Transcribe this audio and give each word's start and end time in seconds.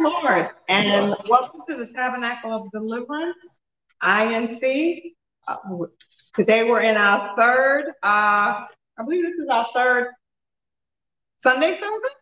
Lord, 0.00 0.48
and 0.70 1.14
welcome 1.28 1.60
to 1.68 1.76
the 1.76 1.84
Tabernacle 1.84 2.54
of 2.54 2.70
Deliverance, 2.70 3.60
INC. 4.02 5.12
Uh, 5.46 5.56
today 6.32 6.64
we're 6.64 6.80
in 6.80 6.96
our 6.96 7.36
third, 7.36 7.88
uh, 8.02 8.64
I 8.64 9.02
believe 9.04 9.22
this 9.22 9.34
is 9.34 9.48
our 9.50 9.66
third 9.74 10.06
Sunday 11.40 11.76
service. 11.76 12.14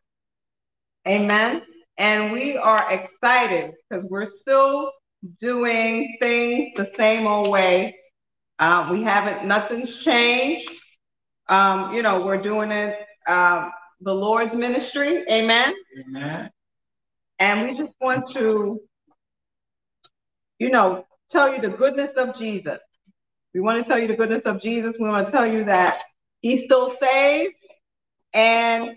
Amen. 1.06 1.62
And 1.98 2.32
we 2.32 2.56
are 2.56 2.90
excited 2.90 3.74
because 3.88 4.04
we're 4.06 4.26
still 4.26 4.90
doing 5.40 6.16
things 6.20 6.70
the 6.74 6.90
same 6.96 7.28
old 7.28 7.48
way. 7.48 7.94
Uh, 8.58 8.88
we 8.90 9.04
haven't, 9.04 9.46
nothing's 9.46 9.98
changed. 9.98 10.68
Um, 11.48 11.94
you 11.94 12.02
know, 12.02 12.26
we're 12.26 12.42
doing 12.42 12.72
it 12.72 12.98
um, 13.28 13.70
the 14.00 14.12
Lord's 14.12 14.56
ministry. 14.56 15.24
Amen. 15.30 15.72
Amen. 16.08 16.50
And 17.38 17.62
we 17.62 17.76
just 17.76 17.92
want 18.00 18.24
to, 18.34 18.80
you 20.58 20.70
know, 20.70 21.04
tell 21.30 21.52
you 21.54 21.60
the 21.60 21.76
goodness 21.76 22.10
of 22.16 22.36
Jesus. 22.38 22.78
We 23.54 23.60
want 23.60 23.82
to 23.82 23.88
tell 23.88 23.98
you 23.98 24.08
the 24.08 24.16
goodness 24.16 24.42
of 24.42 24.60
Jesus. 24.60 24.94
We 24.98 25.08
want 25.08 25.26
to 25.26 25.32
tell 25.32 25.46
you 25.46 25.64
that 25.64 25.98
He's 26.40 26.64
still 26.64 26.90
saved 26.90 27.54
and 28.32 28.96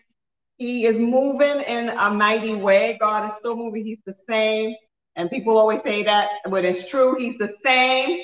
He 0.58 0.85
is 0.85 0.99
moving 0.99 1.62
in 1.62 1.90
a 1.90 2.09
mighty 2.12 2.54
way. 2.54 2.98
God 2.99 3.30
is 3.30 3.35
still 3.35 3.55
moving. 3.55 3.85
He's 3.85 4.02
the 4.05 4.16
same. 4.27 4.76
And 5.16 5.30
people 5.30 5.58
always 5.58 5.82
say 5.84 6.04
that, 6.04 6.30
but 6.49 6.66
it's 6.66 6.88
true. 6.88 7.16
He's 7.20 7.38
the 7.38 7.54
same 7.63 8.21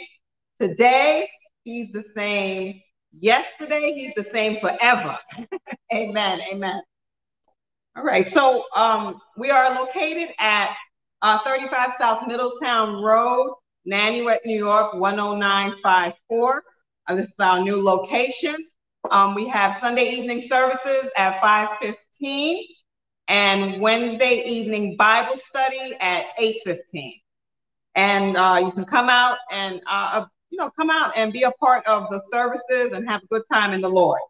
today. 0.60 1.30
He's 1.64 1.92
the 1.92 2.04
same 2.16 2.82
yesterday. 3.12 3.94
He's 3.94 4.14
the 4.16 4.30
same 4.32 4.60
forever. 4.60 5.18
amen. 5.94 6.40
Amen. 6.52 6.82
All 7.98 8.04
right, 8.04 8.30
so 8.30 8.66
um, 8.76 9.20
we 9.38 9.50
are 9.50 9.74
located 9.74 10.30
at 10.38 10.70
uh, 11.24 11.40
35 11.44 11.94
South 11.98 12.28
Middletown 12.28 13.02
Road, 13.02 13.56
Nanuet, 13.92 14.38
New 14.46 14.56
York, 14.56 14.94
10954. 14.94 16.64
Uh, 17.08 17.16
this 17.16 17.26
is 17.26 17.40
our 17.40 17.60
new 17.60 17.82
location. 17.82 18.56
Um, 19.10 19.34
we 19.34 19.48
have 19.48 19.82
Sunday 19.82 20.12
evening 20.12 20.42
services 20.42 21.10
at 21.18 21.42
5:15 21.42 22.66
and 23.30 23.82
Wednesday 23.82 24.44
evening 24.46 24.96
Bible 24.96 25.42
study 25.50 25.96
at 26.00 26.26
8:15. 26.38 27.14
And 27.96 28.38
uh, 28.38 28.62
you 28.64 28.72
can 28.74 28.86
come 28.86 29.10
out 29.10 29.40
and 29.52 29.82
uh, 29.90 30.24
you 30.52 30.60
know 30.60 30.70
come 30.78 30.92
out 30.92 31.14
and 31.18 31.34
be 31.34 31.44
a 31.44 31.52
part 31.54 31.84
of 31.88 32.12
the 32.12 32.22
services 32.30 32.92
and 32.92 33.10
have 33.10 33.24
a 33.24 33.28
good 33.28 33.42
time 33.52 33.74
in 33.74 33.82
the 33.82 33.90
Lord. 33.90 34.22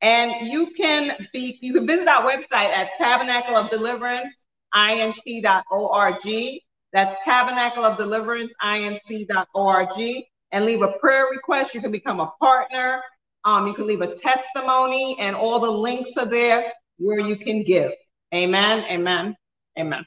And 0.00 0.52
you 0.52 0.72
can 0.76 1.26
be, 1.32 1.58
you 1.60 1.72
can 1.72 1.86
visit 1.86 2.06
our 2.06 2.22
website 2.22 2.70
at 2.70 2.90
Tabernacle 2.98 3.56
of 3.56 3.70
Deliverance, 3.70 4.46
inc.org. 4.74 6.60
That's 6.92 7.24
Tabernacle 7.24 7.84
of 7.84 7.98
Deliverance, 7.98 8.52
inc.org. 8.62 10.24
And 10.50 10.64
leave 10.64 10.82
a 10.82 10.92
prayer 10.92 11.26
request. 11.30 11.74
You 11.74 11.80
can 11.80 11.90
become 11.90 12.20
a 12.20 12.32
partner. 12.40 13.02
Um, 13.44 13.66
you 13.66 13.74
can 13.74 13.86
leave 13.86 14.00
a 14.00 14.14
testimony, 14.14 15.16
and 15.20 15.36
all 15.36 15.58
the 15.58 15.70
links 15.70 16.16
are 16.16 16.26
there 16.26 16.72
where 16.98 17.20
you 17.20 17.36
can 17.36 17.62
give. 17.62 17.92
Amen. 18.34 18.84
Amen. 18.90 19.36
Amen. 19.78 20.06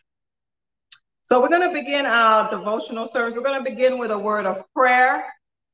So 1.23 1.42
we're 1.42 1.50
going 1.50 1.67
to 1.67 1.73
begin 1.73 2.06
our 2.06 2.50
devotional 2.52 3.09
service. 3.12 3.36
We're 3.36 3.44
going 3.44 3.64
to 3.64 3.69
begin 3.69 3.97
with 3.97 4.12
a 4.12 4.19
word 4.19 4.45
of 4.45 4.64
prayer 4.75 5.23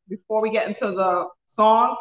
before 0.07 0.41
we 0.41 0.51
get 0.51 0.67
into 0.67 0.91
the 0.91 1.27
songs. 1.45 1.97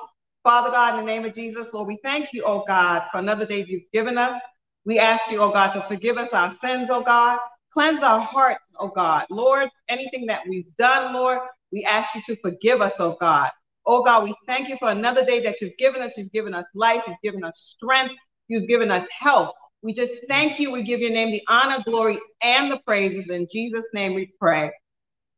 Father 0.47 0.71
God, 0.71 0.97
in 0.97 1.05
the 1.05 1.13
name 1.13 1.25
of 1.25 1.35
Jesus, 1.35 1.67
Lord, 1.73 1.89
we 1.89 1.99
thank 2.05 2.33
you, 2.33 2.45
oh 2.45 2.63
God, 2.69 3.03
for 3.11 3.19
another 3.19 3.45
day 3.45 3.65
you've 3.67 3.91
given 3.93 4.17
us. 4.17 4.41
We 4.85 4.97
ask 4.97 5.29
you, 5.29 5.43
oh 5.43 5.51
God, 5.51 5.73
to 5.73 5.85
forgive 5.89 6.19
us 6.19 6.33
our 6.33 6.55
sins, 6.55 6.89
oh 6.89 7.03
God. 7.03 7.41
Cleanse 7.73 8.05
our 8.05 8.21
hearts, 8.21 8.63
oh 8.79 8.87
God. 8.87 9.25
Lord, 9.29 9.69
anything 9.89 10.27
that 10.27 10.43
we've 10.49 10.73
done, 10.79 11.13
Lord, 11.15 11.41
we 11.73 11.83
ask 11.83 12.15
you 12.15 12.23
to 12.27 12.37
forgive 12.43 12.81
us, 12.81 12.93
oh 13.01 13.17
God. 13.21 13.51
Oh 13.87 14.05
God, 14.05 14.23
we 14.23 14.37
thank 14.47 14.69
you 14.69 14.77
for 14.79 14.89
another 14.89 15.25
day 15.25 15.43
that 15.43 15.61
you've 15.61 15.77
given 15.79 16.01
us. 16.01 16.12
You've 16.17 16.31
given 16.31 16.55
us 16.55 16.67
life. 16.77 17.03
You've 17.09 17.17
given 17.25 17.43
us 17.43 17.75
strength. 17.77 18.15
You've 18.47 18.69
given 18.69 18.93
us 18.93 19.09
health. 19.11 19.53
We 19.83 19.95
just 19.95 20.15
thank 20.29 20.61
you. 20.61 20.71
We 20.71 20.85
give 20.85 21.01
your 21.01 21.11
name 21.11 21.33
the 21.33 21.43
honor, 21.49 21.83
glory, 21.85 22.21
and 22.41 22.71
the 22.71 22.79
praises. 22.87 23.31
In 23.31 23.49
Jesus' 23.51 23.87
name 23.93 24.15
we 24.15 24.33
pray. 24.41 24.71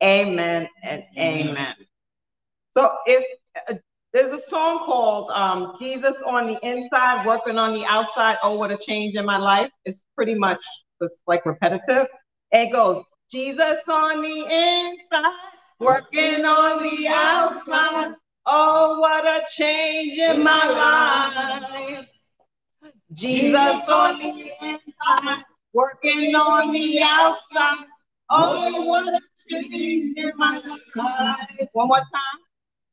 Amen 0.04 0.68
and 0.82 1.02
amen. 1.18 1.76
So 2.76 2.90
if 3.06 3.24
uh, 3.70 3.74
there's 4.12 4.32
a 4.32 4.40
song 4.48 4.84
called 4.86 5.30
um, 5.30 5.76
Jesus 5.78 6.14
on 6.26 6.46
the 6.46 6.58
Inside, 6.66 7.26
Working 7.26 7.58
on 7.58 7.74
the 7.74 7.84
Outside. 7.84 8.38
Oh, 8.42 8.56
what 8.56 8.70
a 8.70 8.78
change 8.78 9.16
in 9.16 9.26
my 9.26 9.36
life. 9.36 9.70
It's 9.84 10.02
pretty 10.14 10.34
much, 10.34 10.64
it's 11.00 11.20
like 11.26 11.44
repetitive. 11.44 12.06
It 12.50 12.72
goes, 12.72 13.04
Jesus 13.30 13.78
on 13.86 14.22
the 14.22 14.38
inside, 14.38 15.32
working 15.78 16.46
on 16.46 16.82
the 16.82 17.08
outside. 17.08 18.14
Oh, 18.46 18.98
what 19.00 19.26
a 19.26 19.44
change 19.50 20.18
in 20.18 20.42
my 20.42 20.66
life. 20.66 22.06
Jesus 23.12 23.88
on 23.88 24.18
the 24.18 24.50
inside, 24.62 25.44
working 25.74 26.34
on 26.34 26.72
the 26.72 27.02
outside. 27.02 27.84
Oh, 28.30 28.84
what 28.86 29.08
a 29.12 29.20
change 29.46 30.16
in 30.16 30.32
my 30.36 30.58
life. 30.58 31.68
One 31.72 31.88
more 31.88 31.98
time. 31.98 32.47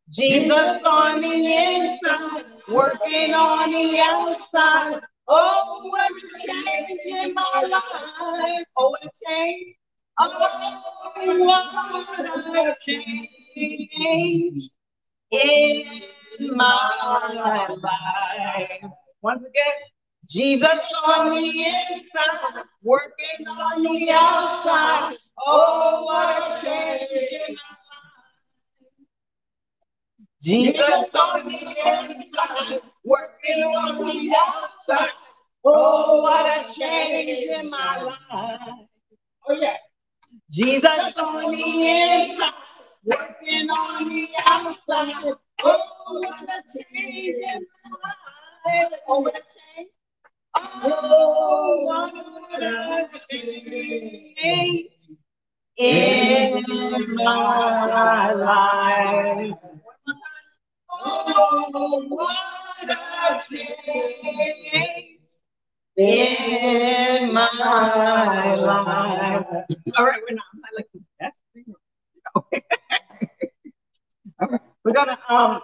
Jesus 0.09 0.83
on 0.83 1.21
the 1.21 1.33
inside, 1.33 2.43
working 2.67 3.33
on 3.33 3.71
the 3.71 3.99
outside. 3.99 5.01
Oh, 5.27 5.81
what 5.89 6.11
a 6.11 6.47
change 6.47 6.99
in 7.05 7.33
my 7.33 7.67
life. 7.67 8.65
Oh, 8.77 8.89
what 8.89 9.03
a 9.03 9.09
change. 9.25 9.75
Oh, 10.19 10.81
what 11.17 12.67
a 12.67 12.75
change 12.85 14.69
in 15.31 16.55
my 16.55 17.67
life. 17.81 18.91
Once 19.23 19.43
again, 19.43 19.73
Jesus 20.29 20.79
on 21.03 21.31
the 21.31 21.65
inside, 21.65 22.63
working 22.83 23.47
on 23.47 23.81
the 23.81 24.11
outside. 24.11 25.17
Oh, 25.45 26.03
what 26.05 26.29
a 26.37 26.61
change 26.63 27.11
in 27.11 27.55
my 27.55 27.74
Jesus 30.45 31.09
on 31.15 31.47
the 31.47 31.57
inside, 31.57 32.79
working 33.03 33.63
on 33.63 33.97
the 33.97 34.35
outside. 34.37 35.09
Oh, 35.63 36.21
what 36.21 36.45
a 36.45 36.71
change 36.71 37.49
in 37.49 37.67
my 37.67 37.99
life. 38.03 38.85
Oh, 39.49 39.53
yeah. 39.53 39.77
Jesus 40.51 41.17
on 41.17 41.51
the 41.51 41.63
inside, 41.63 42.53
working 43.05 43.71
on 43.71 44.07
the 44.07 44.27
outside. 44.45 45.33
Oh, 45.63 46.19
what 46.19 46.43
a 46.43 46.61
change 46.77 47.37
in 47.43 47.65
my 47.83 48.13
life. 48.71 48.91
Oh, 49.07 49.21
what 49.21 49.33
a 49.33 49.41
change. 49.49 49.89
Oh, 50.83 51.85
what 51.85 52.13
a 52.61 53.09
change 53.31 54.91
in 55.77 57.15
my 57.15 58.31
life. 58.33 59.74
All 69.97 70.05
right, 70.05 70.21
we're 70.27 70.35
not, 70.35 70.45
not 70.55 70.73
like 70.75 70.87
the 70.93 71.01
best 71.19 71.35
we're 74.83 74.93
gonna 74.93 75.17
um 75.29 75.61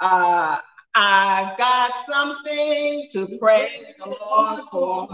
uh 0.00 0.58
I 0.94 1.54
got 1.58 1.92
something 2.08 3.08
to 3.12 3.38
praise 3.38 3.86
the 3.98 4.06
Lord 4.06 4.60
for. 4.70 5.08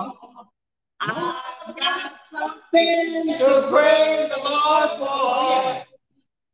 I 1.00 1.41
got 1.78 2.12
something 2.31 3.38
to 3.38 3.69
praise 3.70 4.31
the 4.31 4.40
Lord 4.44 4.90
for. 4.99 5.69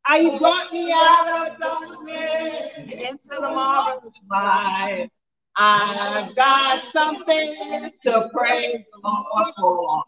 How 0.07 0.15
you 0.15 0.39
brought 0.39 0.71
me 0.71 0.89
out 0.93 1.51
of 1.51 1.59
darkness 1.59 2.71
and 2.77 2.93
into 2.93 3.27
the 3.27 3.41
marvelous 3.41 4.13
light. 4.31 5.09
I've 5.57 6.33
got 6.33 6.85
something 6.93 7.91
to 8.03 8.29
praise 8.33 8.85
the 8.93 9.01
Lord 9.03 9.53
for. 9.59 10.03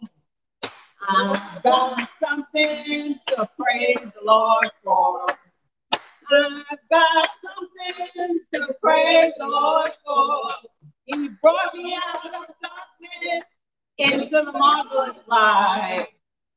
I've 1.05 1.63
got 1.63 2.09
something 2.17 3.19
to 3.27 3.49
praise 3.59 3.97
the 3.97 4.23
Lord 4.23 4.71
for. 4.85 5.27
I've 6.31 6.79
got 6.89 7.29
something 7.43 8.39
to 8.53 8.73
praise 8.81 9.33
the 9.37 9.47
Lord 9.47 9.89
for. 10.05 10.49
He 11.07 11.27
brought 11.41 11.75
me 11.75 11.93
out 12.07 12.25
of 12.25 12.45
darkness 12.61 13.43
into 13.97 14.45
the 14.45 14.53
marvelous 14.53 15.17
light. 15.27 16.07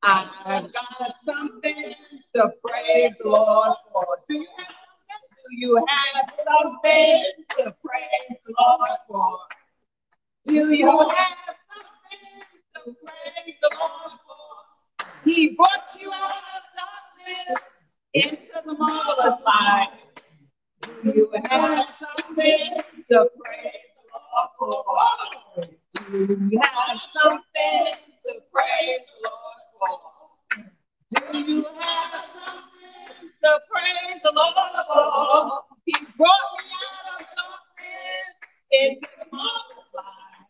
I've 0.04 0.72
got 0.72 1.14
something 1.26 1.94
to 2.34 2.52
praise 2.66 3.12
the 3.22 3.28
Lord 3.28 3.76
for. 3.92 4.06
Do 4.28 4.36
you 4.36 4.46
have 4.56 4.66
something? 5.10 5.44
Do 5.48 5.56
you 5.56 5.86
have 5.88 6.32
something 6.38 7.24
to 7.58 7.74
praise 7.84 8.38
the 8.46 8.54
Lord 8.60 8.90
for? 9.08 9.38
Do 10.46 10.74
you 10.74 10.98
have 11.08 11.56
something 11.70 12.42
to 12.74 12.82
praise 12.84 13.56
the 13.62 13.70
Lord 13.78 14.12
for? 14.26 15.06
He 15.24 15.54
brought 15.56 15.96
you 16.00 16.12
out 16.12 16.32
of 16.32 16.62
darkness 16.76 17.62
into 18.14 18.62
the 18.66 18.74
marvelous 18.74 19.40
light. 19.46 19.90
Do 21.04 21.12
you 21.14 21.30
have 21.44 21.86
something 22.00 22.82
to 23.10 23.28
praise 23.44 23.82
the 23.98 24.18
Lord 24.18 24.50
for? 24.58 25.66
Do 26.10 26.48
you 26.50 26.60
have 26.60 27.00
something 27.22 27.94
to 28.26 28.32
praise 28.52 29.00
the 29.22 29.28
Lord 29.28 29.56
for? 29.58 29.61
Do 31.10 31.38
you 31.38 31.64
have 31.80 32.24
something 32.34 33.34
to 33.42 33.60
praise 33.70 34.20
the 34.22 34.32
Lord? 34.34 35.52
He 35.86 35.94
brought 36.16 36.30
me 36.56 36.64
out 36.78 37.20
of 37.20 37.26
darkness 37.36 38.36
into 38.72 39.08
light. 39.32 40.46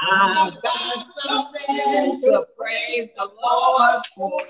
I've 0.00 0.62
got 0.62 1.06
something 1.24 2.22
to 2.22 2.46
praise 2.58 3.10
the 3.16 3.30
Lord 3.42 4.02
for. 4.16 4.40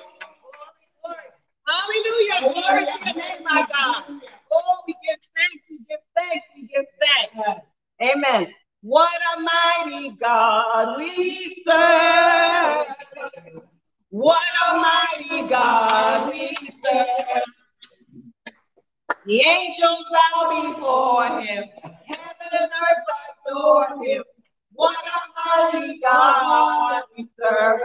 Hallelujah. 1.67 2.55
Glory 2.55 2.87
to 2.87 3.19
name, 3.19 3.45
my 3.45 3.67
God. 3.73 4.05
Oh, 4.53 4.83
we 4.87 4.95
give 5.07 5.21
thanks, 5.37 5.65
we 5.71 5.79
give 5.89 6.01
thanks, 6.17 6.47
we 6.57 6.63
give 6.69 6.87
thanks. 7.01 7.63
Amen. 8.03 8.55
What 8.83 9.21
a 9.37 9.41
mighty 9.41 10.11
God 10.17 10.99
we 10.99 11.63
serve. 11.67 12.87
What 14.13 14.43
a 14.69 14.77
mighty 14.77 15.49
God 15.49 16.29
we 16.31 16.55
serve. 16.55 17.43
The 19.25 19.41
angels 19.41 20.05
bow 20.13 20.75
before 20.75 21.41
him. 21.41 21.65
Heaven 22.05 22.49
and 22.61 22.71
earth 22.73 23.09
adore 23.49 24.05
him. 24.05 24.23
What 24.75 24.99
a 24.99 25.73
mighty 25.73 25.99
God 26.01 27.05
we 27.17 27.27
serve. 27.41 27.81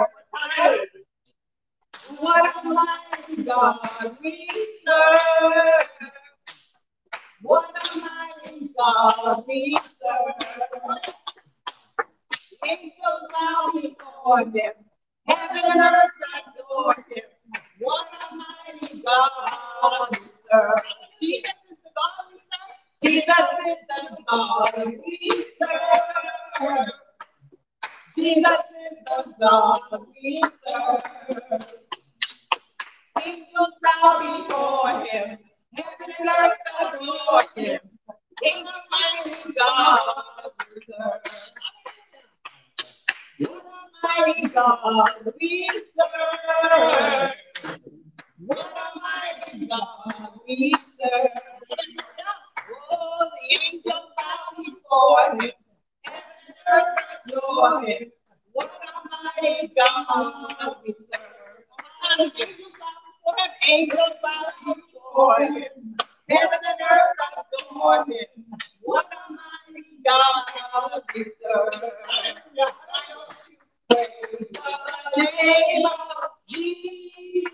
What 2.20 2.56
a 2.58 2.68
mighty 2.68 3.44
God 3.44 4.18
we 4.22 4.50
serve. 4.86 5.88
What 7.42 7.70
a 7.74 8.00
mighty 8.02 8.70
God 8.78 9.46
we 9.48 9.78
serve. 10.02 10.98
Angels 12.68 13.32
bow 13.32 13.72
before 13.74 14.40
him. 14.40 14.74
Heaven 15.28 15.64
and 15.66 15.82
earth 15.82 16.12
adore 16.38 16.96
him. 17.10 17.24
What 17.80 18.08
a 18.32 18.36
mighty 18.36 19.04
God 19.04 20.10
we 20.12 20.20
serve. 20.52 20.84
Jesus 21.22 21.54
is 21.72 21.78
the 21.84 21.92
God 21.96 22.28
we 22.30 22.42
serve. 22.42 23.08
Jesus 23.12 23.48
is 23.68 23.78
the 23.90 24.18
God 24.30 24.92
we 25.06 25.44
serve. 25.60 26.88
Jesus 28.18 28.60
is 28.84 28.98
the 29.06 29.34
God 29.40 29.82
we 30.24 30.44
serve. 30.68 31.66
Angels 33.26 33.76
bow 33.84 34.20
before 34.48 35.06
him. 35.06 35.40
Heaven 35.76 36.16
and 36.20 36.30
earth 36.30 36.54
adore 36.82 37.44
him. 37.56 37.80
He's 38.42 38.66
a 38.66 38.80
mighty 38.92 39.54
God 39.54 40.52
we 40.60 40.82
serve. 40.94 41.22
Mighty 44.04 44.48
God 44.50 45.12
we 45.40 45.70
serve. 45.98 47.32
What 48.46 48.60
a 48.60 49.00
mighty 49.00 49.68
God 49.68 50.32
we 50.48 50.74
serve. 51.00 51.32
Oh, 52.92 53.30
the 53.32 53.60
angels 53.66 53.94
bow 54.18 54.64
before 54.64 55.32
him. 55.42 55.52
Heaven 56.06 56.24
and 56.48 56.56
earth 56.74 57.00
adore 57.28 57.84
him. 57.84 58.12
What 58.54 58.72
a 58.72 59.42
mighty 59.42 59.74
God 59.78 60.78
we 60.86 60.94
serve. 60.94 61.26
Angels 62.20 62.74
bow 62.80 62.98
before 63.14 63.36
him. 63.38 63.52
Angels 63.70 64.16
bow 64.24 64.76
before 64.76 65.44
him. 65.44 65.98
Heaven 66.30 66.60
and 66.70 66.82
earth 66.82 67.46
adore 67.62 68.06
him. 68.06 68.46
What 68.84 69.08
a 69.12 69.34
mighty 69.34 69.86
God 70.06 71.04
we 71.16 71.24
serve. 71.26 71.92
Praise 73.90 74.08
the 75.16 75.24
name 75.44 75.86
of 75.86 76.30
Jesus. 76.50 77.50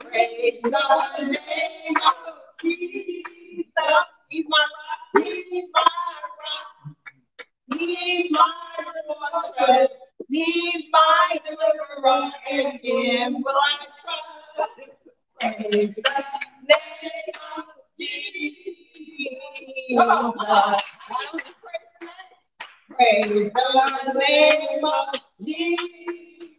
Praise 0.00 0.60
the 0.62 1.22
name 1.22 1.96
of 1.96 2.34
Jesus. 2.62 3.64
He's 4.28 4.44
my 4.48 4.58
rock. 4.58 5.24
He's 5.24 5.64
my 5.74 5.82
rock. 6.40 6.66
He's 7.78 8.30
my 8.30 8.52
fortress. 9.06 9.88
He's 10.28 10.84
my 10.92 11.38
deliverer. 11.44 12.30
Him 12.82 13.42
will 13.42 13.54
I 13.54 13.86
trust. 14.00 14.90
Praise 15.40 15.94
the 15.96 16.24
name 16.68 17.34
of 17.58 17.64
Jesus. 17.98 19.24
Praise 22.98 23.52
the 23.54 24.14
name 24.28 24.84
of 24.84 25.14
Jesus. 25.46 26.58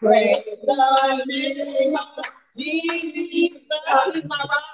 Praise 0.00 0.44
the 0.64 1.24
name 1.26 1.96
of 1.96 2.24
Jesus. 2.58 3.62
He's 4.14 4.24
my 4.26 4.38
rock. 4.50 4.64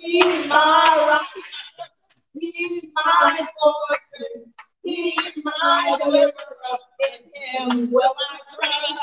He's 0.00 0.46
my 0.46 1.06
rock. 1.08 1.26
He's 2.38 2.84
my 2.94 3.48
fortress. 3.60 4.46
He's 4.84 5.44
my 5.44 5.98
deliverer. 6.00 6.78
In 7.02 7.22
him 7.34 7.90
will 7.90 8.14
I 8.30 8.38
trust. 8.54 9.00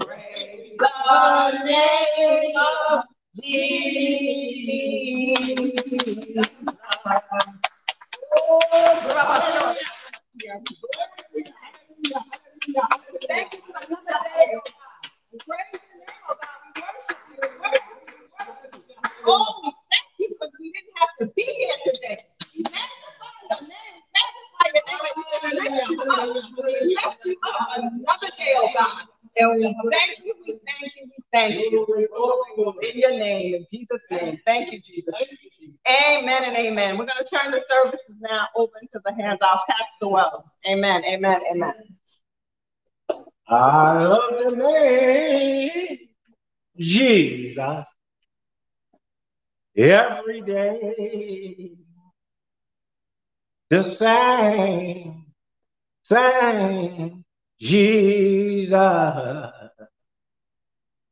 Praise 0.00 0.78
the 0.78 1.64
name 1.66 2.56
of 2.56 3.04
Jesus. 3.42 4.10
Oh. 8.36 9.76
Thank 13.28 13.54
you 13.54 13.60
for 13.60 13.78
another 13.88 14.20
day. 14.36 14.54
Praise 15.46 15.80
God. 16.08 16.36
We 16.74 16.82
worship 16.82 17.18
you. 17.32 17.50
Worship. 17.62 17.82
Worship. 18.40 18.82
Oh, 19.26 19.62
thank 19.90 20.08
you 20.18 20.28
because 20.30 20.52
we 20.60 20.72
didn't 20.72 20.96
have 20.96 21.10
to 21.20 21.26
be 21.36 21.42
here 21.42 21.76
today. 21.86 22.18
Lift 25.52 25.90
you 25.90 26.02
up. 26.10 26.28
Lift 26.28 27.26
you 27.26 27.36
up 27.44 27.68
another 27.78 28.30
day, 28.38 28.54
oh 28.56 28.68
God. 28.78 29.04
And 29.38 29.56
we 29.58 29.76
thank 29.90 30.18
you, 30.24 30.34
we 30.46 30.52
thank 30.66 30.92
you, 30.96 31.06
we 31.06 31.24
thank 31.32 31.54
you. 31.72 32.78
In 32.82 32.98
your 32.98 33.12
name, 33.18 33.54
in 33.56 33.66
Jesus' 33.72 34.02
name. 34.10 34.38
Thank 34.46 34.72
you, 34.72 34.80
Jesus. 34.82 35.14
Amen 35.90 36.44
and 36.44 36.56
amen. 36.56 36.98
We're 36.98 37.06
going 37.06 37.24
to 37.24 37.24
turn 37.24 37.50
the 37.50 37.62
services 37.68 38.16
now 38.20 38.46
open 38.54 38.82
to 38.92 39.00
the 39.04 39.12
hands 39.12 39.40
of 39.42 39.58
Pastor 39.68 40.08
Wells. 40.08 40.44
Amen, 40.68 41.02
amen, 41.04 41.40
amen. 41.50 41.74
I 43.48 44.04
love 44.04 44.34
the 44.44 44.56
name 44.56 45.98
Jesus 46.78 47.84
every 49.76 50.40
day. 50.42 51.72
The 53.70 53.96
same, 53.98 55.26
same 56.08 57.24
Jesus. 57.58 58.76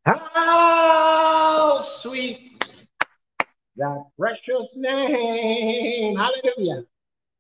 How 0.05 1.83
sweet 1.83 2.48
that 3.79 4.05
precious 4.19 4.69
name. 4.75 6.17
Hallelujah. 6.17 6.83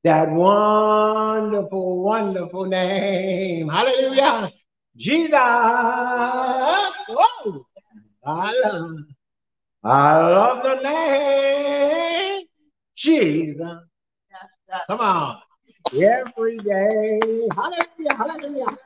That 0.04 0.30
wonderful, 0.30 2.02
wonderful 2.02 2.66
name. 2.66 3.68
Hallelujah. 3.68 4.50
Jesus. 4.96 5.32
Whoa. 7.08 7.66
I 8.24 8.52
love, 8.64 8.90
I 9.84 10.16
love 10.18 10.62
the 10.62 10.82
name 10.82 12.46
Jesus. 12.96 13.78
Come 14.88 15.00
on. 15.00 15.40
Every 15.92 16.58
day. 16.58 17.48
Hallelujah. 17.54 18.16
Hallelujah. 18.16 18.16
hallelujah. 18.16 18.78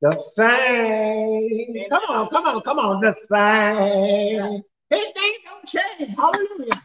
The 0.00 0.16
same. 0.34 1.88
Come 1.88 2.02
on, 2.08 2.28
come 2.30 2.44
on, 2.46 2.62
come 2.62 2.78
on. 2.78 3.00
The 3.00 3.14
same. 3.28 4.62
His 4.94 5.14
name 5.16 5.40
don't 5.44 5.66
change. 5.66 6.16
Hallelujah. 6.16 6.82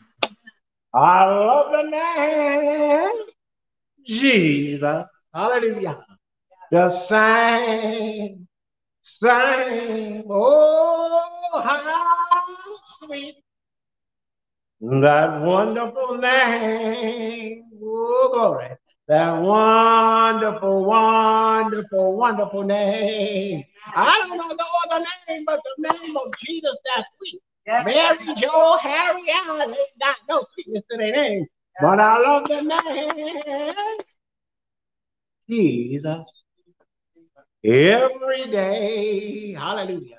I 0.93 1.25
love 1.25 1.71
the 1.71 1.83
name 1.89 3.25
Jesus. 4.05 5.05
Hallelujah. 5.33 6.05
The 6.71 6.89
same, 6.89 8.47
same. 9.03 10.23
Oh, 10.29 11.61
how 11.63 13.05
sweet 13.05 13.35
that 14.81 15.41
wonderful 15.41 16.17
name. 16.17 17.65
Oh, 17.83 18.29
glory. 18.33 18.69
That 19.09 19.41
wonderful, 19.41 20.85
wonderful, 20.85 22.15
wonderful 22.15 22.63
name. 22.63 23.65
I 23.95 24.19
don't 24.19 24.37
know 24.37 24.47
no 24.47 24.65
other 24.89 25.05
name 25.27 25.43
but 25.45 25.59
the 25.63 25.89
name 25.91 26.15
of 26.15 26.31
Jesus 26.39 26.77
that's 26.85 27.07
sweet. 27.17 27.41
Yes. 27.69 27.85
Mary, 27.85 28.35
Joe, 28.35 28.79
Harry, 28.81 29.21
I 29.31 29.63
ain't 29.63 29.77
got 29.99 30.15
no 30.27 30.43
sweetness 30.53 30.81
to 30.89 30.97
their 30.97 31.11
name. 31.11 31.45
But 31.79 31.99
I 31.99 32.17
love 32.17 32.47
the 32.47 32.61
name 32.61 33.97
Jesus. 35.47 36.25
Every 37.63 38.49
day. 38.49 39.53
Hallelujah. 39.53 40.17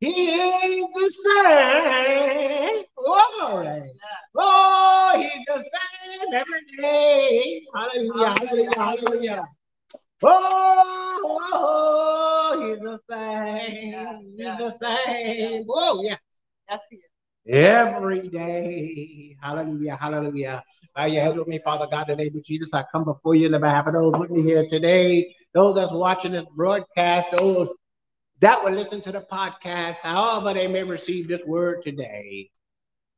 He 0.00 0.10
is 0.10 0.86
the 0.92 1.10
same. 1.24 2.84
Glory. 2.94 3.92
Oh, 4.34 5.14
he's 5.16 5.46
the 5.46 5.64
same 5.64 6.34
every 6.34 6.76
day. 6.78 7.62
Hallelujah. 7.74 8.34
Hallelujah. 8.38 8.70
Hallelujah. 8.76 9.44
Oh, 10.24 11.20
oh, 11.24 12.52
oh, 12.52 12.68
he's 12.68 12.80
the 12.80 12.98
same. 13.08 14.34
He's 14.36 14.44
the 14.58 14.70
same. 14.72 15.64
Oh, 15.70 16.02
yeah. 16.04 16.18
That's 16.72 16.84
it. 16.90 17.54
Every 17.54 18.28
day. 18.30 19.36
Hallelujah. 19.42 19.96
Hallelujah. 20.00 20.64
Bow 20.96 21.04
your 21.04 21.22
head 21.22 21.36
with 21.36 21.46
me, 21.46 21.60
Father 21.62 21.86
God, 21.90 22.08
in 22.08 22.16
the 22.16 22.24
name 22.24 22.36
of 22.36 22.44
Jesus. 22.44 22.70
I 22.72 22.84
come 22.90 23.04
before 23.04 23.34
you 23.34 23.46
in 23.46 23.52
the 23.52 23.58
behalf 23.58 23.88
of 23.88 23.92
those 23.92 24.14
with 24.16 24.30
me 24.30 24.42
here 24.42 24.66
today, 24.70 25.34
those 25.52 25.74
that's 25.74 25.92
watching 25.92 26.32
this 26.32 26.46
broadcast, 26.56 27.36
those 27.36 27.68
that 28.40 28.64
will 28.64 28.72
listen 28.72 29.02
to 29.02 29.12
the 29.12 29.26
podcast, 29.30 29.96
however 29.96 30.54
they 30.54 30.66
may 30.66 30.82
receive 30.82 31.28
this 31.28 31.42
word 31.46 31.82
today. 31.84 32.48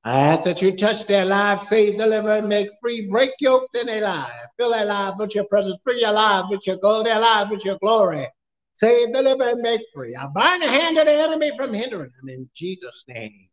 I 0.03 0.19
ask 0.19 0.43
that 0.45 0.61
you 0.61 0.77
touch 0.77 1.07
their 1.07 1.25
lives, 1.25 1.69
save, 1.69 1.97
deliver, 1.97 2.33
and 2.33 2.49
make 2.49 2.71
free, 2.83 3.09
break 3.09 3.31
yokes 3.39 3.75
in 3.75 3.87
their 3.87 4.03
lives, 4.03 4.33
fill 4.57 4.73
their 4.73 4.85
lives 4.85 5.17
with 5.19 5.35
your 5.37 5.45
presence, 5.45 5.77
free 5.85 6.01
your 6.01 6.13
lives 6.13 6.49
with 6.51 6.67
your 6.67 6.79
gold, 6.79 7.07
their 7.07 7.21
lives 7.21 7.53
with 7.53 7.65
your 7.65 7.79
glory. 7.79 8.27
Save, 8.75 9.13
deliver, 9.13 9.51
and 9.51 9.61
make 9.61 9.83
free. 9.95 10.17
I 10.17 10.27
bind 10.27 10.63
the 10.63 10.69
hand 10.69 10.99
of 10.99 11.07
the 11.07 11.13
enemy 11.13 11.53
from 11.57 11.73
hindering 11.73 12.11
them 12.21 12.29
in 12.29 12.51
Jesus' 12.55 13.05
name. 13.09 13.49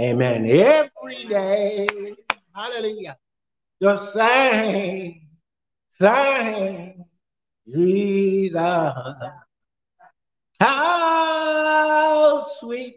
Amen. 0.00 0.44
Every 0.44 1.24
day. 1.28 1.86
Hallelujah. 2.54 3.16
The 3.80 3.96
same, 4.12 5.28
same 5.90 7.04
Jesus. 7.72 8.60
How 10.60 12.44
sweet 12.58 12.96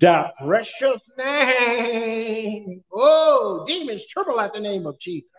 the 0.00 0.24
precious 0.44 1.02
name. 1.18 2.82
Oh, 2.92 3.64
demons 3.68 4.06
tremble 4.06 4.40
at 4.40 4.52
the 4.54 4.60
name 4.60 4.86
of 4.86 4.98
Jesus. 4.98 5.30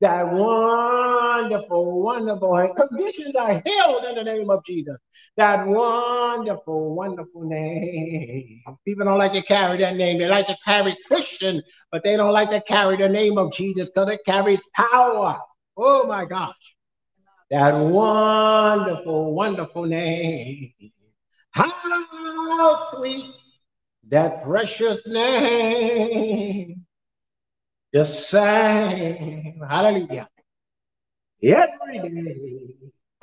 That 0.00 0.32
wonderful, 0.32 2.02
wonderful, 2.02 2.56
and 2.56 2.76
conditions 2.76 3.34
are 3.34 3.60
healed 3.64 4.04
in 4.04 4.14
the 4.14 4.22
name 4.22 4.48
of 4.48 4.64
Jesus. 4.64 4.96
That 5.36 5.66
wonderful, 5.66 6.94
wonderful 6.94 7.42
name. 7.42 8.62
People 8.84 9.06
don't 9.06 9.18
like 9.18 9.32
to 9.32 9.42
carry 9.42 9.78
that 9.78 9.96
name. 9.96 10.18
They 10.18 10.26
like 10.26 10.46
to 10.46 10.56
carry 10.64 10.96
Christian, 11.06 11.62
but 11.90 12.04
they 12.04 12.16
don't 12.16 12.32
like 12.32 12.50
to 12.50 12.62
carry 12.62 12.96
the 12.96 13.08
name 13.08 13.38
of 13.38 13.52
Jesus 13.52 13.90
because 13.90 14.10
it 14.10 14.20
carries 14.24 14.60
power. 14.74 15.40
Oh 15.76 16.06
my 16.06 16.24
gosh. 16.26 16.54
That 17.50 17.72
wonderful, 17.72 19.34
wonderful 19.34 19.86
name. 19.86 20.72
How 21.50 22.90
sweet 22.94 23.34
that 24.10 24.44
precious 24.44 25.00
name. 25.06 26.86
The 27.92 28.04
same. 28.04 29.60
Hallelujah. 29.66 30.28
Every 31.42 31.98
day. 32.10 32.74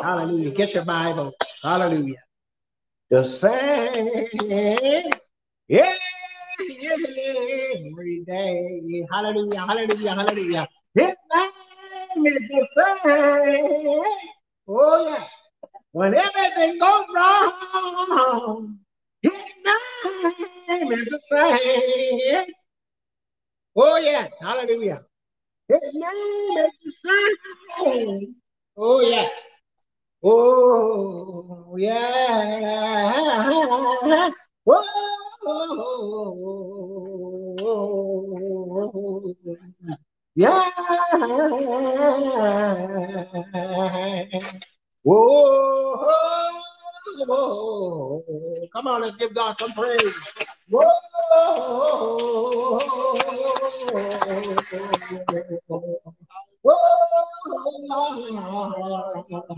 Hallelujah. 0.02 0.52
Get 0.56 0.70
your 0.74 0.86
Bible. 0.86 1.34
Hallelujah. 1.62 2.24
The 3.12 3.24
same. 3.24 4.26
Yeah, 5.68 5.94
every 6.60 8.24
day. 8.26 9.06
Hallelujah. 9.12 9.62
Hallelujah. 9.62 10.16
Hallelujah. 10.16 10.68
His 10.96 11.14
name 11.34 12.26
is 12.26 12.42
the 12.50 12.68
same. 12.76 14.04
Oh, 14.68 15.08
yes. 15.08 15.30
When 15.92 16.16
everything 16.16 16.80
goes 16.80 17.06
wrong, 17.16 18.80
his 19.22 19.32
name 20.68 20.92
is 20.92 21.08
the 21.10 21.20
same. 21.30 22.54
Oh, 23.76 23.98
yes. 23.98 24.32
Hallelujah. 24.40 25.02
His 25.68 25.82
name 25.94 26.66
is. 26.66 26.74
Oh, 28.78 29.02
yes. 29.02 29.32
Oh, 30.24 31.76
yeah. 31.78 33.12
Oh, 34.68 36.34
yeah. 40.36 40.70
Whoa. 45.04 46.64
Come 48.74 48.88
on, 48.88 49.02
let's 49.02 49.16
give 49.18 49.34
God 49.34 49.56
some 49.60 49.72
praise. 49.74 50.14
Hallelujah, 50.72 50.82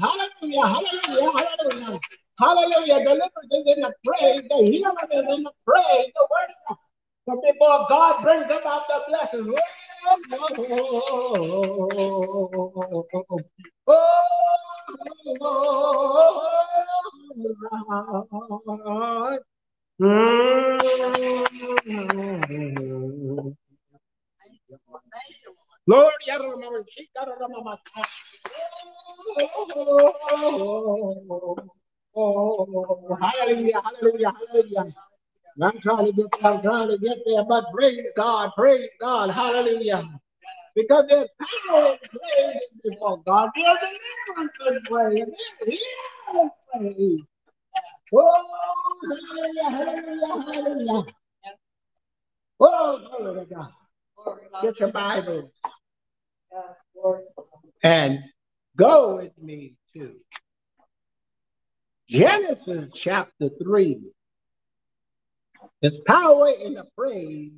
hallelujah, 0.02 0.68
hallelujah. 0.68 2.00
Hallelujah. 2.40 3.00
Deliverance 3.04 3.52
is 3.52 3.66
in 3.76 3.82
the 3.82 3.94
praise. 4.06 4.42
The 4.50 4.58
healing 4.66 4.96
is 5.12 5.26
in 5.36 5.44
the 5.44 5.52
praise. 5.66 6.12
The 6.14 6.28
worship. 6.30 6.78
But 7.26 7.38
before 7.42 7.88
God 7.90 8.24
brings 8.24 8.46
about 8.46 8.84
the 8.88 9.02
blessings. 9.08 9.56
Oh, 13.88 13.98
oh, 15.42 16.60
oh, 18.70 19.40
Mm. 20.00 20.78
Lord, 25.88 26.14
oh, 32.16 33.18
hallelujah, 33.22 33.82
hallelujah, 33.82 34.34
hallelujah. 34.34 34.96
I'm 35.62 35.80
trying 35.82 36.06
to 36.08 36.14
get 36.14 36.28
there, 36.42 36.52
I'm 36.52 36.62
trying 36.62 36.90
to 36.90 36.98
get 37.00 37.18
there, 37.26 37.44
but 37.50 37.66
praise 37.74 38.06
God, 38.16 38.52
praise 38.56 38.90
God, 39.02 39.32
hallelujah. 39.32 40.08
Because 40.76 41.06
there's 41.10 41.30
power 41.68 41.94
in 41.94 41.98
praise 42.20 42.64
before 42.84 43.24
God. 43.26 43.50
There's 43.56 43.80
deliverance 44.60 44.60
in 44.68 44.82
praise. 44.84 45.32
Praise. 46.74 47.22
Oh, 48.14 48.46
hallelujah, 49.04 49.70
hallelujah, 49.70 50.54
hallelujah. 50.54 51.06
Oh, 52.60 53.08
glory 53.18 53.46
to 53.46 53.54
God. 53.54 53.72
Get 54.64 54.80
your 54.80 54.92
Bibles. 54.92 55.52
And 57.84 58.20
go 58.78 59.18
with 59.18 59.38
me 59.38 59.76
to 59.94 60.16
Genesis 62.10 62.90
chapter 62.96 63.50
3. 63.62 64.02
There's 65.82 66.00
power 66.08 66.50
in 66.50 66.76
the 66.76 66.86
praise 66.98 67.52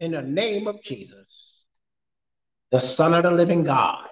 in 0.00 0.12
the 0.12 0.22
name 0.22 0.68
of 0.68 0.82
Jesus, 0.82 1.64
the 2.70 2.80
Son 2.80 3.14
of 3.14 3.22
the 3.22 3.30
living 3.30 3.64
God. 3.64 4.06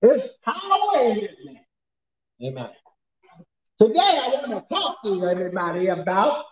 There's 0.00 0.28
power 0.44 1.10
in 1.10 1.16
his 1.16 1.30
name. 1.44 1.58
Amen. 2.44 2.70
Today, 3.78 3.98
I 3.98 4.28
want 4.28 4.50
to 4.50 4.74
talk 4.74 5.02
to 5.02 5.26
everybody 5.26 5.88
about 5.88 6.44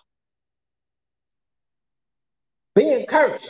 being 2.74 3.06
cursed. 3.08 3.42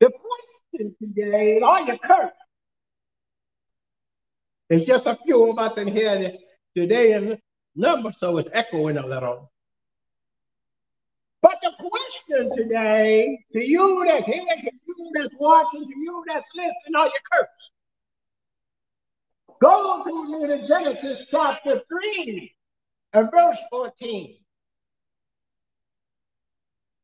The 0.00 0.10
question 0.10 0.94
today 1.00 1.54
is, 1.56 1.62
are 1.62 1.80
you 1.82 1.98
cursed? 2.04 2.34
There's 4.68 4.84
just 4.84 5.06
a 5.06 5.18
few 5.24 5.50
of 5.50 5.58
us 5.58 5.78
in 5.78 5.88
here 5.88 6.32
today, 6.76 7.12
and 7.12 7.38
number, 7.76 8.12
so 8.18 8.38
it's 8.38 8.48
echoing 8.52 8.96
a 8.96 9.06
little. 9.06 9.50
But 11.42 11.56
the 11.62 11.72
question 11.78 12.56
today 12.56 13.38
to 13.52 13.64
you 13.64 14.04
that's 14.06 14.26
here, 14.26 14.40
to 14.40 14.70
you 14.86 15.12
that's 15.14 15.34
watching, 15.38 15.84
to 15.84 15.94
you 15.96 16.24
that's 16.26 16.48
listening, 16.54 16.96
are 16.96 17.06
you 17.06 17.12
cursed? 17.32 17.70
Go 19.62 20.02
to 20.04 20.40
me 20.40 20.46
to 20.48 20.66
Genesis 20.66 21.18
chapter 21.30 21.80
3 21.88 22.52
and 23.12 23.30
verse 23.30 23.58
14. 23.70 24.36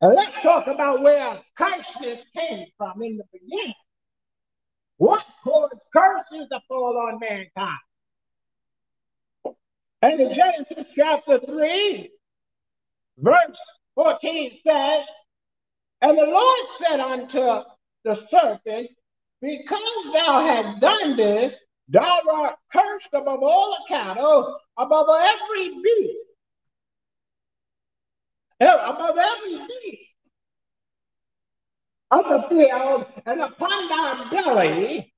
And 0.01 0.17
let's 0.17 0.35
talk 0.43 0.67
about 0.67 1.03
where 1.03 1.41
curses 1.57 2.25
came 2.37 2.67
from 2.77 3.01
in 3.01 3.17
the 3.17 3.25
beginning. 3.33 3.75
What 4.97 5.23
caused 5.45 5.75
curses 5.93 6.49
to 6.51 6.59
fall 6.67 6.99
on 7.09 7.21
mankind? 7.21 7.79
And 10.03 10.21
in 10.21 10.35
Genesis 10.35 10.93
chapter 10.97 11.39
3, 11.47 12.11
verse 13.19 13.57
14 13.95 14.51
says, 14.67 15.07
And 16.03 16.19
the 16.19 16.25
Lord 16.25 16.59
said 16.81 16.99
unto 16.99 17.65
the 18.05 18.17
serpent, 18.29 18.89
Because 19.41 20.13
thou 20.13 20.41
hast 20.41 20.81
done 20.81 21.17
this, 21.17 21.57
thou 21.89 22.21
art 22.33 22.57
cursed 22.73 23.09
above 23.13 23.43
all 23.43 23.77
the 23.79 23.95
cattle, 23.95 24.59
above 24.77 25.07
every 25.09 25.83
beast, 25.83 26.27
above 28.61 29.17
every 29.17 29.67
beast 29.67 30.03
of 32.11 32.25
the 32.25 32.49
field, 32.49 33.07
and 33.27 33.41
upon 33.41 33.89
thy 33.89 34.31
belly 34.31 35.13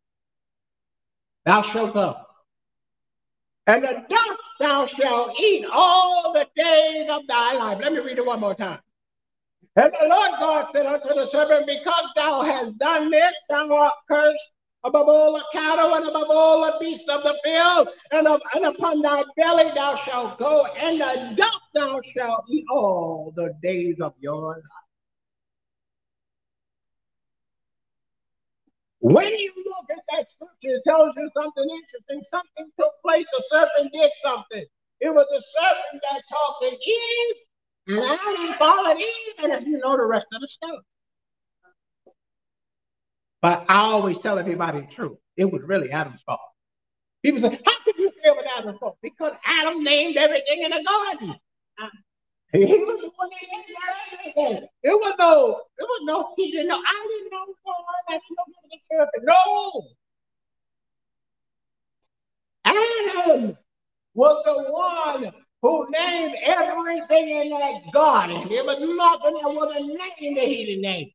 thou 1.45 1.63
shalt 1.63 1.95
go. 1.95 2.17
And 3.67 3.83
the 3.85 4.05
dust 4.09 4.41
thou 4.59 4.89
shalt 4.99 5.39
eat 5.39 5.65
all 5.73 6.33
the 6.33 6.47
days 6.57 7.09
of 7.11 7.23
thy 7.29 7.53
life. 7.53 7.79
Let 7.81 7.93
me 7.93 8.01
read 8.01 8.19
it 8.19 8.27
one 8.27 8.41
more 8.41 8.55
time. 8.55 8.81
And 9.77 9.93
the 9.93 10.09
Lord 10.09 10.31
God 10.41 10.67
said 10.73 10.87
unto 10.87 11.09
the 11.15 11.27
serpent, 11.27 11.67
Because 11.67 12.11
thou 12.17 12.43
hast 12.43 12.77
done 12.79 13.11
this, 13.11 13.33
thou 13.49 13.73
art 13.73 13.93
cursed 14.09 14.53
above 14.85 15.09
all 15.09 15.35
the 15.35 15.45
cattle 15.53 15.95
and 15.95 16.09
above 16.09 16.29
all 16.31 16.63
the 16.63 16.79
beasts 16.81 17.09
of 17.09 17.23
the 17.23 17.39
field, 17.45 17.89
and, 18.13 18.27
and 18.55 18.65
upon 18.65 19.03
thy 19.03 19.23
belly 19.37 19.71
thou 19.75 19.97
shalt 19.97 20.39
go, 20.39 20.67
and 20.67 21.01
the 21.01 21.35
dust 21.37 21.61
thou 21.75 22.01
shalt 22.15 22.45
eat 22.51 22.65
all 22.73 23.33
the 23.37 23.53
days 23.63 23.97
of 24.01 24.15
your 24.21 24.41
life. 24.41 24.63
When 29.01 29.27
you 29.27 29.53
look 29.57 29.97
at 29.97 30.05
that 30.11 30.27
scripture, 30.35 30.77
it 30.77 30.83
tells 30.87 31.15
you 31.17 31.31
something 31.35 31.65
interesting. 31.65 32.23
Something 32.25 32.71
took 32.79 32.93
place. 33.03 33.27
The 33.33 33.45
serpent 33.49 33.93
did 33.93 34.11
something. 34.23 34.65
It 35.01 35.09
was 35.15 35.27
the 35.31 35.43
serpent 35.59 36.03
that 36.03 36.23
talked 36.29 36.63
to 36.63 36.69
Eve, 36.69 37.37
and 37.89 38.21
Adam 38.21 38.55
followed 38.59 38.99
Eve, 38.99 39.35
and 39.39 39.53
if 39.53 39.67
you 39.67 39.79
know 39.79 39.97
the 39.97 40.05
rest 40.05 40.29
of 40.35 40.43
the 40.43 40.49
story. 40.49 40.79
But 43.43 43.65
I 43.69 43.79
always 43.79 44.17
tell 44.23 44.39
everybody 44.39 44.81
the 44.81 44.95
truth. 44.95 45.19
It 45.37 45.47
was 45.47 45.63
really 45.65 45.91
Adam's 45.91 46.21
fault. 46.27 46.41
People 47.23 47.41
say, 47.41 47.59
How 47.65 47.73
could 47.85 47.97
you 47.97 48.11
it 48.23 48.37
was 48.37 48.45
Adam's 48.59 48.79
fault? 48.79 48.99
Because 49.03 49.33
Adam 49.45 49.83
named 49.83 50.17
everything 50.17 50.63
in 50.63 50.71
the 50.71 50.85
garden. 50.85 51.37
Uh, 51.81 51.89
he 52.53 52.65
was 52.65 52.99
the 53.01 53.11
one 53.17 53.31
that 53.31 53.41
named 53.51 54.35
everything. 54.35 54.69
It 54.83 54.91
was 54.91 55.15
no, 55.19 55.63
it 55.79 55.83
was 55.83 56.01
no, 56.05 56.35
he 56.37 56.51
didn't 56.51 56.69
know. 56.69 56.77
I 56.77 57.09
didn't 57.09 57.31
know 57.31 57.47
God. 57.65 57.75
I 58.09 58.13
didn't 58.13 58.37
know 58.37 58.45
the 58.71 58.79
serpent. 58.91 59.25
No. 59.25 59.83
Adam 62.65 63.57
was 64.15 64.43
the 64.45 64.73
one 64.73 65.33
who 65.63 65.87
named 65.91 66.35
everything 66.45 67.29
in 67.31 67.51
that 67.51 67.93
garden. 67.93 68.49
There 68.49 68.65
was 68.65 68.79
nothing 68.81 69.35
that 69.35 69.49
was 69.49 69.75
a 69.77 69.81
name 69.81 70.35
that 70.35 70.45
he 70.45 70.67
didn't 70.67 70.83
name. 70.83 71.11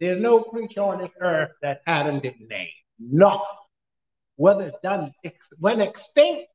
There's 0.00 0.20
no 0.20 0.42
creature 0.42 0.82
on 0.82 0.98
this 0.98 1.10
earth 1.20 1.50
that 1.62 1.82
Adam 1.86 2.20
didn't 2.20 2.48
name. 2.48 2.68
Nothing. 2.98 3.40
Whether 4.36 4.68
it's 4.68 4.78
done 4.82 5.12
when 5.58 5.80
extinct 5.80 6.48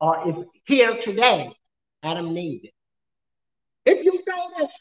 or 0.00 0.28
is 0.28 0.44
here 0.64 0.96
today, 1.02 1.52
Adam 2.02 2.32
named 2.32 2.60
it. 2.64 2.74
If 3.84 4.04
you 4.04 4.12
notice, 4.12 4.72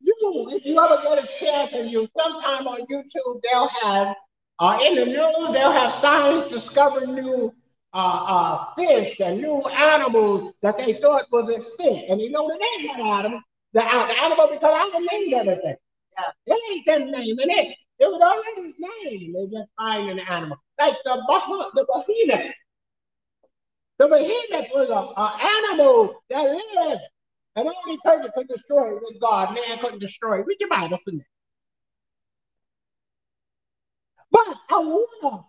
you 0.00 0.46
if 0.50 0.64
you 0.64 0.78
ever 0.78 1.02
get 1.02 1.24
a 1.24 1.26
chance 1.38 1.70
and 1.72 1.90
you 1.90 2.06
sometime 2.16 2.66
on 2.66 2.80
YouTube, 2.82 3.40
they'll 3.42 3.68
have 3.82 4.16
uh, 4.60 4.78
in 4.84 4.96
the 4.96 5.06
news, 5.06 5.52
they'll 5.52 5.72
have 5.72 5.98
science 6.00 6.44
discovering 6.52 7.14
new 7.14 7.54
uh, 7.94 7.96
uh, 7.96 8.74
fish 8.74 9.18
and 9.20 9.40
new 9.40 9.60
animals 9.62 10.52
that 10.62 10.76
they 10.76 10.94
thought 10.94 11.24
was 11.30 11.48
extinct. 11.48 12.10
And 12.10 12.20
you 12.20 12.30
know 12.30 12.48
the 12.48 12.58
name 12.58 12.90
of 12.90 13.06
animal, 13.06 13.40
the, 13.72 13.80
the 13.80 13.84
animal 13.84 14.48
because 14.52 14.74
I 14.74 15.06
named 15.12 15.32
everything. 15.32 15.76
It 16.46 16.60
ain't 16.70 16.86
them 16.86 17.10
naming 17.10 17.50
it. 17.50 17.76
It 17.98 18.06
was 18.06 18.20
already 18.20 18.74
named. 18.78 19.34
They 19.34 19.56
just 19.56 19.70
find 19.76 20.10
an 20.10 20.20
animal. 20.20 20.56
Like 20.78 20.94
the, 21.04 21.22
the 21.74 21.86
behemoth. 21.86 22.54
The 23.98 24.06
behemoth 24.06 24.68
was 24.74 24.90
an 25.16 25.70
animal 25.72 26.14
that 26.30 26.42
lived. 26.42 27.02
And 27.56 27.68
only 27.68 27.98
person 28.04 28.30
could 28.34 28.48
destroy 28.48 28.96
it 28.96 29.02
was 29.02 29.16
God. 29.20 29.54
Man 29.54 29.78
couldn't 29.80 29.98
destroy 29.98 30.40
it. 30.40 30.46
Read 30.46 30.58
your 30.60 30.68
Bible 30.68 30.98
for. 31.04 31.12
But 34.30 34.56
I 34.70 34.78
want 34.78 35.44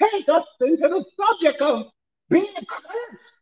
to 0.00 0.10
take 0.10 0.28
us 0.28 0.44
into 0.60 0.88
the 0.88 1.04
subject 1.16 1.60
of 1.62 1.86
being 2.28 2.46
cursed. 2.68 3.32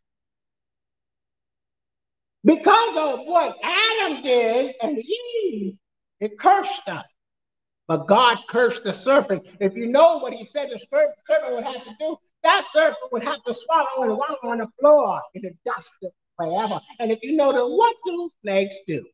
Because 2.43 2.95
of 2.97 3.25
what 3.25 3.55
Adam 3.63 4.23
did 4.23 4.75
and 4.81 4.97
Eve 4.97 5.77
it 6.21 6.39
cursed 6.39 6.87
us. 6.87 7.05
But 7.87 8.07
God 8.07 8.37
cursed 8.47 8.85
the 8.85 8.93
serpent. 8.93 9.45
If 9.59 9.75
you 9.75 9.87
know 9.87 10.19
what 10.19 10.31
he 10.31 10.45
said 10.45 10.69
the 10.69 10.79
serpent 11.27 11.55
would 11.55 11.63
have 11.65 11.83
to 11.83 11.95
do, 11.99 12.15
that 12.43 12.63
serpent 12.71 13.11
would 13.11 13.23
have 13.23 13.43
to 13.43 13.53
swallow 13.53 14.03
and 14.03 14.17
wallow 14.17 14.37
on 14.43 14.59
the 14.59 14.67
floor 14.79 15.21
in 15.33 15.41
the 15.41 15.51
dust 15.65 15.89
forever. 16.37 16.79
And 16.99 17.11
if 17.11 17.19
you 17.21 17.35
know 17.35 17.51
that 17.51 17.67
what 17.67 17.95
do 18.05 18.29
snakes 18.41 18.75
do? 18.87 19.05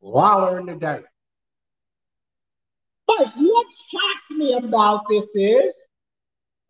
Wallow 0.00 0.56
in 0.56 0.66
the 0.66 0.74
dirt. 0.74 1.06
But 3.06 3.32
what 3.36 3.66
shocks 3.90 4.38
me 4.38 4.54
about 4.54 5.04
this 5.08 5.24
is 5.34 5.72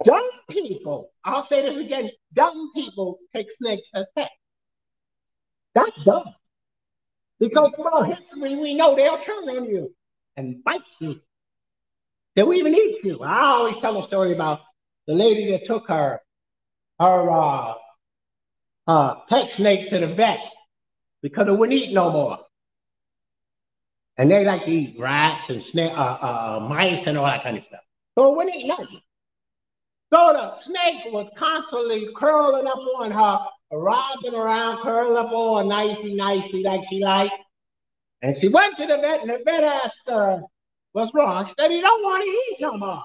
dumb 0.04 0.28
people, 0.48 1.10
I'll 1.24 1.42
say 1.42 1.62
this 1.62 1.78
again, 1.78 2.10
dumb 2.32 2.70
people 2.74 3.18
take 3.34 3.50
snakes 3.50 3.90
as 3.94 4.06
pets. 4.16 4.30
That's 5.74 5.92
dumb. 6.04 6.34
Because 7.38 7.72
throughout 7.76 8.08
history, 8.08 8.56
we 8.56 8.74
know 8.74 8.94
they'll 8.96 9.18
turn 9.18 9.48
on 9.48 9.64
you 9.66 9.94
and 10.36 10.64
bite 10.64 10.80
you. 11.00 11.20
They'll 12.34 12.52
even 12.52 12.74
eat 12.74 12.98
you. 13.04 13.20
I 13.22 13.40
always 13.46 13.76
tell 13.80 14.02
a 14.02 14.06
story 14.06 14.34
about 14.34 14.60
the 15.06 15.14
lady 15.14 15.50
that 15.52 15.64
took 15.64 15.88
her 15.88 16.20
her 16.98 17.30
uh, 17.30 17.74
uh, 18.86 19.14
pet 19.28 19.54
snake 19.54 19.88
to 19.90 19.98
the 19.98 20.14
vet 20.14 20.38
because 21.22 21.46
it 21.48 21.52
wouldn't 21.52 21.78
eat 21.78 21.92
no 21.92 22.10
more. 22.10 22.38
And 24.18 24.30
they 24.30 24.44
like 24.44 24.64
to 24.64 24.70
eat 24.70 24.96
rats 24.98 25.44
and 25.50 25.62
snake, 25.62 25.92
uh, 25.92 25.94
uh, 25.94 26.66
mice 26.68 27.06
and 27.06 27.18
all 27.18 27.26
that 27.26 27.42
kind 27.42 27.58
of 27.58 27.64
stuff. 27.64 27.82
So 28.16 28.32
it 28.32 28.36
wouldn't 28.36 28.56
eat 28.56 28.66
nothing. 28.66 29.00
So 30.12 30.32
the 30.32 30.52
snake 30.64 31.12
was 31.12 31.30
constantly 31.38 32.08
curling 32.14 32.66
up 32.66 32.78
on 32.98 33.10
her 33.10 33.46
wrapping 33.72 34.34
around, 34.34 34.82
curled 34.82 35.16
up 35.18 35.32
all 35.32 35.64
nicey, 35.64 36.14
nicey, 36.14 36.62
like 36.62 36.82
she 36.88 37.02
liked. 37.02 37.34
And 38.22 38.36
she 38.36 38.48
went 38.48 38.76
to 38.76 38.86
the 38.86 38.96
vet, 38.98 39.20
and 39.20 39.30
the 39.30 39.40
vet 39.44 39.64
asked 39.64 40.00
her, 40.06 40.42
What's 40.92 41.12
wrong? 41.14 41.46
She 41.46 41.54
said, 41.58 41.70
He 41.70 41.80
don't 41.80 42.02
want 42.02 42.22
to 42.22 42.28
eat 42.28 42.56
no 42.60 42.76
more. 42.78 43.04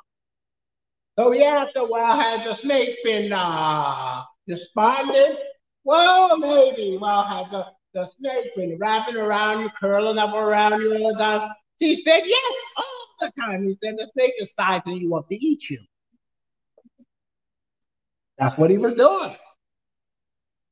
So 1.19 1.31
he 1.31 1.43
asked 1.43 1.75
her, 1.75 1.85
Well, 1.85 2.17
has 2.17 2.45
the 2.45 2.53
snake 2.53 2.97
been 3.03 3.33
uh, 3.33 4.23
despondent? 4.47 5.39
Well, 5.83 6.37
maybe. 6.37 6.97
Well, 7.01 7.23
has 7.23 7.51
the, 7.51 7.65
the 7.93 8.07
snake 8.17 8.55
been 8.55 8.77
wrapping 8.79 9.17
around 9.17 9.61
you, 9.61 9.69
curling 9.79 10.17
up 10.17 10.33
around 10.33 10.81
you 10.81 10.95
all 10.95 11.13
the 11.13 11.19
time? 11.19 11.51
She 11.81 11.95
said, 11.95 12.21
Yes, 12.23 12.53
all 12.77 13.07
the 13.19 13.31
time. 13.41 13.67
He 13.67 13.75
said, 13.83 13.95
The 13.97 14.07
snake 14.07 14.33
is 14.39 14.53
sizing 14.53 14.95
you 14.95 15.15
up 15.15 15.27
to 15.27 15.35
eat 15.35 15.69
you. 15.69 15.79
That's 18.37 18.57
what 18.57 18.71
he 18.71 18.77
was 18.77 18.93
doing. 18.93 19.35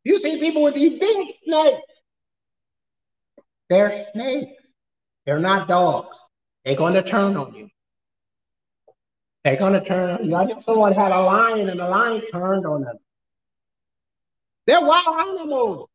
You 0.04 0.20
see 0.20 0.40
people 0.40 0.64
with 0.64 0.76
these 0.76 1.00
big 1.00 1.28
snakes. 1.44 1.82
They're 3.70 4.06
snakes. 4.14 4.52
They're 5.26 5.40
not 5.40 5.68
dogs. 5.68 6.16
They're 6.66 6.76
going 6.76 6.94
to 6.94 7.04
turn 7.04 7.38
on 7.38 7.54
you. 7.54 7.70
They're 9.44 9.58
going 9.58 9.74
to 9.74 9.84
turn 9.86 10.10
on 10.12 10.26
you. 10.26 10.36
I 10.36 10.46
think 10.46 10.64
someone 10.66 10.94
had 10.94 11.12
a 11.12 11.22
lion 11.22 11.70
and 11.70 11.80
the 11.80 11.88
lion 11.88 12.22
turned 12.32 12.66
on 12.66 12.82
them. 12.82 12.98
They're 14.66 14.82
wild 14.82 15.18
animals. 15.20 15.90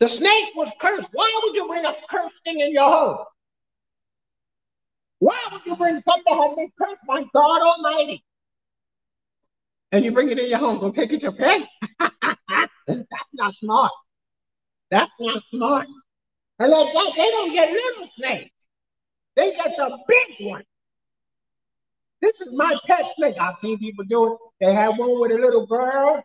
The 0.00 0.08
snake 0.08 0.54
was 0.56 0.70
cursed. 0.80 1.08
Why 1.12 1.40
would 1.42 1.54
you 1.54 1.68
bring 1.68 1.84
a 1.84 1.94
cursed 2.10 2.42
thing 2.44 2.60
in 2.60 2.72
your 2.72 2.90
home? 2.90 3.18
Why 5.18 5.38
would 5.52 5.60
you 5.66 5.76
bring 5.76 6.02
something 6.08 6.24
that 6.26 6.48
has 6.48 6.56
been 6.56 6.72
cursed 6.80 7.06
by 7.06 7.22
God 7.34 7.62
Almighty? 7.62 8.24
And 9.92 10.04
you 10.04 10.12
bring 10.12 10.30
it 10.30 10.38
in 10.38 10.48
your 10.48 10.58
home, 10.58 10.78
go 10.80 10.92
take 10.92 11.10
it 11.10 11.22
your 11.22 11.32
pet. 11.32 11.60
That's 12.86 13.32
not 13.34 13.54
smart. 13.56 13.92
That's 14.90 15.10
not 15.20 15.42
smart. 15.50 15.86
And 16.58 16.70
like 16.70 16.92
that, 16.92 17.12
they 17.16 17.30
don't 17.30 17.52
get 17.52 17.70
little 17.70 18.08
snakes. 18.18 18.50
They 19.36 19.52
get 19.52 19.70
the 19.76 19.98
big 20.06 20.46
one. 20.46 20.62
This 22.20 22.32
is 22.46 22.52
my 22.52 22.74
pet 22.86 23.04
snake. 23.16 23.36
I've 23.40 23.54
seen 23.62 23.78
people 23.78 24.04
do 24.04 24.32
it. 24.32 24.38
They 24.60 24.74
have 24.74 24.98
one 24.98 25.18
with 25.20 25.32
a 25.32 25.40
little 25.40 25.66
girl, 25.66 26.22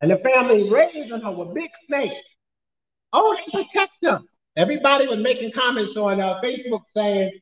and 0.00 0.10
the 0.10 0.18
family 0.18 0.70
raising 0.70 1.20
her 1.20 1.32
with 1.32 1.54
big 1.54 1.70
snakes. 1.88 2.14
Oh, 3.12 3.34
they 3.36 3.64
protect 3.64 3.92
them. 4.00 4.28
Everybody 4.56 5.08
was 5.08 5.18
making 5.18 5.52
comments 5.52 5.96
on 5.96 6.20
uh, 6.20 6.40
Facebook 6.42 6.82
saying 6.94 7.32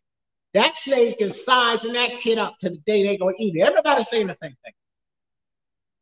that 0.54 0.74
snake 0.82 1.16
is 1.20 1.44
sizing 1.44 1.92
that 1.92 2.10
kid 2.22 2.38
up 2.38 2.56
to 2.60 2.70
the 2.70 2.78
day 2.78 3.04
they're 3.04 3.18
going 3.18 3.36
to 3.36 3.42
eat 3.42 3.56
it. 3.56 3.60
Everybody's 3.60 4.08
saying 4.08 4.26
the 4.26 4.34
same 4.34 4.56
thing. 4.64 4.72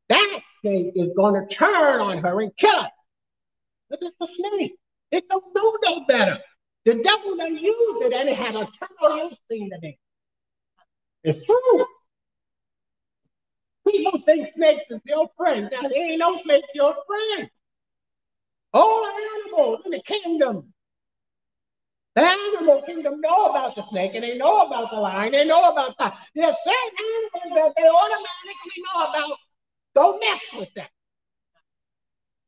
That 0.08 0.40
snake 0.62 0.92
is 0.94 1.10
going 1.16 1.34
to 1.34 1.54
turn 1.54 2.00
on 2.00 2.18
her 2.18 2.40
and 2.40 2.56
kill 2.56 2.82
her. 2.82 2.88
But 3.90 3.98
it's 4.02 4.16
a 4.20 4.26
snake. 4.36 4.72
It 5.10 5.24
don't 5.28 5.44
know 5.54 5.76
no 5.82 6.04
better. 6.06 6.38
The 6.84 7.02
devil 7.02 7.36
done 7.36 7.56
used 7.56 8.02
it 8.02 8.12
and 8.12 8.28
it 8.28 8.36
had 8.36 8.54
a 8.54 8.66
terminal 9.00 9.36
scene 9.50 9.70
it. 9.82 9.94
It's 11.24 11.44
true. 11.44 11.84
People 13.86 14.20
think 14.24 14.48
snakes 14.54 14.84
is 14.90 15.00
your 15.04 15.28
friend. 15.36 15.68
Now, 15.72 15.88
there 15.88 16.10
ain't 16.10 16.18
no 16.18 16.38
snakes 16.44 16.68
your 16.74 16.94
friend. 17.06 17.50
All 18.72 19.06
animals 19.46 19.80
in 19.84 19.92
the 19.92 20.02
kingdom. 20.06 20.72
The 22.18 22.24
animal 22.24 22.82
kingdom 22.84 23.20
know 23.20 23.46
about 23.46 23.76
the 23.76 23.84
snake 23.90 24.10
and 24.14 24.24
they 24.24 24.36
know 24.36 24.66
about 24.66 24.90
the 24.90 24.96
lion. 24.96 25.30
They 25.30 25.44
know 25.44 25.70
about 25.70 25.94
that. 26.00 26.16
There's 26.34 26.56
certain 26.64 27.06
animals 27.14 27.54
that 27.54 27.72
they 27.76 27.88
automatically 27.88 28.82
know 28.82 29.04
about. 29.04 29.38
Don't 29.94 30.18
mess 30.18 30.40
with 30.58 30.68
that. 30.74 30.90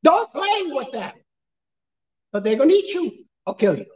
Don't 0.02 0.33
play 0.33 0.62
with 0.64 0.88
that. 0.92 1.14
But 2.33 2.42
they're 2.42 2.56
to 2.56 2.64
eat 2.64 2.87
you 2.87 3.12
or 3.46 3.54
kill 3.54 3.78
you. 3.78 3.87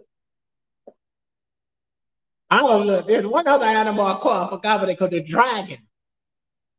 I 2.51 2.59
don't 2.59 2.87
know. 2.87 3.03
There's 3.05 3.27
one 3.27 3.49
other 3.49 3.65
animal 3.65 4.07
I 4.07 4.21
call, 4.21 4.47
I 4.47 4.51
forgot 4.51 4.79
what 4.79 4.87
they 4.87 4.95
call 4.95 5.09
the 5.09 5.25
dragon. 5.25 5.79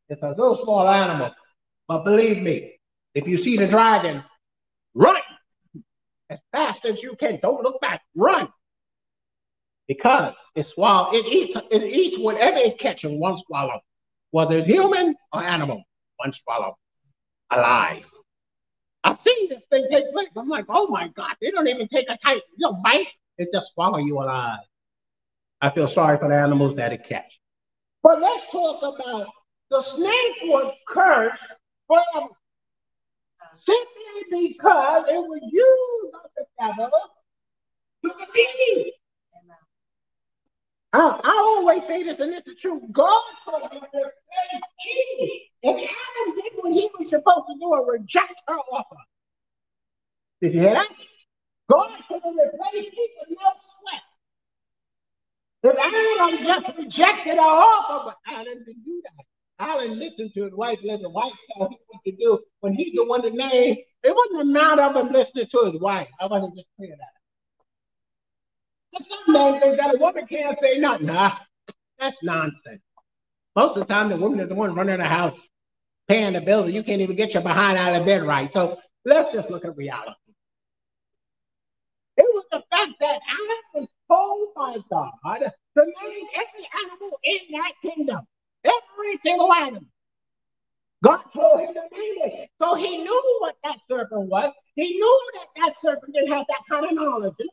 It's 0.08 0.24
a 0.24 0.30
little 0.30 0.64
small 0.64 0.88
animal. 0.88 1.32
But 1.90 2.06
believe 2.06 2.42
me, 2.42 2.80
if 3.14 3.28
you 3.28 3.40
see 3.40 3.58
the 3.58 3.68
dragon, 3.68 4.24
run 4.94 5.18
as 6.30 6.40
fast 6.54 6.86
as 6.86 7.04
you 7.04 7.18
can. 7.20 7.40
Don't 7.42 7.62
look 7.62 7.82
back. 7.82 8.02
Run. 8.16 8.48
Because 9.88 10.34
it 10.56 10.66
swallows, 10.74 11.14
it 11.16 11.26
eats, 11.28 11.58
it 11.72 11.88
eats 11.88 12.18
whatever 12.20 12.58
it 12.58 12.80
catches 12.80 13.12
in 13.12 13.20
one 13.20 13.38
swallow, 13.38 13.80
whether 14.32 14.58
it's 14.58 14.68
human 14.68 15.16
or 15.32 15.44
animal, 15.44 15.84
one 16.18 16.34
swallow, 16.34 16.78
alive. 17.52 18.06
I've 19.04 19.20
seen 19.20 19.50
this 19.50 19.62
thing 19.70 19.88
take 19.92 20.12
place. 20.12 20.30
I'm 20.36 20.50
like, 20.50 20.66
oh 20.70 20.88
my 20.88 21.10
God, 21.10 21.36
they 21.40 21.52
don't 21.52 21.68
even 21.68 21.88
take 21.88 22.10
a 22.10 22.18
tight, 22.18 22.42
you 22.58 22.68
know, 22.68 22.74
bite. 22.84 23.08
It 23.38 23.50
just 23.54 23.74
swallow 23.74 24.00
you 24.00 24.18
alive. 24.18 24.60
I 25.62 25.70
feel 25.70 25.88
sorry 25.88 26.18
for 26.18 26.30
the 26.30 26.36
animals 26.36 26.76
that 26.78 26.92
it 26.92 27.02
catch. 27.08 27.32
But 28.02 28.22
let's 28.22 28.42
talk 28.52 28.82
about 28.82 29.28
the 29.70 29.82
snake 29.82 30.36
was 30.44 30.74
cursed 30.88 31.42
from 31.88 32.30
simply 33.66 34.48
because 34.48 35.06
it 35.10 35.18
was 35.18 35.40
used 35.52 36.16
of 36.16 36.30
the 36.36 36.46
devil 36.60 36.92
to 38.04 38.12
deceive. 38.26 38.94
I, 40.96 41.20
I 41.24 41.36
always 41.44 41.82
say 41.88 42.04
this, 42.04 42.16
and 42.20 42.34
it's 42.34 42.48
is 42.48 42.56
true. 42.62 42.80
God 42.94 43.22
told 43.44 43.64
him 43.64 43.82
to 43.82 44.00
replace 44.00 44.64
Eve. 45.20 45.30
And 45.64 45.76
Adam 45.76 46.36
did 46.36 46.54
what 46.56 46.72
he 46.72 46.90
was 46.98 47.10
supposed 47.10 47.48
to 47.48 47.56
do 47.60 47.74
and 47.74 47.88
reject 47.88 48.40
her 48.48 48.56
offer. 48.72 48.96
Did 50.42 50.54
you 50.54 50.62
hear 50.62 50.74
that? 50.74 50.88
God 51.70 51.90
told 52.08 52.24
him 52.24 52.36
to 52.36 52.44
replace 52.48 52.94
Eve 52.94 53.16
with 53.20 53.38
no 53.38 53.52
sweat. 53.76 54.04
If 55.64 55.76
Adam 55.76 56.46
just 56.48 56.78
rejected 56.78 57.36
her 57.36 57.42
offer, 57.42 58.12
but 58.12 58.34
Adam 58.34 58.64
didn't 58.66 58.86
do 58.86 59.02
that. 59.04 59.26
Adam 59.68 60.00
listened 60.00 60.32
to 60.34 60.44
his 60.44 60.54
wife, 60.54 60.80
let 60.84 61.02
the 61.02 61.10
wife 61.10 61.34
tell 61.52 61.68
him 61.68 61.78
what 61.88 62.02
to 62.06 62.12
do. 62.16 62.40
When 62.62 62.74
he's 62.74 62.94
the 62.96 63.04
one 63.04 63.22
that 63.22 63.34
name, 63.34 63.78
it 64.04 64.16
wasn't 64.16 64.42
a 64.42 64.46
matter 64.46 64.84
of 64.84 64.96
him 64.96 65.12
listening 65.12 65.48
to 65.52 65.72
his 65.72 65.82
wife. 65.82 66.08
I 66.22 66.28
want 66.28 66.54
to 66.54 66.62
just 66.62 66.70
clear 66.78 66.96
that. 66.98 67.25
Some 68.98 69.60
think 69.60 69.78
that 69.78 69.96
a 69.96 69.98
woman 70.00 70.26
can't 70.28 70.58
say 70.62 70.80
nothing. 70.80 71.08
Nah, 71.08 71.38
that's 72.00 72.22
nonsense. 72.24 72.82
Most 73.56 73.78
of 73.78 73.88
the 73.88 73.94
time, 73.94 74.10
the 74.10 74.18
woman 74.18 74.40
is 74.40 74.50
the 74.50 74.56
one 74.56 74.76
running 74.76 74.98
the 74.98 75.06
house, 75.06 75.38
paying 76.08 76.34
the 76.34 76.42
bills, 76.42 76.72
you 76.72 76.84
can't 76.84 77.02
even 77.02 77.16
get 77.16 77.34
your 77.34 77.44
behind 77.44 77.78
out 77.78 78.00
of 78.00 78.06
bed 78.06 78.24
right. 78.24 78.52
So 78.52 78.78
let's 79.06 79.32
just 79.34 79.50
look 79.50 79.66
at 79.66 79.76
reality. 79.78 80.12
It 82.18 82.26
was 82.34 82.46
the 82.52 82.62
fact 82.70 82.92
that 83.00 83.20
I 83.28 83.58
was 83.74 83.88
told 84.10 84.54
by 84.56 84.78
God 84.90 85.40
to 85.40 85.86
name 85.86 86.26
every 86.36 86.68
animal 86.86 87.20
in 87.24 87.40
that 87.54 87.74
kingdom. 87.82 88.22
Every 88.64 89.18
single 89.22 89.54
animal. 89.54 89.84
God 91.04 91.22
told 91.34 91.60
him 91.60 91.74
to 91.74 91.82
name 91.82 92.16
it. 92.26 92.50
So 92.60 92.76
he 92.76 92.98
knew 92.98 93.38
what 93.40 93.56
that 93.64 93.78
serpent 93.90 94.28
was. 94.28 94.54
He 94.76 94.94
knew 94.94 95.32
that 95.34 95.48
that 95.58 95.78
serpent 95.78 96.14
didn't 96.14 96.30
have 96.32 96.46
that 96.48 96.62
kind 96.70 96.86
of 96.86 96.94
knowledge 96.94 97.34
in. 97.40 97.48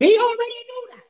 He 0.00 0.16
already 0.18 0.42
knew 0.68 0.88
that. 0.92 1.02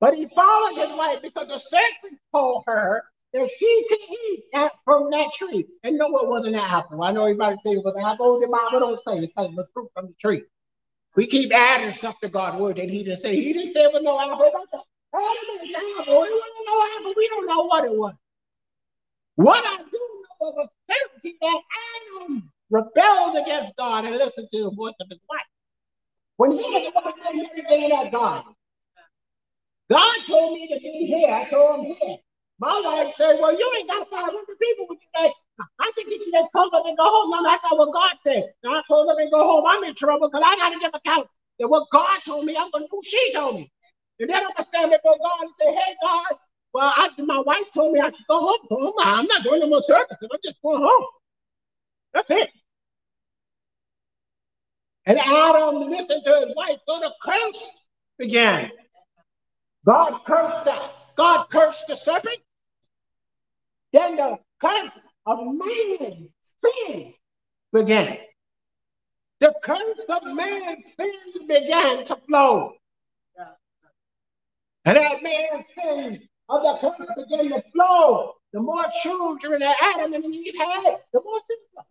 But 0.00 0.14
he 0.14 0.28
followed 0.34 0.78
his 0.80 0.96
wife 0.96 1.18
because 1.22 1.48
the 1.48 1.58
serpent 1.58 2.20
told 2.32 2.64
her 2.66 3.04
that 3.34 3.50
she 3.58 3.86
could 3.88 4.00
eat 4.00 4.44
that 4.52 4.72
from 4.84 5.10
that 5.10 5.32
tree. 5.34 5.66
And 5.84 5.98
no, 5.98 6.06
it 6.18 6.28
wasn't 6.28 6.56
an 6.56 6.62
apple. 6.62 7.02
I 7.02 7.12
know 7.12 7.22
everybody 7.22 7.56
say 7.64 7.72
it 7.72 7.84
was 7.84 7.94
an 7.96 8.04
apple. 8.04 8.40
The 8.40 8.48
Bible 8.48 8.80
don't 8.80 9.00
say 9.04 9.24
it. 9.24 9.32
It 9.36 9.54
was 9.54 9.70
fruit 9.74 9.90
from 9.94 10.06
the 10.06 10.14
tree. 10.20 10.42
We 11.16 11.26
keep 11.26 11.52
adding 11.52 11.94
stuff 11.94 12.18
to 12.20 12.28
God's 12.28 12.58
word 12.60 12.76
that 12.76 12.88
he 12.90 13.04
didn't 13.04 13.20
say. 13.20 13.36
He 13.36 13.52
didn't 13.52 13.74
say 13.74 13.82
it 13.82 13.92
was 13.92 14.02
no 14.02 14.20
apple. 14.20 14.46
Adam 15.14 15.68
is 15.68 15.76
apple. 15.76 16.24
It 16.24 16.32
wasn't 16.32 16.66
no 16.66 16.86
apple. 16.98 17.14
We 17.16 17.28
don't 17.28 17.46
know 17.46 17.64
what 17.64 17.84
it 17.84 17.92
was. 17.92 18.14
What 19.36 19.64
I 19.64 19.78
do 19.78 20.00
know 20.40 20.48
of 20.48 20.54
a 20.58 20.68
certainty 20.90 21.36
that 21.40 21.60
Adam 22.20 22.32
um, 22.32 22.50
rebelled 22.70 23.36
against 23.36 23.76
God 23.76 24.04
and 24.04 24.16
listened 24.16 24.48
to 24.52 24.64
the 24.64 24.72
voice 24.76 24.94
of 25.00 25.08
his 25.10 25.20
wife. 25.28 25.40
When 26.42 26.58
he 26.58 26.58
was 26.58 26.90
watching 26.90 27.22
everything 27.22 27.84
in 27.86 27.90
that 27.94 28.10
garden, 28.10 28.50
God 29.88 30.16
told 30.26 30.58
me 30.58 30.66
to 30.74 30.80
be 30.82 31.06
here. 31.06 31.30
I 31.30 31.46
told 31.48 31.86
him 31.86 31.94
here. 31.94 32.18
My 32.58 32.82
wife 32.82 33.14
said, 33.14 33.38
Well, 33.38 33.54
you 33.54 33.62
ain't 33.78 33.86
got 33.86 34.10
500 34.10 34.34
people 34.58 34.90
with 34.90 34.98
you. 34.98 35.10
Say, 35.14 35.30
I 35.78 35.92
think 35.94 36.10
you 36.10 36.18
should 36.18 36.34
just 36.34 36.50
come 36.50 36.66
up 36.74 36.82
and 36.84 36.98
go 36.98 37.06
home. 37.06 37.30
No, 37.30 37.44
that's 37.46 37.62
not 37.62 37.78
what 37.78 37.94
God 37.94 38.18
said. 38.26 38.50
And 38.64 38.74
I 38.74 38.82
told 38.90 39.06
them 39.06 39.22
to 39.22 39.30
go 39.30 39.38
home. 39.38 39.66
I'm 39.70 39.84
in 39.84 39.94
trouble 39.94 40.26
because 40.26 40.42
I 40.44 40.56
got 40.58 40.70
to 40.74 40.80
give 40.80 40.90
account 40.90 41.28
that 41.60 41.68
what 41.68 41.86
God 41.92 42.18
told 42.26 42.44
me, 42.44 42.58
I'm 42.58 42.72
going 42.72 42.86
to 42.86 42.90
do 42.90 43.00
she 43.06 43.32
told 43.32 43.54
me. 43.62 43.70
And 44.18 44.28
then 44.28 44.42
I'm 44.42 44.50
going 44.50 44.58
to 44.58 44.66
stand 44.66 44.90
before 44.90 45.14
God 45.22 45.46
and 45.46 45.54
say, 45.62 45.70
Hey, 45.70 45.94
God, 46.02 46.42
well, 46.74 46.90
I, 46.90 47.06
my 47.22 47.38
wife 47.38 47.70
told 47.72 47.94
me 47.94 48.00
I 48.00 48.10
should 48.10 48.26
go 48.26 48.40
home. 48.50 48.66
home. 48.66 48.94
I'm 48.98 49.30
not 49.30 49.44
doing 49.44 49.60
no 49.60 49.68
more 49.68 49.82
services. 49.86 50.26
I'm 50.26 50.42
just 50.42 50.58
going 50.60 50.82
home. 50.82 51.06
That's 52.14 52.26
it. 52.34 52.50
And 55.04 55.18
Adam 55.18 55.90
listened 55.90 56.22
to 56.24 56.46
his 56.46 56.56
wife, 56.56 56.78
so 56.86 57.00
the 57.00 57.12
curse 57.24 57.88
began. 58.18 58.70
God 59.84 60.20
cursed 60.24 60.64
that. 60.64 60.92
God 61.16 61.46
cursed 61.50 61.84
the 61.88 61.96
serpent. 61.96 62.38
Then 63.92 64.16
the 64.16 64.38
curse 64.60 64.92
of 65.26 65.38
man, 65.44 66.28
sin, 66.64 67.14
began. 67.72 68.18
The 69.40 69.54
curse 69.64 70.00
of 70.08 70.22
man, 70.34 70.76
sin 70.96 71.46
began 71.48 72.04
to 72.06 72.16
flow. 72.28 72.74
And 74.84 74.96
that 74.96 75.22
man's 75.22 75.64
sin 75.74 76.28
of 76.48 76.62
the 76.62 76.78
curse 76.80 77.06
began 77.16 77.50
to 77.50 77.62
flow. 77.72 78.34
The 78.52 78.60
more 78.60 78.84
children 79.02 79.60
that 79.60 79.76
Adam 79.82 80.12
and 80.12 80.24
Eve 80.24 80.54
had, 80.56 80.98
the 81.12 81.20
more 81.22 81.40
sin. 81.40 81.84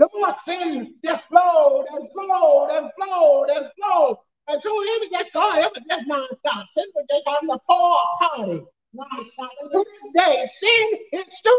The 0.00 0.08
more 0.14 0.34
sin 0.46 0.94
that 1.02 1.24
flowed 1.28 1.84
and 1.92 2.08
flowed 2.14 2.68
and 2.70 2.90
flowed 2.96 3.50
and 3.50 3.66
flowed. 3.76 4.16
And 4.48 4.62
so 4.62 4.70
it 4.70 5.00
was 5.02 5.10
just 5.12 5.32
God, 5.34 5.58
it 5.58 5.70
was 5.74 5.84
just 5.86 6.08
nonstop. 6.08 6.64
Sin 6.72 6.86
was 6.94 7.04
just 7.10 7.26
on 7.26 7.46
the 7.46 7.58
full 7.66 7.98
party. 8.18 8.62
Nonstop. 8.96 9.50
And 9.60 9.70
to 9.70 9.84
this 9.84 10.12
day, 10.14 10.46
sin 10.58 11.20
is 11.20 11.36
still. 11.36 11.52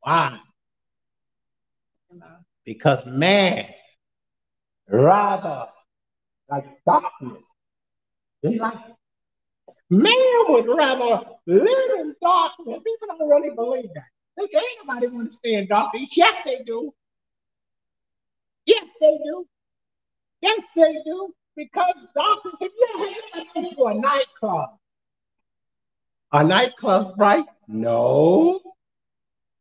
Why? 0.00 0.38
Because 2.66 3.06
man 3.06 3.66
rather 4.86 5.64
like 6.50 6.66
darkness 6.86 7.42
than 8.42 8.58
light. 8.58 8.94
Man 9.88 10.12
would 10.48 10.66
rather 10.66 11.24
live 11.46 11.90
in 12.00 12.14
darkness. 12.20 12.80
People 12.84 13.16
don't 13.18 13.30
really 13.30 13.54
believe 13.54 13.88
that. 13.94 14.04
They 14.36 14.46
say 14.52 14.58
ain't 14.58 14.86
nobody 14.86 15.06
want 15.08 15.30
to 15.30 15.34
stay 15.34 15.54
in 15.54 15.66
darkness. 15.66 16.10
Yes, 16.16 16.34
they 16.44 16.62
do. 16.66 16.92
Yes, 18.66 18.84
they 19.00 19.18
do. 19.24 19.46
Yes, 20.40 20.60
they 20.74 20.96
do. 21.04 21.34
Because 21.56 21.94
darkness, 22.14 22.54
if 22.60 22.72
you 22.76 23.62
been 23.62 23.76
to 23.76 23.84
a 23.84 23.94
nightclub, 23.94 24.70
a 26.32 26.42
nightclub, 26.42 27.14
right? 27.16 27.44
No. 27.68 28.60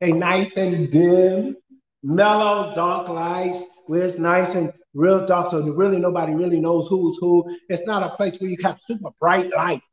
A 0.02 0.08
nice 0.12 0.52
and 0.56 0.92
dim, 0.92 1.56
mellow, 2.02 2.74
dark 2.76 3.10
lights 3.10 3.64
where 3.86 4.04
it's 4.04 4.18
nice 4.18 4.56
and 4.56 4.74
real 4.96 5.26
dark, 5.28 5.52
so 5.52 5.62
really 5.62 6.00
nobody 6.00 6.34
really 6.34 6.60
knows 6.60 6.88
who's 6.90 7.18
who. 7.22 7.46
It's 7.70 7.86
not 7.86 8.04
a 8.04 8.16
place 8.16 8.40
where 8.40 8.50
you 8.50 8.58
have 8.64 8.80
super 8.88 9.12
bright 9.20 9.52
lights. 9.52 9.86